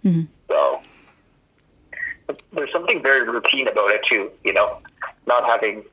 Mhm. 0.05 0.27
So 0.49 0.81
there's 2.53 2.71
something 2.71 3.01
very 3.01 3.27
routine 3.27 3.67
about 3.67 3.91
it 3.91 4.01
too. 4.09 4.31
You 4.43 4.53
know, 4.53 4.79
not 5.27 5.45
having 5.45 5.83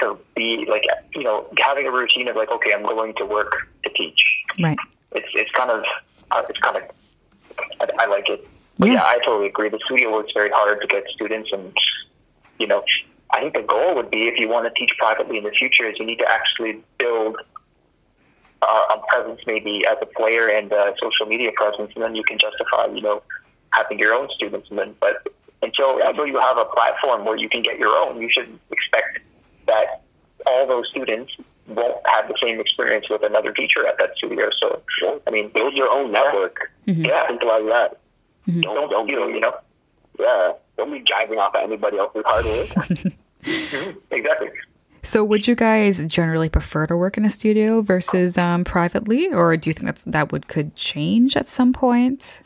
to 0.00 0.18
be 0.34 0.66
like 0.66 0.84
you 1.14 1.22
know 1.22 1.46
having 1.58 1.86
a 1.86 1.92
routine 1.92 2.28
of 2.28 2.36
like 2.36 2.50
okay, 2.50 2.72
I'm 2.72 2.82
going 2.82 3.14
to 3.14 3.26
work 3.26 3.68
to 3.84 3.92
teach. 3.92 4.44
Right. 4.62 4.78
It's 5.12 5.28
it's 5.34 5.50
kind 5.52 5.70
of 5.70 5.84
uh, 6.30 6.42
it's 6.48 6.58
kind 6.60 6.76
of 6.76 6.82
I, 7.80 7.88
I 7.98 8.06
like 8.06 8.28
it. 8.28 8.46
Yeah. 8.78 8.94
yeah, 8.94 9.02
I 9.04 9.18
totally 9.24 9.46
agree. 9.46 9.68
The 9.68 9.80
studio 9.84 10.12
works 10.12 10.32
very 10.34 10.50
hard 10.50 10.80
to 10.80 10.86
get 10.86 11.04
students, 11.14 11.50
and 11.52 11.76
you 12.58 12.66
know, 12.66 12.82
I 13.32 13.40
think 13.40 13.54
the 13.54 13.62
goal 13.62 13.94
would 13.94 14.10
be 14.10 14.28
if 14.28 14.38
you 14.38 14.48
want 14.48 14.64
to 14.64 14.70
teach 14.78 14.92
privately 14.98 15.38
in 15.38 15.44
the 15.44 15.50
future, 15.50 15.84
is 15.84 15.98
you 15.98 16.06
need 16.06 16.18
to 16.20 16.30
actually 16.30 16.82
build 16.98 17.36
uh, 18.62 18.84
a 18.94 18.98
presence, 19.08 19.40
maybe 19.46 19.84
as 19.86 19.96
a 20.00 20.06
player 20.06 20.48
and 20.48 20.72
a 20.72 20.94
social 21.02 21.26
media 21.26 21.50
presence, 21.54 21.92
and 21.94 22.04
then 22.04 22.14
you 22.14 22.22
can 22.22 22.38
justify, 22.38 22.86
you 22.86 23.00
know, 23.00 23.22
having 23.70 23.98
your 23.98 24.14
own 24.14 24.28
students. 24.34 24.68
And 24.70 24.78
then, 24.78 24.94
but 25.00 25.28
until 25.62 26.00
until 26.02 26.26
you 26.26 26.38
have 26.38 26.58
a 26.58 26.64
platform 26.64 27.24
where 27.24 27.36
you 27.36 27.48
can 27.48 27.62
get 27.62 27.78
your 27.78 27.96
own, 27.96 28.20
you 28.20 28.28
should 28.30 28.58
expect 28.70 29.20
that 29.66 30.02
all 30.46 30.66
those 30.66 30.88
students 30.90 31.32
won't 31.68 31.96
have 32.06 32.26
the 32.28 32.34
same 32.42 32.58
experience 32.58 33.06
with 33.08 33.22
another 33.22 33.52
teacher 33.52 33.86
at 33.86 33.98
that 33.98 34.10
studio. 34.16 34.48
So, 34.60 34.82
I 35.26 35.30
mean, 35.30 35.50
build 35.50 35.74
your 35.74 35.90
own 35.90 36.10
network. 36.10 36.70
Mhm. 36.88 37.06
Yeah, 37.06 37.28
Simple 37.28 37.50
as 37.52 37.64
that. 37.66 37.98
Mhm. 38.48 38.62
Don't, 38.62 38.74
don't 38.74 38.90
don't 38.90 39.08
you, 39.08 39.26
be, 39.26 39.34
you 39.34 39.40
know? 39.40 39.54
yeah. 40.18 40.52
Don't 40.76 40.90
be 40.90 41.00
jiving 41.00 41.36
off 41.38 41.54
at 41.54 41.62
anybody 41.62 41.98
else's 41.98 42.22
hard 42.26 42.44
work. 42.46 42.68
Mhm, 43.42 43.96
exactly. 44.10 44.50
So, 45.02 45.24
would 45.24 45.48
you 45.48 45.54
guys 45.54 46.02
generally 46.06 46.50
prefer 46.50 46.86
to 46.86 46.94
work 46.94 47.16
in 47.16 47.24
a 47.24 47.30
studio 47.30 47.80
versus 47.80 48.36
um, 48.36 48.64
privately, 48.64 49.28
or 49.32 49.56
do 49.56 49.70
you 49.70 49.74
think 49.74 49.86
that's 49.86 50.02
that 50.02 50.30
would 50.30 50.46
could 50.48 50.74
change 50.76 51.38
at 51.38 51.48
some 51.48 51.72
point? 51.72 52.42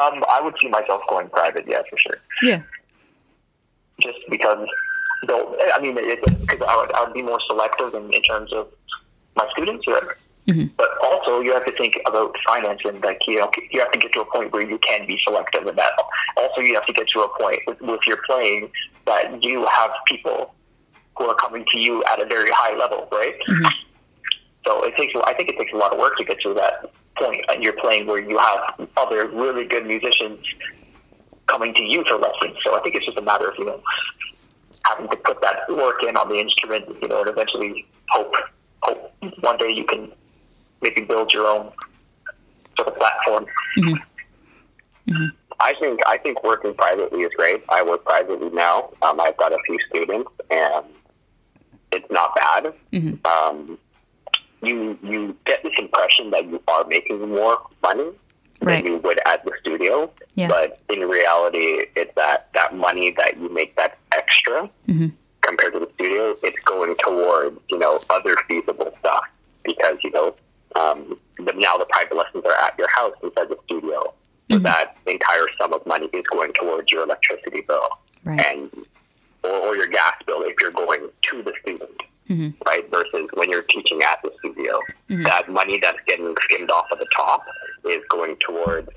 Um, 0.00 0.24
I 0.32 0.40
would 0.42 0.54
see 0.62 0.68
myself 0.68 1.02
going 1.08 1.28
private, 1.28 1.64
yeah, 1.68 1.82
for 1.90 1.98
sure. 1.98 2.16
Yeah. 2.42 2.62
Just 4.00 4.18
because, 4.30 4.66
though, 5.26 5.56
I 5.74 5.80
mean, 5.80 5.94
because 5.94 6.62
I 6.66 6.76
would, 6.76 6.94
I 6.94 7.04
would 7.04 7.12
be 7.12 7.22
more 7.22 7.40
selective 7.46 7.92
in, 7.94 8.12
in 8.12 8.22
terms 8.22 8.52
of 8.52 8.68
my 9.36 9.46
students, 9.52 9.86
whatever. 9.86 10.16
Mhm. 10.48 10.70
But 10.76 10.88
also, 11.02 11.40
you 11.40 11.52
have 11.52 11.66
to 11.66 11.72
think 11.72 11.98
about 12.06 12.34
finance 12.46 12.80
and 12.86 13.02
like 13.04 13.20
you 13.28 13.38
know, 13.40 13.50
you 13.70 13.78
have 13.78 13.92
to 13.92 13.98
get 13.98 14.10
to 14.14 14.20
a 14.22 14.24
point 14.24 14.52
where 14.52 14.62
you 14.68 14.78
can 14.78 15.06
be 15.06 15.20
selective 15.22 15.66
in 15.66 15.76
that. 15.76 15.92
Also, 16.38 16.62
you 16.62 16.74
have 16.74 16.86
to 16.86 16.92
get 16.94 17.08
to 17.08 17.20
a 17.20 17.28
point 17.38 17.60
with, 17.66 17.78
with 17.82 18.00
your 18.06 18.16
playing 18.26 18.70
that 19.04 19.42
you 19.44 19.66
have 19.66 19.90
people 20.06 20.54
who 21.18 21.26
are 21.26 21.34
coming 21.36 21.64
to 21.72 21.78
you 21.78 22.02
at 22.04 22.20
a 22.20 22.24
very 22.24 22.50
high 22.52 22.74
level, 22.74 23.06
right? 23.12 23.34
Mhm. 23.48 23.70
So 24.70 24.84
it 24.84 24.96
takes. 24.96 25.12
I 25.26 25.34
think 25.34 25.48
it 25.48 25.58
takes 25.58 25.72
a 25.72 25.76
lot 25.76 25.92
of 25.92 25.98
work 25.98 26.16
to 26.18 26.24
get 26.24 26.40
to 26.42 26.54
that 26.54 26.90
point 27.16 27.44
you're 27.60 27.72
playing 27.74 28.06
where 28.06 28.20
you 28.20 28.38
have 28.38 28.88
other 28.96 29.28
really 29.28 29.64
good 29.64 29.84
musicians 29.84 30.38
coming 31.48 31.74
to 31.74 31.82
you 31.82 32.04
for 32.04 32.16
lessons. 32.16 32.56
So 32.64 32.78
I 32.78 32.80
think 32.80 32.94
it's 32.94 33.04
just 33.04 33.18
a 33.18 33.22
matter 33.22 33.48
of 33.50 33.58
you 33.58 33.64
know 33.64 33.82
having 34.86 35.08
to 35.08 35.16
put 35.16 35.40
that 35.42 35.68
work 35.68 36.04
in 36.04 36.16
on 36.16 36.28
the 36.28 36.36
instrument, 36.36 36.84
you 37.02 37.08
know, 37.08 37.20
and 37.20 37.28
eventually 37.28 37.84
hope 38.10 38.32
hope 38.82 39.12
one 39.40 39.58
day 39.58 39.72
you 39.72 39.84
can 39.84 40.12
maybe 40.82 41.00
build 41.00 41.32
your 41.32 41.46
own 41.48 41.72
sort 42.76 42.88
of 42.88 42.96
platform. 42.96 43.46
I 45.58 45.74
think 45.80 46.00
I 46.06 46.16
think 46.16 46.44
working 46.44 46.74
privately 46.74 47.22
is 47.22 47.32
great. 47.36 47.64
I 47.70 47.82
work 47.82 48.04
privately 48.04 48.50
now. 48.50 48.90
Um, 49.02 49.20
I've 49.20 49.36
got 49.36 49.52
a 49.52 49.58
few 49.66 49.78
students, 49.90 50.30
and 50.48 50.86
it's 51.90 52.10
not 52.10 52.36
bad. 52.36 52.72
Um, 53.24 53.78
you 54.62 54.98
you 55.02 55.36
get 55.46 55.62
this 55.62 55.72
impression 55.78 56.30
that 56.30 56.46
you 56.48 56.62
are 56.68 56.84
making 56.86 57.28
more 57.28 57.58
money 57.82 58.10
Right. 58.62 58.84
than 58.84 58.92
you 58.92 58.98
would 58.98 59.18
at 59.26 59.42
the 59.46 59.52
studio, 59.60 60.10
Yeah. 60.34 60.48
but 60.48 60.80
in 60.90 61.00
reality, 61.08 61.86
it's 61.96 62.14
that 62.16 62.48
that 62.52 62.76
money 62.76 63.10
that 63.16 63.38
you 63.38 63.48
make 63.48 63.74
that 63.76 63.96
extra 64.12 64.68
compared 65.40 65.72
to 65.72 65.78
the 65.80 65.90
studio. 65.94 66.36
It's 66.42 66.58
going 66.64 66.94
towards 66.98 67.58
you 67.70 67.78
know 67.78 68.00
other 68.10 68.36
feasible 68.48 68.92
stuff 69.00 69.24
because 69.64 69.96
you 70.04 70.10
know 70.10 70.34
um, 70.76 71.18
the, 71.38 71.52
now 71.56 71.78
the 71.78 71.86
private 71.86 72.14
lessons 72.16 72.44
are 72.44 72.52
at 72.66 72.78
your 72.78 72.88
house 72.94 73.14
instead 73.22 73.44
of 73.44 73.48
the 73.50 73.58
studio. 73.64 74.12
So 74.50 74.58
that 74.58 74.96
entire 75.06 75.46
sum 75.58 75.72
of 75.72 75.86
money 75.86 76.06
is 76.12 76.24
going 76.30 76.52
towards 76.52 76.90
your 76.92 77.04
electricity 77.04 77.62
bill 77.62 77.88
Right. 78.24 78.40
and 78.44 78.68
or, 79.42 79.50
or 79.52 79.76
your 79.76 79.86
gas 79.86 80.14
bill 80.26 80.42
if 80.42 80.54
you're 80.60 80.70
going 80.72 81.08
to 81.22 81.42
the 81.42 81.52
student, 81.62 82.02
Mm-hmm. 82.30 82.50
right? 82.64 82.88
Versus 82.92 83.28
when 83.34 83.50
you're 83.50 83.62
teaching 83.62 84.02
at 84.02 84.20
the 84.22 84.30
studio, 84.38 84.78
mm-hmm. 85.08 85.24
that 85.24 85.50
money 85.50 85.80
that's 85.80 85.98
getting 86.06 86.32
skimmed 86.42 86.70
off 86.70 86.86
at 86.92 87.00
the 87.00 87.06
top 87.14 87.42
is 87.84 88.02
going 88.08 88.36
towards 88.36 88.88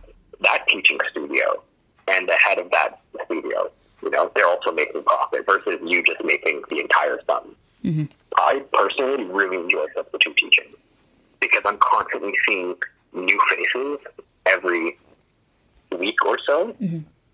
that 0.41 0.67
teaching 0.67 0.99
studio 1.09 1.63
and 2.07 2.29
the 2.29 2.35
head 2.45 2.59
of 2.59 2.69
that 2.71 3.01
studio. 3.25 3.71
You 4.03 4.11
know, 4.11 4.31
they're 4.35 4.45
also 4.45 4.71
making 4.71 5.03
profit 5.03 5.45
versus 5.47 5.79
you 5.83 6.03
just 6.03 6.23
making 6.23 6.61
the 6.69 6.79
entire 6.81 7.19
sum. 7.25 7.55
Mm-hmm. 7.83 8.03
I 8.37 8.61
personally 8.71 9.23
really 9.23 9.57
enjoy 9.57 9.85
substitute 9.95 10.37
teaching 10.37 10.73
because 11.39 11.63
I'm 11.65 11.77
constantly 11.79 12.33
seeing 12.45 12.75
new 13.13 13.39
faces 13.49 13.97
every 14.45 14.97
week 15.97 16.23
or 16.25 16.37
so. 16.45 16.75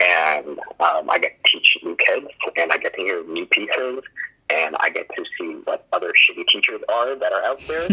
And 0.02 0.60
um, 0.80 1.10
I 1.10 1.20
get 1.20 1.44
to 1.44 1.52
teach 1.52 1.78
new 1.84 1.96
kids, 1.96 2.28
and 2.58 2.72
I 2.72 2.78
get 2.78 2.94
to 2.96 3.02
hear 3.02 3.24
new 3.26 3.46
pieces, 3.46 4.02
and 4.50 4.76
I 4.80 4.90
get 4.90 5.08
to 5.16 5.26
see 5.38 5.54
what 5.66 5.86
other 5.94 6.12
shitty 6.12 6.48
teachers 6.48 6.82
are 6.90 7.16
that 7.16 7.32
are 7.32 7.44
out 7.44 7.62
there. 7.68 7.84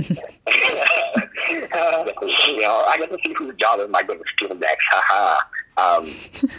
uh, 1.73 2.05
you 2.49 2.61
know, 2.61 2.85
I 2.87 2.97
get 2.99 3.11
to 3.11 3.19
see 3.25 3.35
whose 3.35 3.55
job 3.57 3.81
am 3.81 3.95
I 3.95 4.03
going 4.03 4.21
to 4.21 4.25
steal 4.37 4.55
next. 4.57 4.87
Haha. 4.91 5.39
um, 5.77 6.11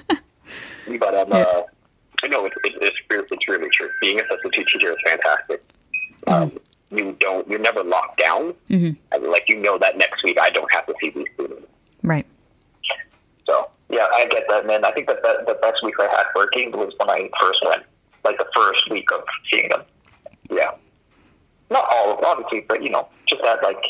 but 0.99 1.15
um, 1.15 1.31
uh, 1.31 1.63
no, 2.27 2.45
it's, 2.45 2.55
it's, 2.63 2.75
it's, 2.81 3.31
it's 3.31 3.47
really 3.47 3.69
true. 3.69 3.89
Being 4.01 4.19
a 4.19 4.23
substitute 4.29 4.67
teacher 4.67 4.91
is 4.91 4.97
fantastic. 5.05 5.63
Um, 6.27 6.59
you 6.91 7.15
don't, 7.19 7.47
you're 7.49 7.59
never 7.59 7.83
locked 7.83 8.19
down. 8.19 8.53
And, 9.11 9.23
like 9.23 9.49
you 9.49 9.57
know 9.57 9.77
that 9.77 9.97
next 9.97 10.23
week 10.23 10.37
I 10.39 10.49
don't 10.49 10.71
have 10.71 10.85
to 10.87 10.93
see 11.01 11.09
these 11.09 11.25
students. 11.33 11.67
Right. 12.03 12.25
So 13.45 13.69
Yeah, 13.89 14.07
I 14.13 14.27
get 14.29 14.43
that, 14.49 14.65
man. 14.67 14.85
I 14.85 14.91
think 14.91 15.07
that 15.07 15.21
the, 15.23 15.43
the 15.47 15.55
best 15.55 15.83
week 15.83 15.95
I 15.99 16.03
had 16.03 16.25
working 16.35 16.71
was 16.71 16.93
when 16.97 17.09
I 17.09 17.29
first 17.41 17.63
went, 17.65 17.83
like 18.27 18.37
the 18.37 18.45
first 18.55 18.89
week 18.89 19.09
of 19.13 19.23
seeing 19.49 19.69
them. 19.69 19.83
yeah, 20.49 20.71
Not 21.71 21.85
all, 21.91 22.17
of 22.17 22.23
obviously, 22.23 22.65
but 22.67 22.83
you 22.83 22.89
know, 22.89 23.07
just 23.27 23.41
that 23.43 23.63
like 23.63 23.83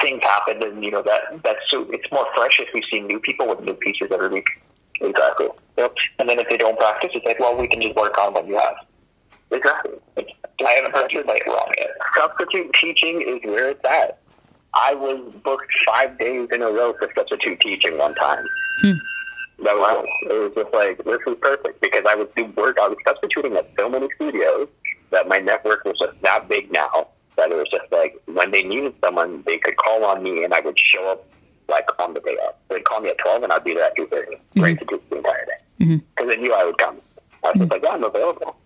things 0.00 0.22
happened, 0.22 0.62
and 0.62 0.84
you 0.84 0.90
know 0.90 1.02
that 1.02 1.42
that's 1.44 1.60
so 1.68 1.86
it's 1.90 2.10
more 2.12 2.26
fresh 2.34 2.58
if 2.60 2.68
we 2.74 2.82
see 2.90 3.00
new 3.00 3.20
people 3.20 3.46
with 3.48 3.60
new 3.60 3.74
pieces 3.74 4.08
every 4.12 4.28
week. 4.28 4.48
exactly, 5.00 5.48
Yep. 5.78 5.94
And 6.18 6.28
then 6.28 6.38
if 6.38 6.48
they 6.48 6.56
don't 6.56 6.78
practice, 6.78 7.10
it's 7.14 7.24
like, 7.26 7.38
well, 7.40 7.56
we 7.56 7.68
can 7.68 7.80
just 7.80 7.94
work 7.94 8.16
on 8.18 8.34
what 8.34 8.46
you 8.46 8.58
have. 8.58 8.76
exactly. 9.50 9.92
I 10.66 10.70
haven't 10.72 10.94
heard 10.96 11.12
you 11.12 11.22
like 11.24 11.46
wrong 11.46 11.70
yet. 11.78 11.90
Substitute 12.16 12.72
teaching 12.80 13.20
is 13.22 13.38
where 13.44 13.68
it's 13.70 13.84
at. 13.84 14.18
I 14.74 14.94
was 14.94 15.20
booked 15.44 15.70
five 15.86 16.18
days 16.18 16.48
in 16.52 16.62
a 16.62 16.70
row 16.70 16.94
for 16.98 17.10
substitute 17.16 17.60
teaching 17.60 17.98
one 17.98 18.14
time. 18.14 18.44
Hmm. 18.80 18.92
That 19.58 19.74
was 19.74 20.06
it 20.22 20.34
was 20.34 20.52
just 20.54 20.74
like 20.74 20.98
this 21.04 21.18
was 21.26 21.36
perfect 21.40 21.80
because 21.80 22.04
I 22.06 22.14
would 22.14 22.34
do 22.34 22.44
work. 22.56 22.78
I 22.80 22.88
was 22.88 22.98
substituting 23.06 23.56
at 23.56 23.70
so 23.78 23.88
many 23.88 24.08
studios 24.16 24.68
that 25.10 25.28
my 25.28 25.38
network 25.38 25.84
was 25.84 25.98
just 25.98 26.20
that 26.22 26.48
big 26.48 26.70
now 26.70 27.08
that 27.36 27.50
it 27.50 27.56
was 27.56 27.68
just 27.70 27.90
like 27.90 28.20
when 28.26 28.50
they 28.50 28.62
needed 28.62 28.94
someone, 29.02 29.42
they 29.46 29.58
could 29.58 29.76
call 29.76 30.04
on 30.04 30.22
me 30.22 30.44
and 30.44 30.52
I 30.52 30.60
would 30.60 30.78
show 30.78 31.10
up 31.10 31.26
like 31.68 31.88
on 31.98 32.14
the 32.14 32.20
day 32.20 32.36
of. 32.46 32.54
They'd 32.68 32.84
call 32.84 33.00
me 33.00 33.10
at 33.10 33.18
twelve 33.18 33.42
and 33.42 33.52
I'd 33.52 33.64
be 33.64 33.74
there 33.74 33.84
at 33.84 33.96
two 33.96 34.06
thirty, 34.08 34.36
mm-hmm. 34.36 34.62
ready 34.62 34.76
to 34.76 34.84
do 34.84 35.00
the 35.10 35.16
entire 35.16 35.46
day 35.46 35.84
mm-hmm. 35.84 35.96
because 35.96 36.28
they 36.28 36.36
knew 36.36 36.54
I 36.54 36.64
would 36.64 36.78
come. 36.78 36.98
I 37.44 37.48
was 37.48 37.58
just 37.58 37.70
like, 37.70 37.82
yeah, 37.82 37.90
I'm 37.90 38.04
available. 38.04 38.56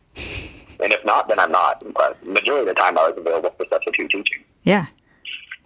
And 0.82 0.92
if 0.92 1.04
not, 1.04 1.28
then 1.28 1.38
I'm 1.38 1.52
not. 1.52 1.84
But 1.94 2.24
majority 2.26 2.68
of 2.68 2.74
the 2.74 2.80
time, 2.80 2.96
I 2.96 3.08
was 3.08 3.18
available 3.18 3.54
for 3.56 3.66
substitute 3.70 4.10
teaching. 4.10 4.44
Yeah. 4.62 4.86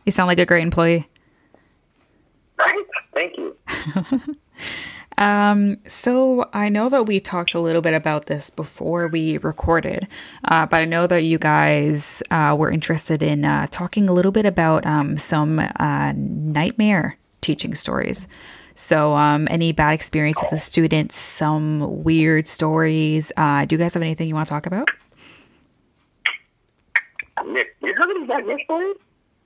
You 0.04 0.12
sound 0.12 0.28
like 0.28 0.38
a 0.38 0.46
great 0.46 0.62
employee. 0.62 1.08
Right? 2.58 2.84
Thank 3.14 3.36
you. 3.36 3.56
Um, 5.16 5.78
so 5.86 6.48
I 6.52 6.68
know 6.68 6.88
that 6.88 7.04
we 7.04 7.20
talked 7.20 7.54
a 7.54 7.60
little 7.60 7.82
bit 7.82 7.94
about 7.94 8.26
this 8.26 8.50
before 8.50 9.06
we 9.06 9.38
recorded, 9.38 10.08
uh, 10.44 10.66
but 10.66 10.78
I 10.78 10.84
know 10.84 11.06
that 11.06 11.24
you 11.24 11.38
guys 11.38 12.22
uh, 12.30 12.56
were 12.58 12.70
interested 12.70 13.22
in 13.22 13.44
uh, 13.44 13.66
talking 13.70 14.08
a 14.08 14.12
little 14.12 14.32
bit 14.32 14.46
about 14.46 14.84
um, 14.86 15.16
some 15.16 15.60
uh, 15.60 16.12
nightmare 16.16 17.16
teaching 17.40 17.74
stories. 17.74 18.26
So, 18.76 19.14
um, 19.14 19.46
any 19.50 19.70
bad 19.70 19.94
experience 19.94 20.40
with 20.42 20.50
the 20.50 20.56
students, 20.56 21.16
some 21.16 22.02
weird 22.02 22.48
stories. 22.48 23.30
Uh, 23.36 23.66
do 23.66 23.76
you 23.76 23.78
guys 23.78 23.94
have 23.94 24.02
anything 24.02 24.26
you 24.26 24.34
want 24.34 24.48
to 24.48 24.52
talk 24.52 24.66
about? 24.66 24.90
Nick, 27.46 27.76
you 27.82 27.94
heard 27.94 28.10
any 28.10 28.26
bad 28.26 28.46
news 28.46 28.60
stories? 28.64 28.96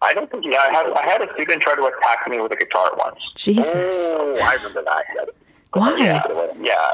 I 0.00 0.14
don't 0.14 0.30
think. 0.30 0.44
Yeah, 0.46 0.58
I 0.58 0.72
had 0.72 0.92
I 0.92 1.02
had 1.02 1.22
a 1.22 1.32
student 1.34 1.60
try 1.60 1.74
to 1.74 1.84
attack 1.84 2.28
me 2.28 2.40
with 2.40 2.52
a 2.52 2.56
guitar 2.56 2.92
once. 2.96 3.18
Jesus. 3.34 3.66
Oh, 3.74 4.38
I 4.40 4.54
remember 4.54 4.82
that. 4.84 5.28
Why? 5.72 5.96
Yeah, 5.98 6.22
yeah, 6.60 6.90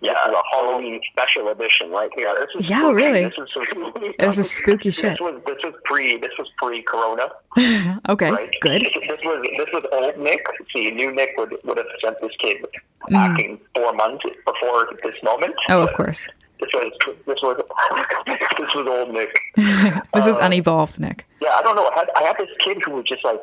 yeah. 0.00 0.14
This 0.14 0.26
is 0.28 0.34
a 0.34 0.42
Halloween 0.56 1.00
special 1.12 1.48
edition 1.48 1.90
right 1.90 2.10
here. 2.14 2.34
This 2.40 2.64
is 2.64 2.70
Yeah, 2.70 2.78
spooky. 2.80 2.94
really? 2.94 3.22
This 3.24 3.34
is 3.38 4.14
This 4.18 4.38
is 4.38 4.50
spooky 4.50 4.90
shit. 4.90 5.12
This 5.12 5.20
was 5.20 5.40
this 5.46 5.56
was 5.64 5.74
pre 5.84 6.16
this 6.18 6.32
was 6.38 6.48
pre 6.58 6.82
Corona. 6.82 7.26
Okay, 8.08 8.30
Right? 8.30 8.54
good. 8.60 8.80
This, 8.82 8.90
this 9.08 9.20
was 9.24 9.46
this 9.58 9.68
was 9.72 9.84
old 9.92 10.18
Nick. 10.18 10.44
See, 10.72 10.90
new 10.90 11.12
Nick 11.12 11.30
would 11.36 11.56
would 11.64 11.76
have 11.78 11.86
sent 12.02 12.18
this 12.20 12.32
kid 12.40 12.64
Mm. 13.10 13.14
packing 13.16 13.60
four 13.74 13.92
months 13.94 14.22
before 14.46 14.88
this 15.02 15.16
moment. 15.24 15.52
Oh, 15.68 15.82
of 15.82 15.92
course. 15.94 16.28
This 16.60 16.70
was 16.72 16.92
this 17.26 17.40
was 17.42 17.56
this 18.58 18.74
was 18.76 18.86
old 18.86 19.12
Nick. 19.12 19.36
This 20.14 20.26
is 20.28 20.36
Uh, 20.36 20.46
unevolved, 20.46 21.00
Nick. 21.00 21.26
Yeah, 21.40 21.48
I 21.58 21.62
don't 21.62 21.74
know. 21.74 21.88
I 21.88 21.94
had, 21.98 22.08
I 22.16 22.22
had 22.22 22.36
this 22.38 22.48
kid 22.60 22.78
who 22.84 22.92
was 22.92 23.04
just 23.04 23.24
like, 23.24 23.40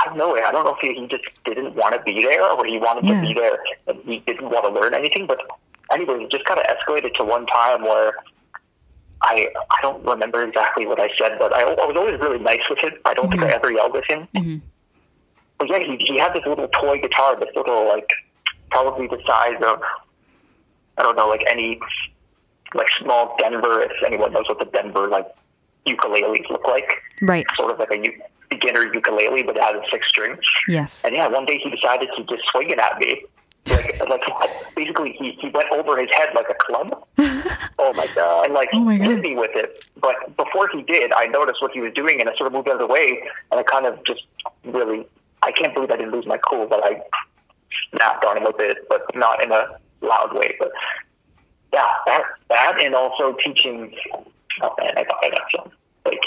I 0.00 0.04
don't 0.06 0.16
know. 0.16 0.34
I 0.36 0.50
don't 0.52 0.64
know 0.64 0.74
if 0.74 0.80
he, 0.80 0.94
he 1.00 1.06
just 1.08 1.24
didn't 1.44 1.74
want 1.74 1.94
to 1.94 2.00
be 2.02 2.22
there 2.22 2.42
or 2.50 2.64
he 2.64 2.78
wanted 2.78 3.04
Yeah. 3.04 3.20
to 3.20 3.26
be 3.26 3.34
there 3.34 3.58
and 3.86 3.98
he 4.04 4.18
didn't 4.20 4.48
want 4.48 4.64
to 4.64 4.80
learn 4.80 4.94
anything. 4.94 5.26
But 5.26 5.40
anyway, 5.92 6.24
it 6.24 6.30
just 6.30 6.44
kind 6.46 6.58
of 6.60 6.66
escalated 6.66 7.14
to 7.14 7.24
one 7.24 7.46
time 7.46 7.82
where 7.82 8.14
I 9.22 9.48
I 9.70 9.82
don't 9.82 10.02
remember 10.04 10.42
exactly 10.42 10.86
what 10.86 10.98
I 11.00 11.10
said, 11.18 11.38
but 11.38 11.54
I, 11.54 11.62
I 11.62 11.86
was 11.86 11.96
always 11.96 12.18
really 12.20 12.38
nice 12.38 12.60
with 12.70 12.78
him. 12.78 12.92
I 13.04 13.12
don't 13.14 13.28
think 13.30 13.42
I 13.42 13.48
ever 13.50 13.70
yelled 13.70 13.96
at 13.96 14.10
him. 14.10 14.26
Mhm. 14.34 14.60
But 15.58 15.68
yeah, 15.68 15.78
he, 15.80 15.96
he 15.98 16.18
had 16.18 16.32
this 16.32 16.46
little 16.46 16.68
toy 16.68 16.98
guitar, 17.00 17.36
this 17.38 17.54
little 17.54 17.86
like 17.88 18.08
probably 18.70 19.06
the 19.08 19.20
size 19.26 19.60
of 19.62 19.82
I 20.96 21.02
don't 21.02 21.16
know, 21.16 21.28
like 21.28 21.44
any 21.50 21.78
like 22.74 22.86
small 23.02 23.36
Denver. 23.38 23.82
If 23.82 23.92
anyone 24.06 24.32
knows 24.32 24.48
what 24.48 24.58
the 24.58 24.64
Denver 24.64 25.06
like 25.08 25.26
ukuleles 25.86 26.48
look 26.50 26.66
like 26.66 26.90
Right. 27.22 27.46
sort 27.56 27.72
of 27.72 27.78
like 27.78 27.90
a 27.92 28.02
beginner 28.48 28.92
ukulele, 28.92 29.42
but 29.42 29.56
it 29.56 29.62
has 29.62 29.74
a 29.76 29.82
six 29.90 30.08
string. 30.08 30.36
Yes. 30.68 31.04
And 31.04 31.14
yeah, 31.14 31.28
one 31.28 31.46
day 31.46 31.58
he 31.62 31.70
decided 31.70 32.08
to 32.16 32.24
just 32.24 32.42
swing 32.50 32.70
it 32.70 32.78
at 32.78 32.98
me. 32.98 33.24
Like, 33.70 34.00
like 34.08 34.74
basically, 34.74 35.12
he, 35.18 35.32
he 35.40 35.48
went 35.50 35.70
over 35.72 35.98
his 35.98 36.08
head 36.16 36.30
like 36.34 36.48
a 36.48 36.54
club. 36.54 37.04
Oh 37.82 37.94
my 37.94 38.06
god. 38.14 38.44
And 38.44 38.52
like 38.54 38.68
Oh 38.74 38.80
my 38.80 38.96
hit 38.96 39.20
me 39.20 39.34
with 39.36 39.52
it. 39.54 39.84
But 40.00 40.36
before 40.36 40.68
he 40.68 40.82
did, 40.82 41.12
I 41.16 41.26
noticed 41.26 41.62
what 41.62 41.72
he 41.72 41.80
was 41.80 41.92
doing, 41.94 42.20
and 42.20 42.28
I 42.28 42.36
sort 42.36 42.46
of 42.48 42.52
moved 42.52 42.68
out 42.68 42.74
of 42.74 42.80
the 42.80 42.86
way, 42.86 43.22
and 43.50 43.58
I 43.58 43.62
kind 43.62 43.86
of 43.86 44.04
just 44.04 44.22
really, 44.64 45.06
I 45.42 45.50
can't 45.50 45.72
believe 45.74 45.90
I 45.90 45.96
didn't 45.96 46.12
lose 46.12 46.26
my 46.26 46.36
cool, 46.38 46.66
but 46.66 46.84
I 46.84 47.02
snapped 47.94 48.22
on 48.26 48.36
him 48.36 48.44
with 48.44 48.56
it, 48.60 48.86
but 48.90 49.02
not 49.16 49.42
in 49.42 49.50
a 49.50 49.78
loud 50.02 50.34
way. 50.34 50.54
But 50.58 50.72
yeah, 51.72 51.86
that 52.06 52.22
that, 52.50 52.78
and 52.80 52.94
also 52.94 53.34
teaching. 53.42 53.94
Oh 54.60 54.74
man, 54.78 54.92
I 54.96 55.04
I 55.22 55.30
got 55.30 55.42
some 55.54 55.70
like 56.04 56.22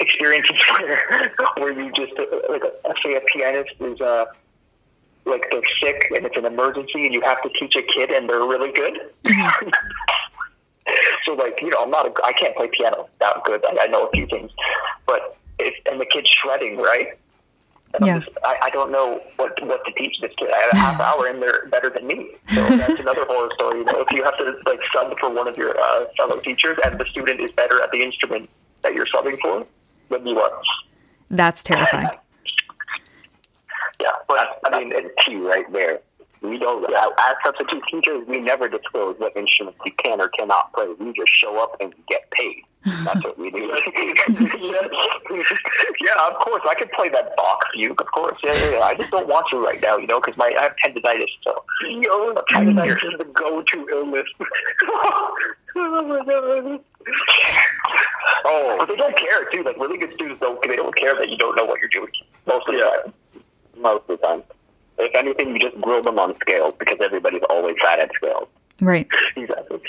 experiences 0.00 0.56
where 0.78 1.32
where 1.56 1.72
you 1.72 1.90
just 1.92 2.12
like 2.48 2.62
say 3.04 3.16
a 3.16 3.20
pianist 3.32 3.74
is 3.80 4.00
uh 4.00 4.26
like 5.24 5.44
they're 5.50 5.60
sick 5.82 6.10
and 6.14 6.24
it's 6.24 6.36
an 6.36 6.44
emergency 6.44 7.04
and 7.04 7.14
you 7.14 7.20
have 7.22 7.42
to 7.42 7.48
teach 7.58 7.76
a 7.76 7.82
kid 7.82 8.10
and 8.10 8.28
they're 8.28 8.40
really 8.40 8.72
good. 8.72 8.98
so 11.24 11.34
like 11.34 11.60
you 11.60 11.70
know 11.70 11.82
I'm 11.82 11.90
not 11.90 12.06
a, 12.06 12.12
I 12.24 12.32
can't 12.32 12.56
play 12.56 12.68
piano 12.72 13.08
that 13.20 13.42
good. 13.44 13.64
I, 13.66 13.84
I 13.84 13.86
know 13.86 14.06
a 14.06 14.10
few 14.10 14.26
things, 14.26 14.50
but 15.06 15.36
if 15.58 15.74
and 15.90 16.00
the 16.00 16.06
kid's 16.06 16.28
shredding 16.28 16.76
right. 16.76 17.18
And 17.94 18.02
I'm 18.02 18.08
Yeah. 18.08 18.18
just, 18.18 18.30
I, 18.44 18.56
I 18.64 18.70
don't 18.70 18.90
know 18.90 19.20
what 19.36 19.60
what 19.64 19.84
to 19.86 19.92
teach 19.92 20.18
this 20.20 20.32
kid. 20.36 20.50
I 20.52 20.58
had 20.58 20.72
a 20.72 20.76
half 20.76 21.00
hour 21.00 21.26
and 21.26 21.42
they're 21.42 21.66
better 21.68 21.88
than 21.90 22.06
me. 22.06 22.30
So 22.54 22.62
that's 22.76 23.00
another 23.00 23.24
horror 23.26 23.50
story. 23.54 23.78
You 23.78 23.84
know, 23.84 24.00
if 24.00 24.10
you 24.10 24.22
have 24.24 24.36
to 24.38 24.56
like 24.66 24.80
sub 24.94 25.18
for 25.18 25.30
one 25.30 25.48
of 25.48 25.56
your 25.56 25.78
uh, 25.78 26.04
fellow 26.16 26.38
teachers 26.40 26.78
and 26.84 26.98
the 26.98 27.06
student 27.06 27.40
is 27.40 27.50
better 27.52 27.80
at 27.82 27.90
the 27.92 28.02
instrument 28.02 28.48
that 28.82 28.94
you're 28.94 29.06
subbing 29.06 29.40
for, 29.40 29.66
would 30.10 30.24
be 30.24 30.34
worse. 30.34 30.68
That's 31.30 31.62
terrifying. 31.62 32.08
Yeah, 33.98 34.10
but 34.28 34.60
I 34.66 34.78
mean, 34.78 34.92
it's 34.94 35.08
key 35.24 35.36
right 35.36 35.70
there. 35.72 36.00
We 36.42 36.58
don't, 36.58 36.84
yeah, 36.90 37.08
as 37.18 37.34
substitute 37.44 37.82
teachers, 37.90 38.26
we 38.28 38.40
never 38.40 38.68
disclose 38.68 39.16
what 39.18 39.36
instruments 39.36 39.78
we 39.84 39.90
can 39.92 40.20
or 40.20 40.28
cannot 40.28 40.72
play. 40.72 40.88
We 40.98 41.12
just 41.12 41.32
show 41.32 41.62
up 41.62 41.76
and 41.80 41.94
get 42.08 42.30
paid. 42.30 42.62
That's 43.04 43.24
what 43.24 43.36
we 43.38 43.50
do. 43.50 43.58
yeah, 43.66 43.74
of 46.28 46.38
course. 46.38 46.62
I 46.68 46.74
could 46.78 46.92
play 46.92 47.08
that 47.08 47.34
Bach 47.36 47.64
fugue, 47.74 48.00
of 48.00 48.06
course. 48.12 48.38
Yeah, 48.44 48.52
yeah, 48.54 48.70
yeah. 48.70 48.80
I 48.80 48.94
just 48.94 49.10
don't 49.10 49.26
want 49.26 49.46
to 49.50 49.58
right 49.58 49.80
now, 49.82 49.96
you 49.96 50.06
know, 50.06 50.20
because 50.20 50.36
my 50.36 50.54
I 50.56 50.62
have 50.62 50.76
tendonitis. 50.84 51.26
So, 51.44 51.64
yo, 51.82 52.34
tendonitis 52.52 53.12
is 53.12 53.18
the 53.18 53.24
go-to 53.24 53.88
illness. 53.90 54.28
oh, 58.44 58.76
but 58.78 58.88
they 58.88 58.96
don't 58.96 59.16
care 59.16 59.44
too. 59.52 59.64
Like 59.64 59.76
really 59.78 59.98
good 59.98 60.14
students 60.14 60.40
don't. 60.40 60.62
They 60.62 60.76
don't 60.76 60.94
care 60.94 61.18
that 61.18 61.28
you 61.28 61.36
don't 61.36 61.56
know 61.56 61.64
what 61.64 61.80
you're 61.80 61.88
doing 61.88 62.12
most 62.46 62.68
of 62.68 62.74
the 62.74 62.80
time. 62.80 63.12
Most 63.76 64.02
of 64.08 64.20
the 64.20 64.26
time. 64.26 64.42
If 64.98 65.14
anything, 65.14 65.54
you 65.54 65.58
just 65.58 65.80
grill 65.80 66.02
them 66.02 66.18
on 66.18 66.34
scales 66.40 66.74
because 66.78 66.98
everybody's 67.00 67.42
always 67.50 67.76
fat 67.82 67.98
at 67.98 68.10
scales. 68.14 68.48
Right. 68.80 69.06
exactly. 69.36 69.80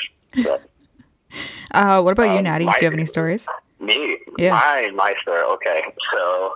Uh, 1.72 2.02
what 2.02 2.12
about 2.14 2.24
you, 2.32 2.38
Um, 2.38 2.44
Natty? 2.44 2.66
Do 2.66 2.72
you 2.82 2.86
have 2.86 2.94
any 2.94 3.06
stories? 3.06 3.48
Me, 3.80 4.18
Yeah. 4.38 4.52
my 4.52 4.92
my 4.96 5.14
story. 5.22 5.44
Okay, 5.44 5.84
so 6.12 6.56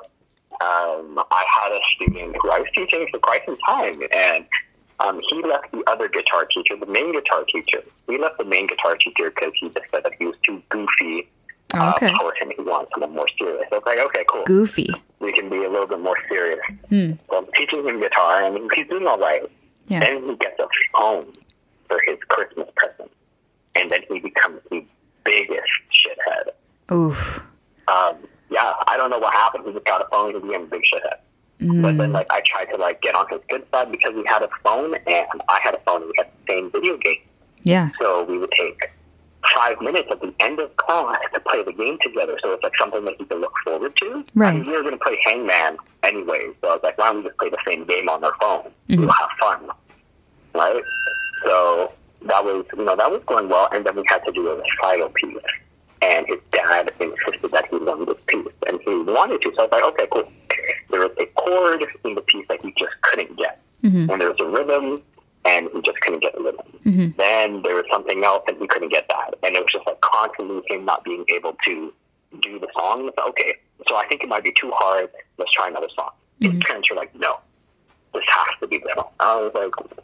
um, 0.62 1.22
I 1.32 1.46
had 1.62 1.72
a 1.72 1.80
student 1.96 2.36
who 2.42 2.50
I 2.52 2.60
was 2.60 2.68
teaching 2.74 3.08
for 3.12 3.20
quite 3.20 3.42
some 3.46 3.58
time, 3.58 3.96
and 4.14 4.46
um, 5.00 5.20
he 5.30 5.42
left 5.44 5.72
the 5.72 5.84
other 5.88 6.08
guitar 6.08 6.46
teacher, 6.46 6.76
the 6.78 6.86
main 6.88 7.12
guitar 7.12 7.44
teacher. 7.46 7.84
We 8.08 8.18
left 8.18 8.38
the 8.38 8.46
main 8.46 8.68
guitar 8.68 8.96
teacher 8.96 9.30
because 9.32 9.52
he 9.60 9.70
just 9.70 9.86
said 9.94 10.04
that 10.04 10.14
he 10.20 10.26
was 10.28 10.36
too 10.44 10.62
goofy. 10.70 11.28
Oh, 11.74 11.94
okay. 11.96 12.08
Uh, 12.08 12.18
for 12.20 12.34
him, 12.36 12.52
he 12.56 12.62
wants 12.64 12.92
someone 12.94 13.16
more 13.16 13.28
serious. 13.40 13.64
I 13.72 13.76
was 13.76 13.84
like, 13.86 14.00
okay, 14.00 14.26
cool. 14.30 14.44
Goofy. 14.44 14.90
We 15.20 15.32
can 15.34 15.50
be 15.50 15.58
a 15.64 15.70
little 15.70 15.88
bit 15.88 16.00
more 16.00 16.18
serious. 16.30 16.60
Hmm. 16.90 17.12
So 17.30 17.38
I'm 17.38 17.46
teaching 17.56 17.86
him 17.86 18.00
guitar, 18.00 18.44
and 18.44 18.58
he's 18.76 18.88
doing 18.88 19.08
all 19.08 19.18
right. 19.20 19.44
Yeah. 19.88 20.02
Then 20.02 20.28
he 20.28 20.36
gets 20.36 20.60
a 20.60 20.68
phone 20.96 21.32
for 21.88 22.00
his 22.06 22.18
Christmas 22.28 22.68
present, 22.76 23.12
and 23.76 23.90
then 23.92 24.02
he 24.10 24.20
becomes 24.20 24.60
the 24.70 24.84
biggest 25.24 25.72
shithead. 25.94 26.94
Oof. 26.94 27.42
Um, 27.88 28.16
yeah, 28.50 28.74
I 28.88 28.98
don't 28.98 29.10
know 29.10 29.20
what 29.20 29.34
happened. 29.34 29.66
He 29.66 29.72
just 29.74 29.86
got 29.86 30.02
a 30.02 30.08
phone. 30.10 30.34
He 30.34 30.40
became 30.40 30.64
a 30.64 30.66
big 30.66 30.82
shithead. 30.84 31.20
But 31.82 31.98
then, 32.00 32.12
like, 32.12 32.26
I 32.32 32.42
tried 32.44 32.66
to 32.66 32.78
like 32.78 33.02
get 33.02 33.14
on 33.14 33.28
his 33.30 33.40
good 33.48 33.64
side 33.72 33.92
because 33.92 34.14
he 34.16 34.24
had 34.26 34.42
a 34.42 34.50
phone 34.64 34.96
and 35.06 35.28
I 35.48 35.60
had 35.64 35.76
a 35.76 35.80
phone. 35.86 36.02
and 36.02 36.06
We 36.08 36.14
had 36.18 36.28
the 36.48 36.52
same 36.54 36.72
video 36.72 36.98
game, 36.98 37.18
Yeah. 37.62 37.90
so 38.02 38.24
we 38.24 38.40
would 38.40 38.50
take 38.52 38.90
five 39.56 39.80
minutes 39.82 40.08
at 40.12 40.22
the 40.22 40.34
end 40.40 40.60
of 40.60 40.76
class 40.78 41.18
to 41.34 41.40
play 41.40 41.64
the 41.64 41.74
game 41.74 41.98
together. 42.02 42.38
So 42.44 42.54
it's 42.54 42.64
like 42.64 42.76
something 42.78 43.04
that 43.06 43.16
he 43.18 43.26
could 43.26 43.40
look 43.40 43.54
forward 43.66 43.96
to. 43.98 44.24
I 44.36 44.40
Right. 44.40 44.54
mean, 44.56 44.66
we 44.66 44.74
were 44.74 44.82
going 44.82 44.98
to 44.98 45.04
play 45.04 45.18
Hangman 45.26 45.78
anyway, 46.04 46.50
so 46.62 46.70
I 46.70 46.74
was 46.74 46.80
like, 46.84 46.98
why 46.98 47.08
don't 47.08 47.18
we 47.18 47.24
just 47.24 47.38
play 47.40 47.50
the 47.50 47.58
same 47.66 47.86
game 47.86 48.10
on 48.10 48.24
our 48.24 48.34
phone? 48.40 48.72
Mm-hmm. 48.90 49.02
We'll 49.02 49.12
have 49.12 49.30
fun, 49.40 49.70
right? 50.54 50.84
So 51.44 51.92
that 52.24 52.44
was, 52.44 52.66
you 52.78 52.86
know, 52.86 52.96
that 52.96 53.10
was 53.10 53.22
going 53.26 53.50
well. 53.50 53.68
And 53.72 53.86
then 53.86 53.96
we 53.96 54.04
had 54.08 54.24
to 54.26 54.32
do 54.32 54.48
a 54.50 54.56
recital 54.62 55.10
piece 55.10 55.38
and 56.02 56.26
his 56.28 56.38
dad 56.52 56.92
insisted 57.00 57.52
that 57.52 57.68
he 57.70 57.78
learn 57.78 58.06
this 58.06 58.18
piece, 58.28 58.48
and 58.68 58.80
he 58.86 58.92
wanted 59.04 59.42
to. 59.42 59.54
So 59.56 59.62
I 59.62 59.66
was 59.66 59.72
like, 59.72 59.84
okay, 59.84 60.08
cool. 60.12 60.32
There 60.90 61.02
was 61.02 61.12
a 61.20 61.26
chord 61.40 61.86
in 62.04 62.16
the 62.16 62.22
piece 62.22 62.46
that 62.50 62.60
he 62.62 62.74
just 62.78 62.94
couldn't 63.02 63.38
get, 63.38 63.62
mm-hmm. 63.84 64.10
and 64.10 64.20
there 64.22 64.30
was 64.32 64.40
a 64.40 64.46
rhythm, 64.46 65.02
and 65.46 65.70
he 65.74 65.82
just 65.82 66.00
couldn't 66.02 66.22
get 66.22 66.36
the 66.36 66.42
rhythm. 66.42 66.66
Mm-hmm. 66.86 67.18
Then 67.18 67.62
there 67.64 67.76
was 67.76 67.86
something 67.92 68.24
else, 68.24 68.44
and 68.48 68.58
he 68.58 68.68
couldn't 68.68 68.90
get 68.90 69.08
that, 69.10 69.36
and 69.44 69.56
it 69.56 69.60
was 69.60 69.72
just 69.72 69.86
like 69.88 70.02
constantly 70.02 70.62
him 70.68 70.86
not 70.86 71.04
being 71.04 71.26
able 71.34 71.56
to 71.66 71.94
do 72.42 72.60
the 72.60 72.68
song. 72.78 73.06
Like, 73.06 73.28
okay, 73.28 73.56
so 73.88 73.96
I 73.96 74.06
think 74.08 74.24
it 74.24 74.30
might 74.30 74.44
be 74.44 74.54
too 74.60 74.72
hard. 74.74 75.10
Let's 75.38 75.52
try 75.52 75.68
another 75.68 75.90
song. 75.96 76.12
His 76.40 76.54
parents 76.66 76.90
were 76.90 76.96
like, 76.96 77.14
no, 77.16 77.40
this 78.14 78.24
has 78.28 78.48
to 78.62 78.68
be 78.68 78.80
the 78.80 78.92
song. 78.96 79.10
I 79.20 79.36
was 79.36 79.52
like, 79.54 80.04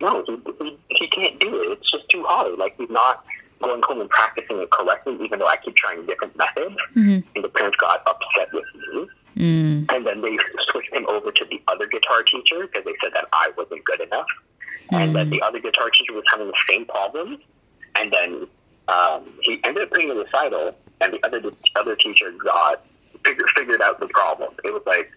no, 0.00 0.24
he, 0.26 0.64
he, 0.64 0.78
he 0.88 1.06
can't 1.08 1.38
do 1.38 1.48
it. 1.48 1.78
It's 1.78 1.90
just 1.90 2.08
too 2.08 2.24
hard. 2.26 2.58
Like, 2.58 2.76
he's 2.76 2.90
not 2.90 3.24
going 3.62 3.80
home 3.84 4.00
and 4.00 4.10
practicing 4.10 4.60
it 4.60 4.70
correctly, 4.70 5.16
even 5.22 5.38
though 5.38 5.46
I 5.46 5.56
keep 5.56 5.76
trying 5.76 6.04
different 6.06 6.36
methods. 6.36 6.74
Mm-hmm. 6.96 7.28
And 7.34 7.44
the 7.44 7.48
parents 7.48 7.76
got 7.78 8.02
upset 8.08 8.52
with 8.52 8.64
me. 8.74 9.08
Mm. 9.36 9.92
And 9.92 10.06
then 10.06 10.20
they 10.20 10.36
switched 10.70 10.92
him 10.92 11.06
over 11.08 11.30
to 11.30 11.44
the 11.44 11.62
other 11.68 11.86
guitar 11.86 12.24
teacher 12.24 12.66
because 12.66 12.84
they 12.84 12.94
said 13.02 13.12
that 13.14 13.26
I 13.32 13.50
wasn't 13.56 13.84
good 13.84 14.00
enough. 14.00 14.26
And 14.90 15.14
then 15.14 15.30
the 15.30 15.42
other 15.42 15.60
guitar 15.60 15.90
teacher 15.90 16.12
was 16.12 16.24
having 16.30 16.46
the 16.46 16.56
same 16.68 16.86
problems. 16.86 17.38
And 17.96 18.12
then 18.12 18.46
um, 18.88 19.24
he 19.42 19.60
ended 19.64 19.84
up 19.84 19.90
playing 19.90 20.10
a 20.10 20.14
recital, 20.14 20.76
and 21.00 21.12
the 21.12 21.24
other 21.26 21.40
the 21.40 21.54
other 21.76 21.96
teacher 21.96 22.32
got 22.42 22.84
figured 23.24 23.48
figured 23.56 23.82
out 23.82 24.00
the 24.00 24.08
problem. 24.08 24.54
It 24.64 24.72
was 24.72 24.82
like 24.86 25.10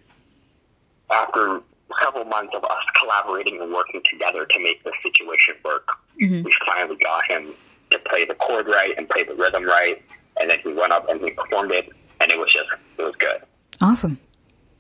after 1.10 1.62
several 2.02 2.26
months 2.26 2.56
of 2.56 2.64
us 2.64 2.84
collaborating 3.00 3.62
and 3.62 3.72
working 3.72 4.02
together 4.10 4.46
to 4.46 4.60
make 4.60 4.84
the 4.84 4.92
situation 5.04 5.56
work, 5.64 5.88
we 6.44 6.54
finally 6.66 6.98
got 6.98 7.30
him 7.30 7.54
to 7.92 8.00
play 8.00 8.26
the 8.26 8.36
chord 8.36 8.68
right 8.68 8.94
and 8.98 9.10
play 9.10 9.24
the 9.24 9.36
rhythm 9.36 9.64
right. 9.64 10.02
And 10.40 10.50
then 10.50 10.60
he 10.64 10.74
went 10.74 10.94
up 10.94 11.10
and 11.10 11.22
he 11.22 11.32
performed 11.32 11.72
it, 11.72 11.90
and 12.20 12.32
it 12.32 12.38
was 12.38 12.52
just 12.52 12.70
it 12.98 13.04
was 13.04 13.16
good. 13.18 13.42
Awesome. 13.80 14.20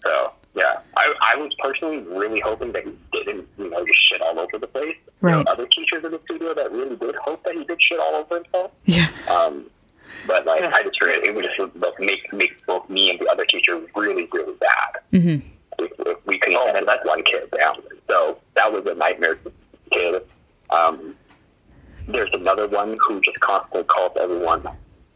So 0.03 0.33
yeah, 0.55 0.79
I, 0.97 1.13
I 1.21 1.35
was 1.37 1.53
personally 1.59 1.99
really 1.99 2.39
hoping 2.41 2.71
that 2.73 2.83
he 2.85 2.93
didn't, 3.13 3.47
you 3.57 3.69
know, 3.69 3.85
just 3.85 3.99
shit 3.99 4.21
all 4.21 4.39
over 4.39 4.57
the 4.57 4.67
place. 4.67 4.95
There 5.21 5.31
Right. 5.31 5.45
were 5.45 5.51
other 5.51 5.67
teachers 5.67 6.03
in 6.03 6.11
the 6.11 6.19
studio 6.25 6.53
that 6.53 6.71
really 6.71 6.95
did 6.95 7.15
hope 7.15 7.43
that 7.45 7.53
he 7.55 7.63
did 7.63 7.81
shit 7.81 7.99
all 7.99 8.15
over 8.15 8.35
himself. 8.35 8.71
Yeah. 8.85 9.07
Um, 9.29 9.65
but 10.27 10.45
like 10.45 10.61
I 10.63 10.83
just 10.83 11.01
read 11.01 11.23
it 11.23 11.33
would 11.35 11.45
just 11.57 11.73
both 11.79 11.97
make 11.99 12.31
make 12.33 12.65
both 12.65 12.89
me 12.89 13.09
and 13.11 13.19
the 13.19 13.27
other 13.29 13.45
teacher 13.45 13.79
really 13.95 14.27
really 14.33 14.53
bad. 14.59 14.91
Mm-hmm. 15.13 15.47
If, 15.79 15.91
if 15.99 16.17
we 16.25 16.37
could 16.37 16.53
only 16.55 16.81
let 16.81 17.05
one 17.05 17.23
kid 17.23 17.49
down, 17.57 17.77
so 18.09 18.37
that 18.55 18.71
was 18.71 18.85
a 18.87 18.95
nightmare 18.95 19.37
kid. 19.91 20.23
Um, 20.69 21.15
there's 22.07 22.29
another 22.33 22.67
one 22.67 22.97
who 23.07 23.21
just 23.21 23.39
constantly 23.39 23.83
calls 23.83 24.11
everyone 24.19 24.67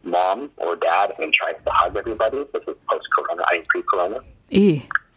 mom 0.03 0.49
or 0.57 0.75
dad 0.75 1.13
and 1.19 1.33
tries 1.33 1.55
to 1.65 1.71
hug 1.71 1.97
everybody. 1.97 2.45
This 2.53 2.63
is 2.67 2.75
post 2.89 3.07
corona, 3.17 3.43
I 3.47 3.53
mean 3.57 3.65
pre 3.69 3.83
corona. 3.91 4.19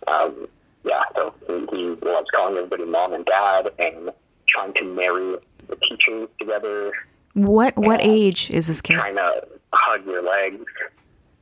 Um, 0.06 0.46
yeah, 0.84 1.02
so 1.16 1.34
he, 1.46 1.76
he 1.76 1.90
was 2.02 2.24
calling 2.34 2.56
everybody 2.56 2.84
mom 2.86 3.12
and 3.12 3.24
dad 3.24 3.70
and 3.78 4.10
trying 4.48 4.72
to 4.74 4.84
marry 4.84 5.36
the 5.68 5.76
teachers 5.76 6.28
together, 6.38 6.92
What 7.34 7.76
what 7.76 8.00
age 8.00 8.50
is 8.50 8.68
this 8.68 8.80
kid? 8.80 8.94
trying 8.94 9.16
to 9.16 9.46
hug 9.74 10.06
your 10.06 10.22
legs. 10.22 10.64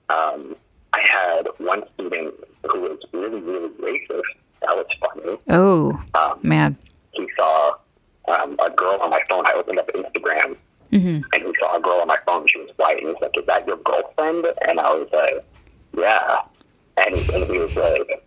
Um, 0.08 0.56
I 0.92 1.00
had 1.00 1.48
one 1.58 1.88
student 1.90 2.34
who 2.70 2.80
was 2.80 2.98
really, 3.12 3.40
really 3.40 3.68
racist. 3.70 4.22
That 4.62 4.74
was 4.74 4.86
funny. 5.00 5.38
Oh 5.48 6.38
man. 6.42 6.76
He 7.12 7.26
saw 7.38 7.72
um, 8.28 8.56
a 8.64 8.70
girl 8.70 8.98
on 9.00 9.10
my 9.10 9.20
phone. 9.28 9.46
I 9.46 9.52
opened 9.52 9.78
up 9.78 9.88
Instagram, 9.92 10.56
Mm-hmm. 10.92 11.20
and 11.32 11.42
he 11.42 11.52
saw 11.60 11.76
a 11.76 11.80
girl 11.80 12.00
on 12.00 12.06
my 12.08 12.18
phone. 12.26 12.46
She 12.48 12.58
was 12.58 12.70
white, 12.76 12.98
and 12.98 13.08
he's 13.08 13.16
like, 13.20 13.36
"Is 13.36 13.44
that 13.46 13.66
your 13.66 13.76
girlfriend?" 13.78 14.46
And 14.66 14.78
I 14.80 14.92
was 14.94 15.08
like, 15.12 15.44
"Yeah." 15.96 16.36
And 16.96 17.14
he, 17.16 17.34
and 17.34 17.44
he 17.50 17.58
was 17.58 17.74
like, 17.76 18.06
"That 18.08 18.08
can't 18.08 18.25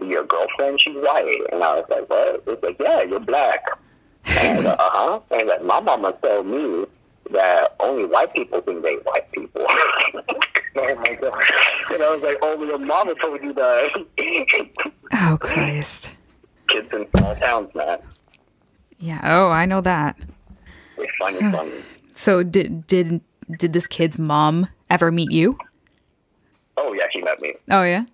be 0.00 0.06
your 0.06 0.24
girlfriend. 0.24 0.80
She's 0.80 0.96
white." 0.96 1.40
And 1.52 1.62
I 1.62 1.76
was 1.76 1.84
like, 1.88 2.08
"What?" 2.08 2.42
He's 2.46 2.62
like, 2.62 2.76
"Yeah, 2.80 3.02
you're 3.02 3.20
black." 3.20 3.64
And 4.26 4.38
I 4.38 4.56
was 4.56 4.64
like, 4.64 4.80
"Uh 4.80 4.90
huh." 4.92 5.20
And 5.30 5.48
like, 5.48 5.64
"My 5.64 5.80
mama 5.80 6.12
told 6.22 6.46
me 6.46 6.86
that 7.30 7.76
only 7.80 8.06
white 8.06 8.32
people 8.34 8.60
think 8.60 8.82
they 8.82 8.94
white 8.96 9.30
people." 9.32 9.64
oh 9.68 10.94
my 10.96 11.14
god! 11.20 11.42
And 11.92 12.02
I 12.02 12.14
was 12.14 12.22
like, 12.22 12.38
"Only 12.42 12.68
your 12.68 12.78
mama 12.78 13.14
told 13.22 13.42
you 13.42 13.52
that." 13.54 14.06
Oh 15.12 15.36
Christ. 15.40 16.12
Kids 16.68 16.88
in 16.92 17.06
small 17.16 17.34
towns, 17.34 17.74
man. 17.74 17.98
Yeah. 19.00 19.20
Oh, 19.24 19.48
I 19.50 19.66
know 19.66 19.80
that. 19.80 20.16
It's 20.98 21.12
funny, 21.18 21.40
funny. 21.50 21.82
So 22.14 22.42
did 22.42 22.86
did 22.86 23.20
did 23.50 23.72
this 23.72 23.86
kid's 23.86 24.18
mom 24.18 24.68
ever 24.88 25.10
meet 25.10 25.32
you? 25.32 25.58
Oh 26.76 26.92
yeah, 26.92 27.06
she 27.12 27.22
met 27.22 27.40
me. 27.40 27.54
Oh 27.70 27.82
yeah. 27.82 28.04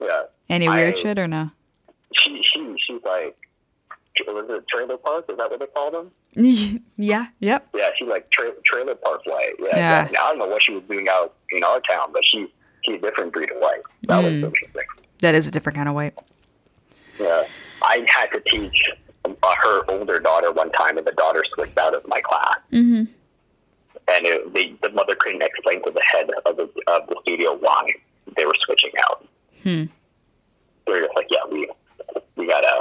Yeah. 0.00 0.22
Any 0.48 0.68
weird 0.68 0.94
I- 0.94 0.96
shit 0.98 1.18
or 1.18 1.26
no? 1.28 1.50
She 2.14 2.40
she 2.42 2.74
she's 2.78 3.02
like 3.04 3.36
was 4.28 4.46
it 4.48 4.68
trailer 4.68 4.96
park? 4.96 5.24
Is 5.28 5.36
that 5.36 5.50
what 5.50 5.58
they 5.58 5.66
call 5.66 5.90
them? 5.90 6.10
yeah. 6.96 7.26
Yep. 7.40 7.68
Yeah, 7.74 7.90
she's 7.96 8.08
like 8.08 8.30
tra- 8.30 8.52
trailer 8.64 8.94
park 8.94 9.22
white. 9.26 9.54
Yeah, 9.58 9.76
Yeah. 9.76 10.08
I 10.10 10.30
don't 10.30 10.38
know 10.38 10.46
what 10.46 10.62
she 10.62 10.72
was 10.74 10.84
doing 10.84 11.08
out 11.10 11.34
in 11.50 11.64
our 11.64 11.80
town, 11.80 12.10
but 12.12 12.24
she 12.24 12.46
she's 12.82 12.96
a 12.96 12.98
different 12.98 13.32
breed 13.32 13.50
of 13.50 13.56
white. 13.58 13.80
That 14.06 14.22
was 14.22 14.32
interesting. 14.32 14.82
That 15.18 15.34
is 15.34 15.48
a 15.48 15.50
different 15.50 15.76
kind 15.76 15.88
of 15.88 15.94
white. 15.96 16.14
Yeah, 17.18 17.44
I 17.82 18.04
had 18.08 18.26
to 18.32 18.40
teach 18.40 18.90
uh, 19.24 19.54
her 19.62 19.90
older 19.90 20.18
daughter 20.20 20.52
one 20.52 20.70
time, 20.72 20.98
and 20.98 21.06
the 21.06 21.12
daughter 21.12 21.44
switched 21.54 21.78
out 21.78 21.94
of 21.94 22.06
my 22.06 22.20
class. 22.20 22.56
Mm-hmm. 22.72 23.04
And 24.06 24.26
it, 24.26 24.52
they, 24.52 24.74
the 24.82 24.90
mother 24.90 25.14
couldn't 25.14 25.42
explain 25.42 25.82
to 25.84 25.90
the 25.90 26.02
head 26.02 26.28
of 26.44 26.56
the 26.56 26.64
of 26.88 27.08
the 27.08 27.16
studio 27.22 27.56
why 27.56 27.88
they 28.36 28.44
were 28.44 28.54
switching 28.64 28.92
out. 29.08 29.26
Hmm. 29.62 29.84
They 30.86 30.92
were 30.92 31.00
just 31.00 31.16
like, 31.16 31.26
"Yeah, 31.30 31.38
we 31.50 31.68
we 32.36 32.46
gotta 32.46 32.80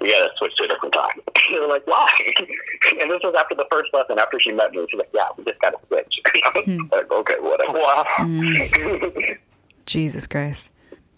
we 0.00 0.10
gotta 0.12 0.30
switch 0.38 0.54
to 0.56 0.64
a 0.64 0.68
different 0.68 0.94
time." 0.94 1.20
they 1.50 1.58
were 1.60 1.66
like, 1.68 1.86
"Why?" 1.86 2.08
and 3.00 3.10
this 3.10 3.20
was 3.22 3.34
after 3.38 3.54
the 3.54 3.66
first 3.70 3.92
lesson. 3.92 4.18
After 4.18 4.38
she 4.40 4.52
met 4.52 4.72
me, 4.72 4.86
she's 4.90 4.98
like, 4.98 5.10
"Yeah, 5.14 5.28
we 5.36 5.44
just 5.44 5.60
gotta 5.60 5.78
switch." 5.86 6.20
like, 6.92 7.12
okay, 7.12 7.36
whatever. 7.40 7.72
Wow. 7.72 9.36
Jesus 9.86 10.26
Christ. 10.26 10.70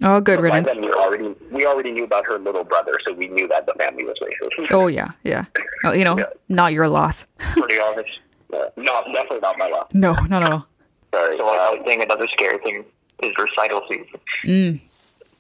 Oh, 0.03 0.21
good 0.21 0.37
By 0.37 0.43
riddance. 0.43 0.75
then, 0.75 0.83
we 0.85 0.93
already 0.93 1.35
we 1.51 1.67
already 1.67 1.91
knew 1.91 2.05
about 2.05 2.25
her 2.27 2.39
little 2.39 2.63
brother, 2.63 3.01
so 3.07 3.13
we 3.13 3.27
knew 3.27 3.49
that 3.49 3.67
the 3.67 3.73
family 3.75 4.05
was 4.05 4.17
racist. 4.23 4.69
Oh 4.71 4.87
yeah, 4.87 5.11
yeah. 5.25 5.47
Oh, 5.85 5.93
you 5.93 6.05
know, 6.05 6.17
Yeah. 6.19 6.27
not 6.49 6.73
your 6.73 6.89
loss. 6.89 7.27
Pretty 7.39 7.79
obvious. 7.81 8.07
Yeah. 8.53 8.65
No, 8.77 9.03
definitely 9.13 9.41
not 9.41 9.59
my 9.59 9.67
loss. 9.69 9.89
No, 9.95 10.13
not 10.27 10.43
at 10.45 10.53
all. 10.53 10.67
Sorry. 11.13 11.37
So 11.37 11.47
like, 11.47 11.59
I 11.61 11.69
uh, 11.69 11.77
was 11.77 11.83
saying 11.87 12.03
another 12.03 12.29
scary 12.33 12.59
thing 12.59 12.85
is 13.23 13.33
recital 13.39 13.83
season. 13.89 14.07
Mm. 14.45 14.81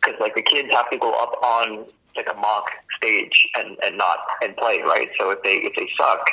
Because 0.01 0.21
like 0.21 0.35
the 0.35 0.43
kids 0.43 0.71
have 0.73 0.89
to 0.91 0.99
go 0.99 1.13
up 1.15 1.33
on 1.43 1.87
like 2.17 2.29
a 2.33 2.37
mock 2.37 2.67
stage 2.97 3.47
and, 3.57 3.77
and 3.85 3.97
not 3.99 4.19
and 4.43 4.57
play 4.57 4.81
right. 4.83 5.09
So 5.19 5.31
if 5.31 5.43
they 5.43 5.55
if 5.57 5.75
they 5.77 5.89
suck, 5.99 6.25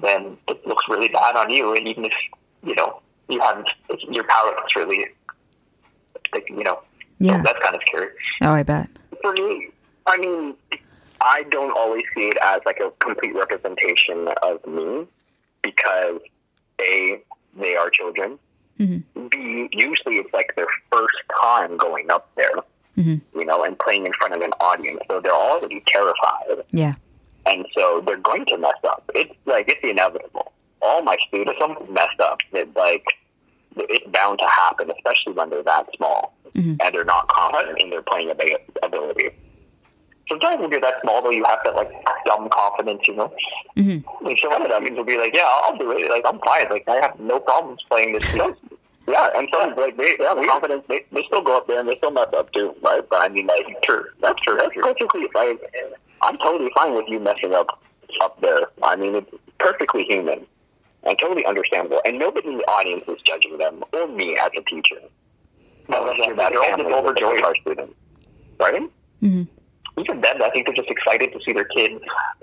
then 0.00 0.36
it 0.48 0.66
looks 0.66 0.84
really 0.88 1.08
bad 1.08 1.36
on 1.36 1.50
you. 1.50 1.74
And 1.74 1.86
even 1.88 2.04
if 2.04 2.12
you 2.62 2.74
know 2.74 3.00
you 3.28 3.40
haven't, 3.40 3.68
your 4.10 4.24
palate 4.24 4.54
is 4.66 4.76
really 4.76 5.06
like 6.32 6.48
you 6.48 6.64
know 6.64 6.80
Yeah. 7.18 7.42
that's 7.42 7.58
kind 7.62 7.74
of 7.74 7.80
scary. 7.86 8.08
Oh, 8.42 8.50
I 8.52 8.62
bet. 8.62 8.88
for 9.22 9.32
me, 9.32 9.68
I 10.06 10.16
mean, 10.18 10.54
I 11.20 11.44
don't 11.44 11.76
always 11.76 12.04
see 12.14 12.28
it 12.28 12.36
as 12.42 12.60
like 12.66 12.80
a 12.80 12.90
complete 13.00 13.34
representation 13.34 14.28
of 14.42 14.64
me 14.66 15.06
because 15.62 16.20
a 16.80 17.20
they 17.56 17.76
are 17.76 17.88
children. 17.90 18.38
Mm-hmm. 18.80 19.28
B 19.28 19.68
usually 19.72 20.16
it's 20.16 20.32
like 20.32 20.52
their 20.56 20.66
first 20.90 21.14
time 21.42 21.76
going 21.76 22.10
up 22.10 22.30
there, 22.36 22.50
Mm-hmm. 22.96 23.38
you 23.38 23.44
know, 23.44 23.64
and 23.64 23.76
playing 23.78 24.06
in 24.06 24.12
front 24.12 24.34
of 24.34 24.40
an 24.40 24.52
audience, 24.60 25.00
so 25.10 25.20
they're 25.20 25.32
already 25.32 25.82
terrified, 25.88 26.64
Yeah. 26.70 26.94
and 27.44 27.66
so 27.76 28.00
they're 28.06 28.18
going 28.18 28.46
to 28.46 28.56
mess 28.56 28.78
up. 28.84 29.02
It's 29.16 29.34
like 29.46 29.68
it's 29.68 29.80
inevitable. 29.82 30.52
All 30.80 31.02
my 31.02 31.16
students 31.26 31.60
have 31.60 31.90
messed 31.90 32.20
up. 32.20 32.38
It's 32.52 32.76
like 32.76 33.04
it's 33.76 34.06
bound 34.12 34.38
to 34.38 34.46
happen, 34.46 34.92
especially 34.92 35.32
when 35.32 35.50
they're 35.50 35.64
that 35.64 35.88
small 35.96 36.34
Mhm. 36.54 36.76
and 36.80 36.94
they're 36.94 37.04
not 37.04 37.26
confident 37.26 37.80
in 37.82 37.90
their 37.90 38.02
playing 38.02 38.30
abi- 38.30 38.56
ability. 38.84 39.30
Sometimes 40.28 40.60
when 40.60 40.70
you're 40.70 40.80
that 40.80 41.00
small, 41.02 41.22
though, 41.22 41.30
you 41.30 41.44
have 41.44 41.58
that 41.64 41.74
like 41.74 41.90
dumb 42.26 42.48
confidence, 42.50 43.02
you 43.06 43.14
know. 43.14 43.32
Mm-hmm. 43.76 44.24
Like 44.24 44.38
some 44.42 44.52
of 44.52 44.62
the 44.62 44.68
dummies 44.68 44.92
will 44.96 45.04
be 45.04 45.18
like, 45.18 45.34
"Yeah, 45.34 45.46
I'll 45.46 45.76
do 45.76 45.90
it. 45.92 46.10
Like 46.10 46.24
I'm 46.26 46.38
fine. 46.40 46.66
Like 46.70 46.84
I 46.88 46.96
have 46.96 47.18
no 47.20 47.38
problems 47.40 47.80
playing 47.88 48.14
this." 48.14 48.24
You 48.32 48.38
know? 48.38 48.56
Yeah, 49.06 49.28
and 49.36 49.46
some 49.52 49.74
like 49.76 49.96
they, 49.98 50.16
they 50.16 50.24
have 50.24 50.38
confidence. 50.46 50.84
They, 50.88 51.04
they 51.12 51.22
still 51.26 51.42
go 51.42 51.58
up 51.58 51.66
there 51.66 51.80
and 51.80 51.88
they 51.88 51.96
still 51.96 52.10
mess 52.10 52.28
up 52.34 52.50
too, 52.52 52.74
right? 52.82 53.02
But 53.08 53.20
I 53.22 53.28
mean, 53.28 53.46
like, 53.46 53.66
true. 53.82 54.04
That's 54.22 54.40
true. 54.40 54.56
That's 54.56 54.74
perfectly 54.74 55.28
like 55.34 55.60
I'm 56.22 56.38
totally 56.38 56.70
fine 56.74 56.94
with 56.94 57.04
you 57.08 57.20
messing 57.20 57.52
up 57.52 57.82
up 58.22 58.40
there. 58.40 58.68
I 58.82 58.96
mean, 58.96 59.14
it's 59.16 59.30
perfectly 59.58 60.04
human 60.04 60.46
and 61.02 61.18
totally 61.18 61.44
understandable. 61.44 62.00
And 62.06 62.18
nobody 62.18 62.48
in 62.48 62.58
the 62.58 62.64
audience 62.64 63.04
is 63.08 63.20
judging 63.26 63.58
them 63.58 63.82
or 63.92 64.08
me 64.08 64.38
as 64.38 64.50
a 64.56 64.62
teacher. 64.62 64.96
No, 65.88 66.00
Unless 66.00 66.16
that's 66.16 66.26
you're 66.26 66.36
They're 66.36 66.62
all 66.62 66.76
just 66.78 66.90
overjoyed. 66.94 67.34
with 67.34 67.44
our 67.44 67.54
students, 67.56 67.94
right? 68.58 68.82
Mm-hmm. 69.22 69.42
Even 69.96 70.20
then, 70.20 70.42
I 70.42 70.50
think 70.50 70.66
they're 70.66 70.74
just 70.74 70.90
excited 70.90 71.32
to 71.32 71.40
see 71.44 71.52
their 71.52 71.64
kid 71.64 72.00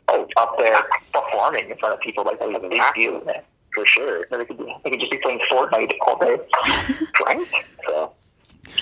oh 0.07 0.27
up 0.37 0.57
there 0.57 0.81
performing 1.13 1.69
in 1.69 1.77
front 1.77 1.93
of 1.95 1.99
people. 2.01 2.23
Like 2.23 2.39
that's 2.39 2.55
a 2.55 2.59
big 2.67 2.81
deal. 2.95 3.23
Man. 3.25 3.35
For 3.73 3.85
sure, 3.85 4.25
They 4.29 4.43
could, 4.43 4.57
be, 4.57 4.75
they 4.83 4.89
could 4.89 4.99
just 4.99 5.11
be 5.13 5.17
playing 5.19 5.39
Fortnite 5.49 5.93
all 6.05 6.17
day. 6.17 6.37
right? 7.25 7.47
So, 7.87 8.11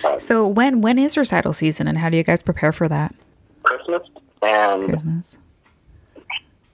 uh, 0.04 0.18
So 0.18 0.48
when 0.48 0.82
when 0.82 0.98
is 0.98 1.16
recital 1.16 1.54
season, 1.54 1.88
and 1.88 2.00
how 2.00 2.10
do 2.10 2.18
you 2.18 2.24
guys 2.24 2.42
prepare 2.42 2.72
for 2.72 2.88
that? 2.88 3.14
Christmas 3.62 4.02
and 4.42 4.86
Christmas. 4.90 5.38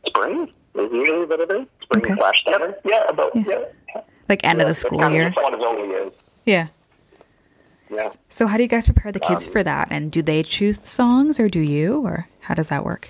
spring 0.08 0.50
is 0.76 0.92
usually 0.94 1.26
what 1.26 1.40
it 1.42 1.52
is. 1.52 1.68
Spring 1.82 2.04
Okay. 2.06 2.16
slash 2.16 2.44
summer. 2.46 2.76
Yeah, 2.86 3.04
about 3.10 3.36
yeah. 3.36 3.66
Like 4.30 4.44
end 4.46 4.62
of 4.62 4.68
the 4.70 4.76
school 4.76 5.00
kind 5.00 5.14
year. 5.14 5.28
Of 5.28 5.34
what 5.36 5.54
it 5.80 5.90
is. 6.08 6.14
Yeah. 6.46 6.68
Yeah. 7.92 8.10
So 8.30 8.48
how 8.48 8.58
do 8.58 8.64
you 8.64 8.70
guys 8.70 8.86
prepare 8.86 9.12
the 9.12 9.20
kids 9.20 9.48
for 9.48 9.62
that? 9.64 9.90
And 9.92 10.12
do 10.12 10.22
they 10.22 10.42
choose 10.44 10.80
the 10.80 10.88
songs, 10.88 11.40
or 11.40 11.50
do 11.50 11.60
you, 11.60 12.02
or 12.06 12.28
how 12.42 12.54
does 12.56 12.68
that 12.70 12.84
work? 12.84 13.10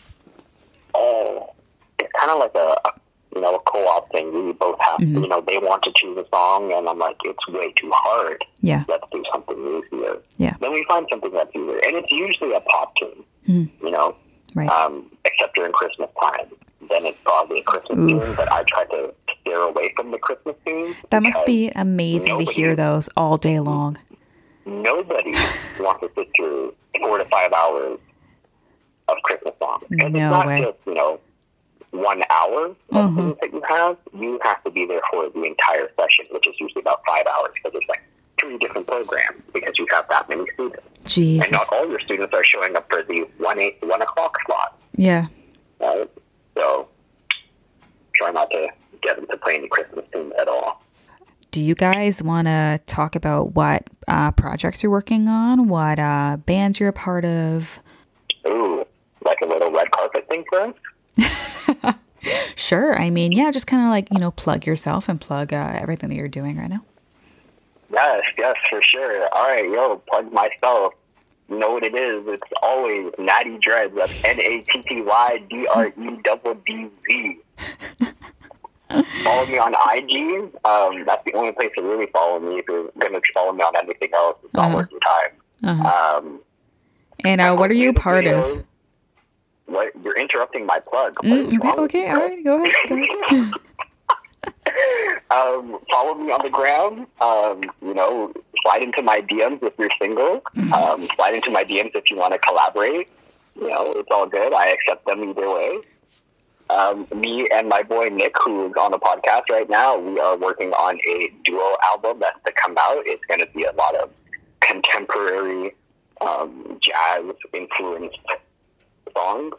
Oh, 0.94 1.54
it's 2.00 2.12
kind 2.20 2.32
of 2.32 2.40
like 2.40 2.56
a, 2.56 2.78
a 2.88 2.92
you 3.36 3.42
know 3.42 3.56
a 3.56 3.60
co-op 3.60 4.12
thing. 4.12 4.32
We 4.48 4.54
both 4.54 4.80
have 4.80 5.00
Mm-hmm. 5.00 5.24
you 5.24 5.28
know 5.28 5.42
they 5.42 5.58
want 5.58 5.84
to 5.84 5.92
choose 5.96 6.18
a 6.18 6.26
song, 6.30 6.72
and 6.72 6.88
I'm 6.88 6.98
like 6.98 7.18
it's 7.26 7.48
way 7.50 7.72
too 7.74 7.92
hard. 7.94 8.44
Yeah. 8.62 8.84
Let's 8.88 9.04
do 9.12 9.24
something 9.34 9.58
easier. 9.92 10.18
Yeah. 10.38 10.56
Then 10.62 10.72
we 10.74 10.86
find 10.88 11.06
something 11.10 11.32
that's 11.34 11.54
easier, 11.56 11.80
and 11.86 11.96
it's 11.98 12.12
usually 12.12 12.54
a 12.54 12.62
pop 12.62 12.96
tune. 12.96 13.24
Mm-hmm. 13.48 13.86
You 13.86 13.92
know, 13.92 14.16
Right. 14.56 14.70
um, 14.70 15.12
except 15.26 15.56
during 15.56 15.74
Christmas 15.74 16.10
time. 16.22 16.48
Then 16.90 17.06
it's 17.06 17.18
probably 17.26 17.60
a 17.60 17.64
Christmas 17.64 17.98
tune, 17.98 18.36
but 18.36 18.50
I 18.52 18.64
try 18.64 18.86
to 18.86 19.14
steer 19.42 19.58
away 19.60 19.92
from 19.98 20.12
the 20.12 20.18
Christmas 20.20 20.56
tunes. 20.66 20.96
that 21.10 21.22
must 21.24 21.46
be 21.46 21.70
amazing 21.76 22.38
to 22.46 22.50
hear 22.52 22.74
those 22.76 23.10
all 23.18 23.36
day 23.38 23.60
long. 23.60 23.98
Nobody 24.66 25.32
wants 25.80 26.02
to 26.02 26.12
sit 26.18 26.30
through 26.36 26.74
four 27.02 27.18
to 27.18 27.26
five 27.26 27.52
hours 27.54 28.00
of 29.08 29.18
Christmas 29.24 29.54
songs. 29.60 29.84
'Cause 30.00 30.12
No 30.12 30.20
it's 30.20 30.32
not 30.32 30.48
way. 30.48 30.62
just, 30.62 30.78
you 30.86 30.94
know, 30.96 31.20
one 31.92 32.24
hour 32.30 32.66
of 32.68 32.76
Mhm. 32.92 33.16
things 33.16 33.38
that 33.42 33.54
you 33.54 33.62
have. 33.68 33.98
You 34.14 34.40
have 34.44 34.64
to 34.64 34.72
be 34.72 34.86
there 34.86 35.02
for 35.12 35.30
the 35.30 35.44
entire 35.44 35.90
session, 36.00 36.26
which 36.32 36.48
is 36.48 36.56
usually 36.60 36.82
about 36.82 37.02
five 37.06 37.26
hours 37.28 37.52
because 37.56 37.78
it's 37.80 37.88
like 37.90 38.02
three 38.40 38.58
different 38.58 38.88
programs 38.88 39.42
because 39.54 39.78
you 39.78 39.88
have 39.92 40.08
that 40.10 40.28
many 40.28 40.46
students. 40.54 40.82
And 40.98 41.06
Jesus. 41.10 41.52
not 41.52 41.68
all 41.72 41.88
your 41.90 42.00
students 42.00 42.34
are 42.34 42.44
showing 42.44 42.76
up 42.76 42.90
for 42.90 43.04
the 43.04 43.22
one 43.38 43.60
eight, 43.60 43.78
one 43.84 44.02
o'clock 44.02 44.36
slot, 44.46 44.78
Yeah. 44.96 45.28
right? 45.80 46.10
So 46.58 46.90
try 48.16 48.32
not 48.32 48.50
to 48.52 48.68
get 49.02 49.16
them 49.18 49.28
to 49.28 49.38
play 49.38 49.56
any 49.56 49.68
Christmas 49.68 50.06
tunes 50.12 50.34
at 50.40 50.48
all. 50.48 50.82
Do 51.56 51.64
you 51.64 51.74
guys 51.74 52.22
want 52.22 52.48
to 52.48 52.82
talk 52.86 53.16
about 53.16 53.56
what 53.56 53.84
uh, 54.10 54.34
projects 54.34 54.84
you're 54.84 54.92
working 54.92 55.30
on, 55.30 55.70
what 55.70 56.00
uh, 56.00 56.36
bands 56.46 56.82
you're 56.82 56.90
a 56.90 56.92
part 56.92 57.24
of? 57.24 57.80
Ooh, 58.46 58.86
like 59.24 59.40
a 59.42 59.46
little 59.46 59.72
red 59.72 59.90
carpet 59.92 60.28
thing 60.28 60.44
for 60.50 60.74
us? 61.18 61.96
Sure. 62.56 63.00
I 63.00 63.12
mean, 63.12 63.32
yeah, 63.32 63.52
just 63.52 63.68
kind 63.68 63.84
of 63.84 63.90
like, 63.90 64.12
you 64.12 64.20
know, 64.20 64.32
plug 64.32 64.66
yourself 64.66 65.08
and 65.08 65.22
plug 65.22 65.54
uh, 65.54 65.78
everything 65.80 66.10
that 66.10 66.16
you're 66.16 66.28
doing 66.28 66.58
right 66.58 66.70
now. 66.70 66.84
Yes, 67.94 68.24
yes, 68.36 68.56
for 68.68 68.82
sure. 68.82 69.30
All 69.32 69.48
right, 69.48 69.70
yo, 69.70 70.02
plug 70.10 70.34
myself. 70.34 70.94
You 71.48 71.60
know 71.60 71.74
what 71.74 71.84
it 71.84 71.94
is? 71.94 72.24
It's 72.28 72.52
always 72.64 73.12
Natty 73.20 73.60
Dreads. 73.60 73.96
That's 73.96 74.24
N 74.26 74.42
A 74.42 74.62
T 74.62 74.82
T 74.82 75.02
Y 75.04 75.44
D 75.48 75.68
R 75.68 75.88
E 75.88 76.20
double 76.24 76.56
D 76.66 76.90
Z. 77.08 77.40
Follow 79.24 79.46
me 79.48 79.58
on 79.58 79.74
IG. 79.96 80.54
Um, 80.66 81.06
that's 81.06 81.24
the 81.26 81.34
only 81.34 81.52
place 81.54 81.72
to 81.78 81.84
really 81.84 82.08
follow 82.08 82.40
me. 82.40 82.60
If 82.60 82.66
you're 82.68 82.90
gonna 83.00 83.20
follow 83.34 83.52
me 83.54 83.62
on 83.64 83.76
anything 83.76 84.10
else, 84.14 84.38
it's 84.44 84.54
not 84.54 84.68
Uh-huh. 84.68 84.76
worth 84.78 84.92
your 84.92 85.00
time. 85.00 85.32
Uh-huh. 85.84 86.18
Um, 86.18 86.40
And 87.24 87.42
uh, 87.42 87.56
what 87.56 87.72
are 87.72 87.76
you 87.76 87.94
part 87.94 88.26
of? 88.28 88.64
What 89.68 89.92
you're 90.04 90.18
interrupting 90.18 90.66
my 90.66 90.80
plug? 90.80 91.16
Mm, 91.24 91.48
okay, 91.58 91.72
okay, 91.82 92.10
all 92.10 92.16
right, 92.18 92.44
go 92.44 92.62
ahead. 92.64 92.76
Go 92.88 92.96
ahead. 92.96 93.54
um, 95.32 95.80
follow 95.92 96.14
me 96.16 96.32
on 96.32 96.42
the 96.44 96.50
ground. 96.52 97.08
Um, 97.22 97.64
you 97.82 97.94
know, 97.94 98.32
slide 98.64 98.84
into 98.84 99.02
my 99.02 99.22
DMs 99.22 99.64
if 99.64 99.74
you're 99.80 99.90
single. 100.00 100.42
Um, 100.74 101.08
slide 101.16 101.34
into 101.34 101.50
my 101.50 101.64
DMs 101.64 101.92
if 101.96 102.10
you 102.12 102.18
want 102.18 102.34
to 102.34 102.40
collaborate. 102.40 103.10
You 103.56 103.70
know, 103.70 103.94
it's 103.96 104.10
all 104.12 104.28
good. 104.28 104.54
I 104.54 104.68
accept 104.68 105.06
them 105.06 105.24
either 105.30 105.50
way. 105.50 105.80
Um, 106.70 107.08
me 107.16 107.48
and 107.54 107.70
my 107.70 107.84
boy 107.84 108.10
Nick, 108.10 108.36
who 108.44 108.68
is 108.68 108.74
on 108.80 108.92
the 108.92 108.98
podcast 108.98 109.44
right 109.52 109.70
now, 109.70 109.98
we 109.98 110.20
are 110.20 110.36
working 110.38 110.72
on 110.72 110.98
a 111.08 111.32
duo 111.44 111.76
album 111.84 112.18
that's 112.20 112.40
to 112.46 112.52
come 112.54 112.76
out. 112.78 113.04
It's 113.06 113.24
going 113.26 113.40
to 113.40 113.48
be 113.54 113.64
a 113.64 113.72
lot 113.74 113.96
of 113.96 114.10
contemporary 114.62 115.76
um, 116.22 116.80
jazz 116.82 117.24
influenced 117.54 118.18
songs. 119.16 119.54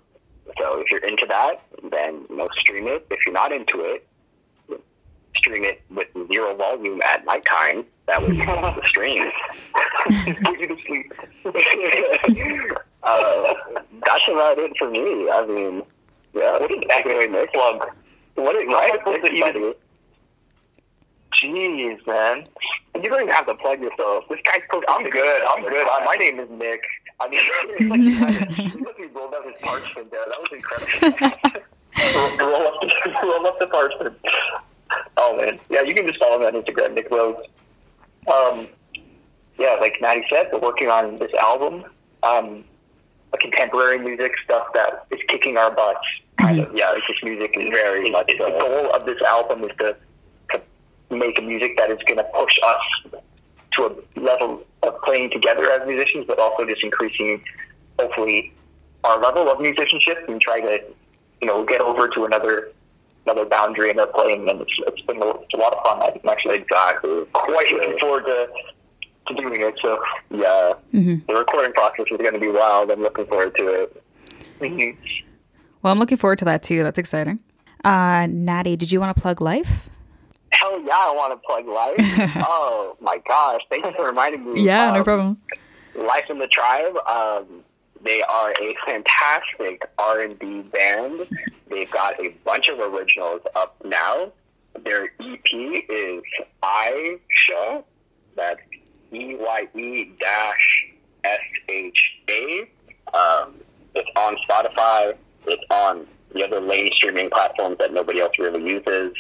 So 0.61 0.81
if 0.81 0.91
you're 0.91 1.05
into 1.05 1.27
that, 1.27 1.63
then 1.91 2.25
you 2.29 2.37
know, 2.37 2.49
stream 2.59 2.87
it. 2.89 3.07
If 3.11 3.25
you're 3.25 3.35
not 3.35 3.53
into 3.53 3.81
it, 3.81 4.07
stream 5.37 5.65
it 5.65 5.83
with 5.91 6.09
zero 6.33 6.55
volume 6.57 7.01
at 7.03 7.25
nighttime. 7.25 7.85
That 8.07 8.23
would 8.23 8.33
be 8.33 8.39
the 8.39 8.83
stream. 8.87 9.31
Put 10.45 10.61
you 10.61 10.69
to 10.69 10.77
sleep. 10.87 11.13
uh, 13.03 13.55
that's 14.05 14.29
about 14.29 14.59
it 14.59 14.73
for 14.79 14.91
me. 14.91 15.29
I 15.31 15.45
mean, 15.47 15.83
yeah. 16.37 16.59
What 16.59 16.70
is 16.70 16.78
actually 16.91 17.28
Nick? 17.28 17.53
Plug. 17.53 17.89
What 18.34 18.57
is 18.57 18.66
right? 18.72 18.93
supposed 18.95 19.22
to 19.22 19.32
even- 19.32 19.74
Jeez, 21.43 22.07
man. 22.07 22.47
You 22.95 23.11
don't 23.11 23.22
even 23.22 23.34
have 23.34 23.47
to 23.47 23.55
plug 23.55 23.80
yourself. 23.82 24.24
This 24.30 24.41
guy's 24.45 24.62
supposed 24.62 24.87
I'm 24.89 25.09
good. 25.11 25.43
I'm 25.43 25.62
good. 25.62 25.87
Uh, 25.87 26.05
my 26.05 26.16
name 26.16 26.39
is 26.41 26.49
Nick. 26.51 26.80
I 27.20 27.28
mean, 27.28 27.41
it's 27.45 27.91
like 27.91 28.01
he 28.01 28.14
had- 28.14 28.51
he 28.97 29.05
rolled 29.07 29.34
out 29.34 29.45
his 29.45 29.55
parchment 29.62 30.11
there. 30.11 30.24
That 30.26 30.39
was 30.39 30.49
incredible. 30.53 31.62
roll, 32.39 32.51
roll 32.51 32.66
up 32.66 32.80
the 32.80 33.20
roll 33.22 33.47
up 33.47 33.59
the 33.59 33.66
parchment. 33.66 34.16
Oh 35.18 35.37
man, 35.37 35.59
yeah. 35.68 35.82
You 35.82 35.95
can 35.95 36.07
just 36.07 36.18
follow 36.18 36.39
me 36.39 36.47
on 36.47 36.53
Instagram, 36.55 36.95
Nick 36.95 37.11
Rhodes. 37.11 37.41
Um, 38.32 38.68
yeah, 39.59 39.76
like 39.80 39.97
Natty 40.01 40.24
said, 40.30 40.49
we're 40.53 40.61
working 40.61 40.89
on 40.89 41.16
this 41.16 41.32
album, 41.34 41.84
um, 42.22 42.64
a 43.32 43.39
contemporary 43.39 43.99
music 43.99 44.32
stuff 44.45 44.68
that 44.74 45.07
is 45.11 45.20
kicking 45.28 45.57
our 45.59 45.70
butts. 45.70 46.07
Kind 46.39 46.61
of, 46.61 46.74
yeah. 46.74 46.91
Like 46.91 47.03
this 47.09 47.16
music 47.22 47.55
is 47.57 47.68
very 47.70 48.11
much. 48.11 48.26
The 48.26 48.37
goal 48.39 48.95
of 48.95 49.07
this 49.07 49.20
album 49.22 49.64
is 49.64 49.70
to 49.80 49.97
to 50.53 51.16
make 51.16 51.43
music 51.43 51.76
that 51.78 51.91
is 51.91 51.99
going 52.07 52.18
to 52.18 52.24
push 52.24 52.59
us 52.64 53.20
to 53.72 53.87
a 53.87 54.20
level 54.20 54.64
of 54.82 55.01
playing 55.03 55.30
together 55.30 55.70
as 55.70 55.87
musicians, 55.87 56.24
but 56.26 56.39
also 56.39 56.66
just 56.66 56.82
increasing, 56.82 57.43
hopefully, 57.99 58.53
our 59.05 59.20
level 59.20 59.49
of 59.49 59.61
musicianship 59.61 60.24
and 60.28 60.41
try 60.41 60.61
to, 60.61 60.82
you 61.41 61.47
know, 61.47 61.64
get 61.64 61.80
over 61.80 62.09
to 62.09 62.24
another 62.24 62.70
another 63.24 63.45
boundary 63.45 63.91
in 63.91 63.99
our 63.99 64.07
playing. 64.07 64.49
And 64.49 64.61
it's, 64.61 64.72
it's 64.87 65.01
been 65.03 65.20
a, 65.22 65.26
it's 65.30 65.55
a 65.55 65.57
lot 65.57 65.74
of 65.74 65.82
fun. 65.84 66.03
I'm 66.22 66.28
actually 66.30 66.57
exactly 66.57 67.24
quite 67.32 67.72
looking 67.72 67.99
forward 67.99 68.24
to 68.26 68.49
to 69.28 69.34
doing 69.34 69.61
it. 69.61 69.74
So 69.82 70.01
yeah, 70.30 70.72
Mm-hmm. 70.95 71.26
the 71.28 71.34
recording 71.34 71.72
process 71.72 72.07
is 72.11 72.16
going 72.18 72.34
to 72.34 72.41
be 72.41 72.49
wild. 72.49 72.91
I'm 72.91 73.03
looking 73.03 73.26
forward 73.26 73.55
to 73.57 73.82
it. 73.82 74.03
Mm-hmm. 74.61 75.01
Well, 75.87 75.93
I'm 75.93 76.01
looking 76.01 76.18
forward 76.18 76.41
to 76.41 76.45
that 76.47 76.64
too. 76.64 76.82
That's 76.82 76.99
exciting. 76.99 77.39
Uh, 77.84 78.26
Natty, 78.28 78.74
did 78.74 78.91
you 78.91 78.99
want 78.99 79.14
to 79.14 79.22
plug 79.22 79.41
life? 79.41 79.89
Hell 80.51 80.80
yeah, 80.82 80.91
I 80.95 81.12
want 81.14 81.32
to 81.32 81.47
plug 81.47 81.64
Life. 81.68 82.32
oh 82.45 82.97
my 83.01 83.18
gosh, 83.28 83.61
thank 83.70 83.84
you 83.84 83.93
for 83.93 84.07
reminding 84.07 84.53
me. 84.53 84.64
Yeah, 84.64 84.91
no 84.91 84.99
Um, 84.99 85.05
problem. 85.05 85.41
Life 85.95 86.24
and 86.28 86.41
the 86.41 86.49
Tribe. 86.49 86.97
Um, 87.09 87.62
they 88.03 88.20
are 88.22 88.51
a 88.61 88.74
fantastic 88.84 89.89
R 89.97 90.22
and 90.22 90.37
B 90.41 90.62
band. 90.62 91.28
They've 91.70 91.91
got 91.93 92.18
a 92.18 92.30
bunch 92.45 92.68
of 92.68 92.80
originals 92.80 93.43
up 93.55 93.76
now. 93.84 94.32
Their 94.82 95.05
EP 95.20 95.53
is 95.53 96.22
Aisha. 96.64 97.84
That's 98.34 98.61
E 99.12 99.37
Y 99.39 99.68
E 99.78 100.11
dash 100.18 100.87
S 101.22 101.39
H 101.68 102.18
A. 102.28 102.62
Um, 103.16 103.55
it's 103.95 104.11
on 104.16 104.37
Spotify. 104.49 105.14
It's 105.47 105.62
on 105.70 106.07
the 106.32 106.44
other 106.44 106.61
lane 106.61 106.90
streaming 106.94 107.30
platforms 107.30 107.78
that 107.78 107.92
nobody 107.92 108.20
else 108.20 108.38
really 108.38 108.62
uses. 108.64 109.12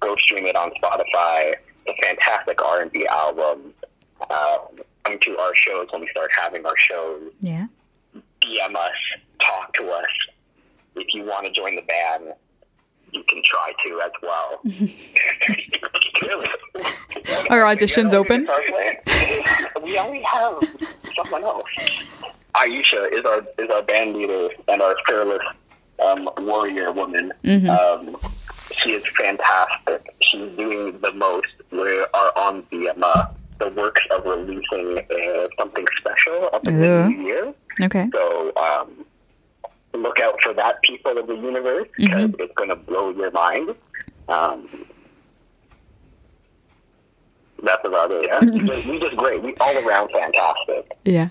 Go 0.00 0.16
stream 0.16 0.46
it 0.46 0.56
on 0.56 0.70
Spotify. 0.82 1.54
It's 1.86 1.98
a 1.98 2.06
fantastic 2.06 2.62
R 2.62 2.82
and 2.82 2.92
B 2.92 3.06
album. 3.06 3.74
Um, 4.30 4.60
come 5.04 5.18
to 5.20 5.38
our 5.38 5.54
shows 5.54 5.88
when 5.90 6.02
we 6.02 6.08
start 6.08 6.30
having 6.36 6.64
our 6.64 6.76
shows. 6.76 7.32
Yeah. 7.40 7.66
DM 8.40 8.74
us, 8.74 8.90
talk 9.40 9.72
to 9.74 9.88
us. 9.88 10.06
If 10.96 11.06
you 11.14 11.24
want 11.24 11.46
to 11.46 11.52
join 11.52 11.76
the 11.76 11.82
band, 11.82 12.34
you 13.12 13.22
can 13.28 13.42
try 13.44 13.72
to 13.84 14.00
as 14.00 14.10
well. 14.22 14.60
really? 16.22 16.48
Are 17.50 17.62
auditions 17.62 18.14
open? 18.14 18.48
we 19.82 19.98
only 19.98 20.22
have 20.22 20.58
someone 21.16 21.44
else. 21.44 21.66
Aisha 22.54 23.10
is 23.10 23.24
our 23.24 23.42
is 23.58 23.70
our 23.70 23.82
band 23.82 24.14
leader 24.14 24.50
and 24.68 24.82
our 24.82 24.94
fearless 25.06 25.40
um, 26.04 26.28
warrior 26.38 26.92
woman. 26.92 27.32
Um, 27.44 28.16
she 28.72 28.92
is 28.92 29.04
fantastic. 29.16 30.02
She's 30.22 30.50
doing 30.56 30.98
the 31.00 31.12
most. 31.12 31.48
We 31.70 32.06
are 32.14 32.32
on 32.36 32.64
the 32.70 32.88
um, 32.90 33.02
uh, 33.02 33.26
the 33.58 33.70
works 33.70 34.02
of 34.10 34.24
releasing 34.24 34.98
uh, 34.98 35.48
something 35.58 35.86
special 35.98 36.50
up 36.52 36.66
in 36.66 36.80
the 36.80 37.08
new 37.08 37.22
year. 37.22 37.54
Okay. 37.80 38.08
So 38.12 38.52
um, 38.56 39.04
look 39.94 40.20
out 40.20 40.40
for 40.42 40.52
that, 40.54 40.82
people 40.82 41.16
of 41.18 41.26
the 41.26 41.36
universe, 41.36 41.88
because 41.96 42.30
it's 42.38 42.54
going 42.54 42.70
to 42.70 42.76
blow 42.76 43.10
your 43.10 43.30
mind. 43.30 43.74
Um, 44.28 44.68
that's 47.62 47.86
about 47.86 48.10
it. 48.10 48.26
Yeah, 48.26 48.40
we 48.90 48.98
just 48.98 49.16
great. 49.16 49.42
We 49.42 49.54
all 49.60 49.78
around 49.86 50.10
fantastic. 50.12 50.96
Yeah. 51.04 51.28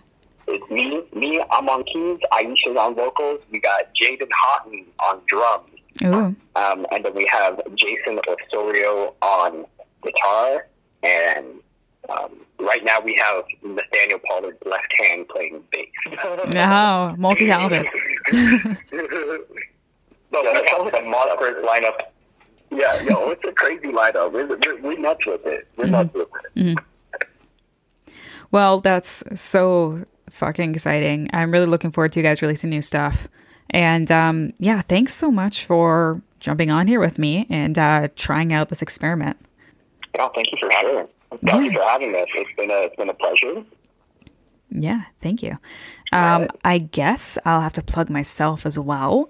It's 0.48 0.70
me, 0.72 1.04
me. 1.14 1.44
I'm 1.52 1.70
on 1.70 1.84
keys. 1.84 2.20
Aisha's 2.32 2.78
on 2.78 2.96
vocals. 2.96 3.40
We 3.52 3.60
got 3.60 3.94
Jaden 3.96 4.30
Houghton 4.34 4.86
on 5.00 5.22
drums, 5.28 5.70
Ooh. 6.04 6.36
um, 6.56 6.86
and 6.92 7.06
then 7.06 7.14
we 7.14 7.28
have 7.32 7.62
Jason 7.76 8.20
Osorio 8.28 9.14
on 9.22 9.66
guitar. 10.04 10.68
And 11.04 11.46
um, 12.10 12.38
right 12.60 12.84
now 12.84 13.00
we 13.00 13.16
have 13.16 13.44
Nathanael 13.64 14.20
Pollard's 14.28 14.58
left 14.66 14.94
hand 15.00 15.28
playing 15.30 15.64
bass. 15.72 15.88
Wow. 16.54 17.16
Multi 17.18 17.46
talented. 17.46 17.88
No, 18.32 18.42
that 20.32 20.66
sounds 20.70 20.92
like 20.92 21.06
a 21.06 21.10
monstrous 21.10 21.66
lineup. 21.66 22.02
Yeah, 22.70 23.02
yo, 23.02 23.32
it's 23.32 23.44
a 23.48 23.52
crazy 23.52 23.88
lineup. 23.88 24.32
We're, 24.32 24.48
we're, 24.48 24.82
we're 24.82 25.00
nuts 25.00 25.26
with 25.26 25.46
it. 25.46 25.68
We're 25.76 25.88
nuts 25.88 26.14
with 26.14 26.30
it. 26.56 26.78
Well, 28.52 28.80
that's 28.82 29.24
so 29.36 30.06
fucking 30.32 30.74
exciting. 30.74 31.30
I'm 31.34 31.52
really 31.52 31.66
looking 31.66 31.92
forward 31.92 32.12
to 32.14 32.20
you 32.20 32.24
guys 32.24 32.42
releasing 32.42 32.70
new 32.70 32.82
stuff. 32.82 33.28
And 33.70 34.12
um, 34.12 34.54
yeah, 34.60 34.82
thanks 34.82 35.14
so 35.14 35.32
much 35.32 35.66
for 35.66 36.22
jumping 36.40 36.72
on 36.72 36.88
here 36.88 37.00
with 37.00 37.20
me 37.20 37.48
and 37.50 37.78
uh, 37.78 38.10
trying 38.16 38.52
out 38.52 38.70
this 38.70 38.82
experiment. 38.82 39.38
No, 40.18 40.30
thank 40.36 40.52
you 40.52 40.58
for 40.60 40.70
having 40.70 40.96
me. 40.96 41.04
Thank 41.46 41.72
you 41.72 41.80
for 41.80 41.84
having 41.84 42.16
us. 42.16 42.28
It's 42.36 42.50
been 42.58 42.70
a 42.70 42.82
it's 42.84 42.96
been 42.98 43.10
a 43.10 43.14
pleasure. 43.14 43.64
Yeah, 44.70 45.04
thank 45.22 45.42
you. 45.44 45.58
Um, 46.12 46.50
I 46.66 46.78
guess 46.78 47.38
I'll 47.46 47.62
have 47.62 47.74
to 47.74 47.82
plug 47.82 48.10
myself 48.10 48.66
as 48.66 48.78
well. 48.78 49.30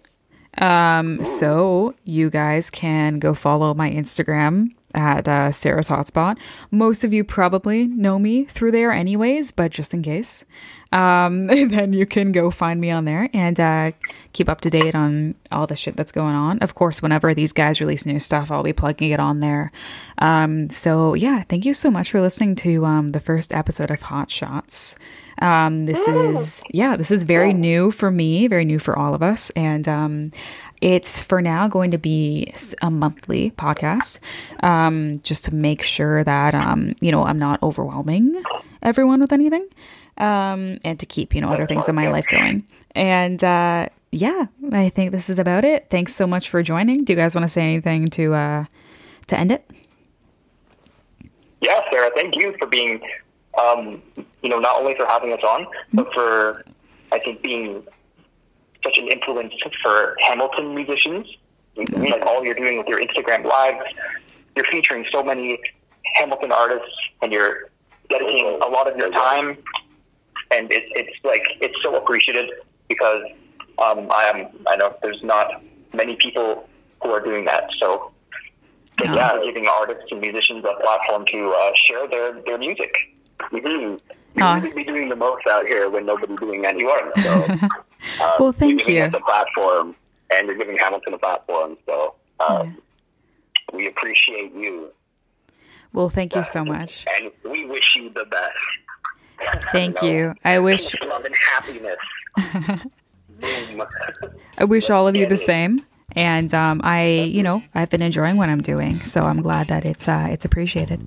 Um, 0.57 1.23
so 1.23 1.95
you 2.03 2.29
guys 2.29 2.69
can 2.69 3.19
go 3.19 3.33
follow 3.33 3.73
my 3.73 3.89
Instagram 3.89 4.71
at 4.93 5.27
uh, 5.27 5.51
Sarah's 5.51 5.89
Hotspot. 5.89 6.37
Most 6.69 7.03
of 7.03 7.13
you 7.13 7.23
probably 7.23 7.87
know 7.87 8.19
me 8.19 8.45
through 8.45 8.71
there, 8.71 8.91
anyways, 8.91 9.51
but 9.51 9.71
just 9.71 9.93
in 9.93 10.01
case, 10.01 10.45
um, 10.91 11.47
then 11.47 11.93
you 11.93 12.05
can 12.05 12.31
go 12.31 12.51
find 12.51 12.81
me 12.81 12.91
on 12.91 13.05
there 13.05 13.29
and 13.33 13.59
uh, 13.59 13.91
keep 14.33 14.49
up 14.49 14.61
to 14.61 14.69
date 14.69 14.95
on 14.95 15.35
all 15.51 15.67
the 15.67 15.75
shit 15.75 15.95
that's 15.95 16.11
going 16.11 16.35
on. 16.35 16.59
Of 16.59 16.75
course, 16.75 17.01
whenever 17.01 17.33
these 17.33 17.53
guys 17.53 17.81
release 17.81 18.05
new 18.05 18.19
stuff, 18.19 18.51
I'll 18.51 18.63
be 18.63 18.73
plugging 18.73 19.11
it 19.11 19.19
on 19.19 19.39
there. 19.39 19.71
Um, 20.17 20.69
so 20.69 21.13
yeah, 21.13 21.43
thank 21.43 21.65
you 21.65 21.73
so 21.73 21.89
much 21.89 22.11
for 22.11 22.21
listening 22.21 22.55
to 22.57 22.85
um, 22.85 23.09
the 23.09 23.19
first 23.19 23.53
episode 23.53 23.91
of 23.91 24.01
Hot 24.03 24.29
Shots. 24.29 24.97
Um, 25.41 25.87
this 25.87 26.07
is 26.07 26.61
yeah, 26.69 26.95
this 26.95 27.09
is 27.09 27.23
very 27.23 27.51
new 27.51 27.89
for 27.89 28.11
me, 28.11 28.47
very 28.47 28.63
new 28.63 28.77
for 28.77 28.97
all 28.97 29.15
of 29.15 29.23
us, 29.23 29.49
and 29.51 29.87
um, 29.87 30.31
it's 30.81 31.21
for 31.21 31.41
now 31.41 31.67
going 31.67 31.91
to 31.91 31.97
be 31.97 32.53
a 32.81 32.89
monthly 32.89 33.51
podcast, 33.51 34.19
um, 34.63 35.19
just 35.21 35.45
to 35.45 35.55
make 35.55 35.83
sure 35.83 36.23
that 36.23 36.53
um, 36.55 36.95
you 37.01 37.11
know 37.11 37.23
I'm 37.23 37.39
not 37.39 37.61
overwhelming 37.63 38.43
everyone 38.81 39.21
with 39.21 39.31
anything, 39.31 39.67
um, 40.17 40.77
and 40.83 40.99
to 40.99 41.05
keep 41.05 41.33
you 41.33 41.41
know 41.41 41.49
other 41.49 41.67
things 41.67 41.87
in 41.87 41.95
my 41.95 42.09
life 42.09 42.27
going. 42.27 42.65
And 42.93 43.43
uh, 43.43 43.89
yeah, 44.11 44.47
I 44.71 44.89
think 44.89 45.11
this 45.11 45.29
is 45.29 45.39
about 45.39 45.63
it. 45.63 45.87
Thanks 45.89 46.13
so 46.15 46.27
much 46.27 46.49
for 46.49 46.61
joining. 46.61 47.05
Do 47.05 47.13
you 47.13 47.17
guys 47.17 47.33
want 47.35 47.43
to 47.43 47.49
say 47.49 47.63
anything 47.63 48.07
to 48.09 48.33
uh, 48.33 48.65
to 49.27 49.39
end 49.39 49.51
it? 49.51 49.69
Yeah, 51.61 51.79
Sarah, 51.91 52.09
thank 52.15 52.35
you 52.35 52.55
for 52.57 52.65
being, 52.65 53.01
um, 53.59 54.01
you 54.41 54.49
know, 54.49 54.59
not 54.59 54.77
only 54.77 54.95
for 54.95 55.05
having 55.05 55.31
us 55.31 55.43
on, 55.43 55.67
but 55.93 56.11
for, 56.11 56.65
I 57.11 57.19
think, 57.19 57.43
being 57.43 57.83
such 58.83 58.97
an 58.97 59.07
influence 59.07 59.53
for 59.83 60.15
Hamilton 60.19 60.75
musicians. 60.75 61.27
Like 61.75 62.25
all 62.25 62.43
you're 62.43 62.55
doing 62.55 62.77
with 62.77 62.87
your 62.87 62.99
Instagram 62.99 63.45
lives, 63.45 63.81
you're 64.55 64.65
featuring 64.65 65.05
so 65.11 65.23
many 65.23 65.59
Hamilton 66.15 66.51
artists, 66.51 66.95
and 67.21 67.31
you're 67.31 67.69
dedicating 68.09 68.59
a 68.61 68.67
lot 68.67 68.91
of 68.91 68.97
your 68.97 69.09
time, 69.09 69.57
and 70.51 70.71
it's 70.71 70.87
it's 70.95 71.17
like 71.23 71.45
it's 71.61 71.75
so 71.81 71.95
appreciated 71.95 72.49
because 72.89 73.23
um, 73.77 74.07
I 74.11 74.31
am 74.33 74.47
I 74.67 74.75
know 74.75 74.95
there's 75.01 75.23
not 75.23 75.63
many 75.93 76.17
people 76.17 76.67
who 77.01 77.11
are 77.11 77.21
doing 77.21 77.45
that. 77.45 77.69
So 77.79 78.11
but 78.97 79.15
yeah, 79.15 79.39
giving 79.43 79.67
artists 79.67 80.05
and 80.11 80.21
musicians 80.21 80.63
a 80.65 80.73
platform 80.81 81.25
to 81.27 81.55
uh, 81.57 81.71
share 81.75 82.07
their, 82.07 82.33
their 82.41 82.57
music. 82.57 82.93
Mm-hmm. 83.51 83.97
You 84.37 84.43
Aw. 84.43 84.55
really 84.55 84.71
be 84.71 84.83
doing 84.83 85.09
the 85.09 85.15
most 85.15 85.47
out 85.47 85.65
here 85.65 85.89
when 85.89 86.05
nobody's 86.05 86.37
doing 86.37 86.65
anything. 86.65 87.11
So, 87.23 87.47
uh, 88.21 88.35
Well, 88.39 88.51
thank 88.51 88.71
you're 88.71 88.79
giving 88.79 88.95
you. 88.95 89.03
us 89.03 89.13
a 89.15 89.19
platform, 89.21 89.95
and 90.33 90.47
you're 90.47 90.57
giving 90.57 90.77
Hamilton 90.77 91.13
a 91.13 91.17
platform. 91.17 91.77
So, 91.85 92.15
uh, 92.39 92.65
we 93.73 93.87
appreciate 93.87 94.53
you, 94.53 94.89
Well, 95.93 96.09
thank 96.09 96.35
you 96.35 96.43
so 96.43 96.63
much. 96.65 97.05
and 97.19 97.31
we 97.49 97.65
wish 97.65 97.95
you 97.95 98.09
the 98.09 98.25
best. 98.25 99.63
Thank 99.71 100.01
you. 100.03 100.35
I 100.45 100.59
wish 100.59 100.93
love 101.03 101.25
and 101.25 101.35
happiness. 101.51 101.97
I 104.57 104.65
wish 104.65 104.89
all 104.91 105.07
of 105.07 105.15
you 105.15 105.25
the 105.25 105.37
same. 105.37 105.83
And 106.13 106.53
um, 106.53 106.81
I, 106.83 107.07
you 107.07 107.41
know, 107.41 107.63
I've 107.73 107.89
been 107.89 108.01
enjoying 108.03 108.35
what 108.37 108.49
I'm 108.49 108.59
doing, 108.61 109.03
so 109.03 109.23
I'm 109.23 109.41
glad 109.41 109.69
that 109.69 109.83
it's 109.85 110.07
uh, 110.07 110.27
it's 110.29 110.43
appreciated. 110.45 110.99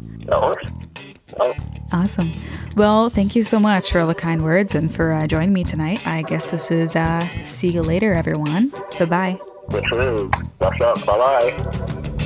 Awesome. 1.93 2.33
Well, 2.77 3.09
thank 3.11 3.37
you 3.37 3.43
so 3.43 3.61
much 3.61 3.93
for 3.93 4.01
all 4.01 4.07
the 4.07 4.15
kind 4.15 4.43
words 4.43 4.75
and 4.75 4.93
for 4.93 5.13
uh, 5.13 5.27
joining 5.27 5.53
me 5.53 5.65
tonight. 5.65 6.05
I 6.07 6.23
guess 6.23 6.51
this 6.51 6.71
is 6.71 6.97
uh, 6.97 7.27
see 7.45 7.71
you 7.71 7.83
later, 7.83 8.13
everyone. 8.15 8.73
Bye 8.99 9.05
bye. 9.05 9.39
what's 10.59 10.81
up. 10.81 11.07
Bye 11.07 11.53
bye. 11.53 12.21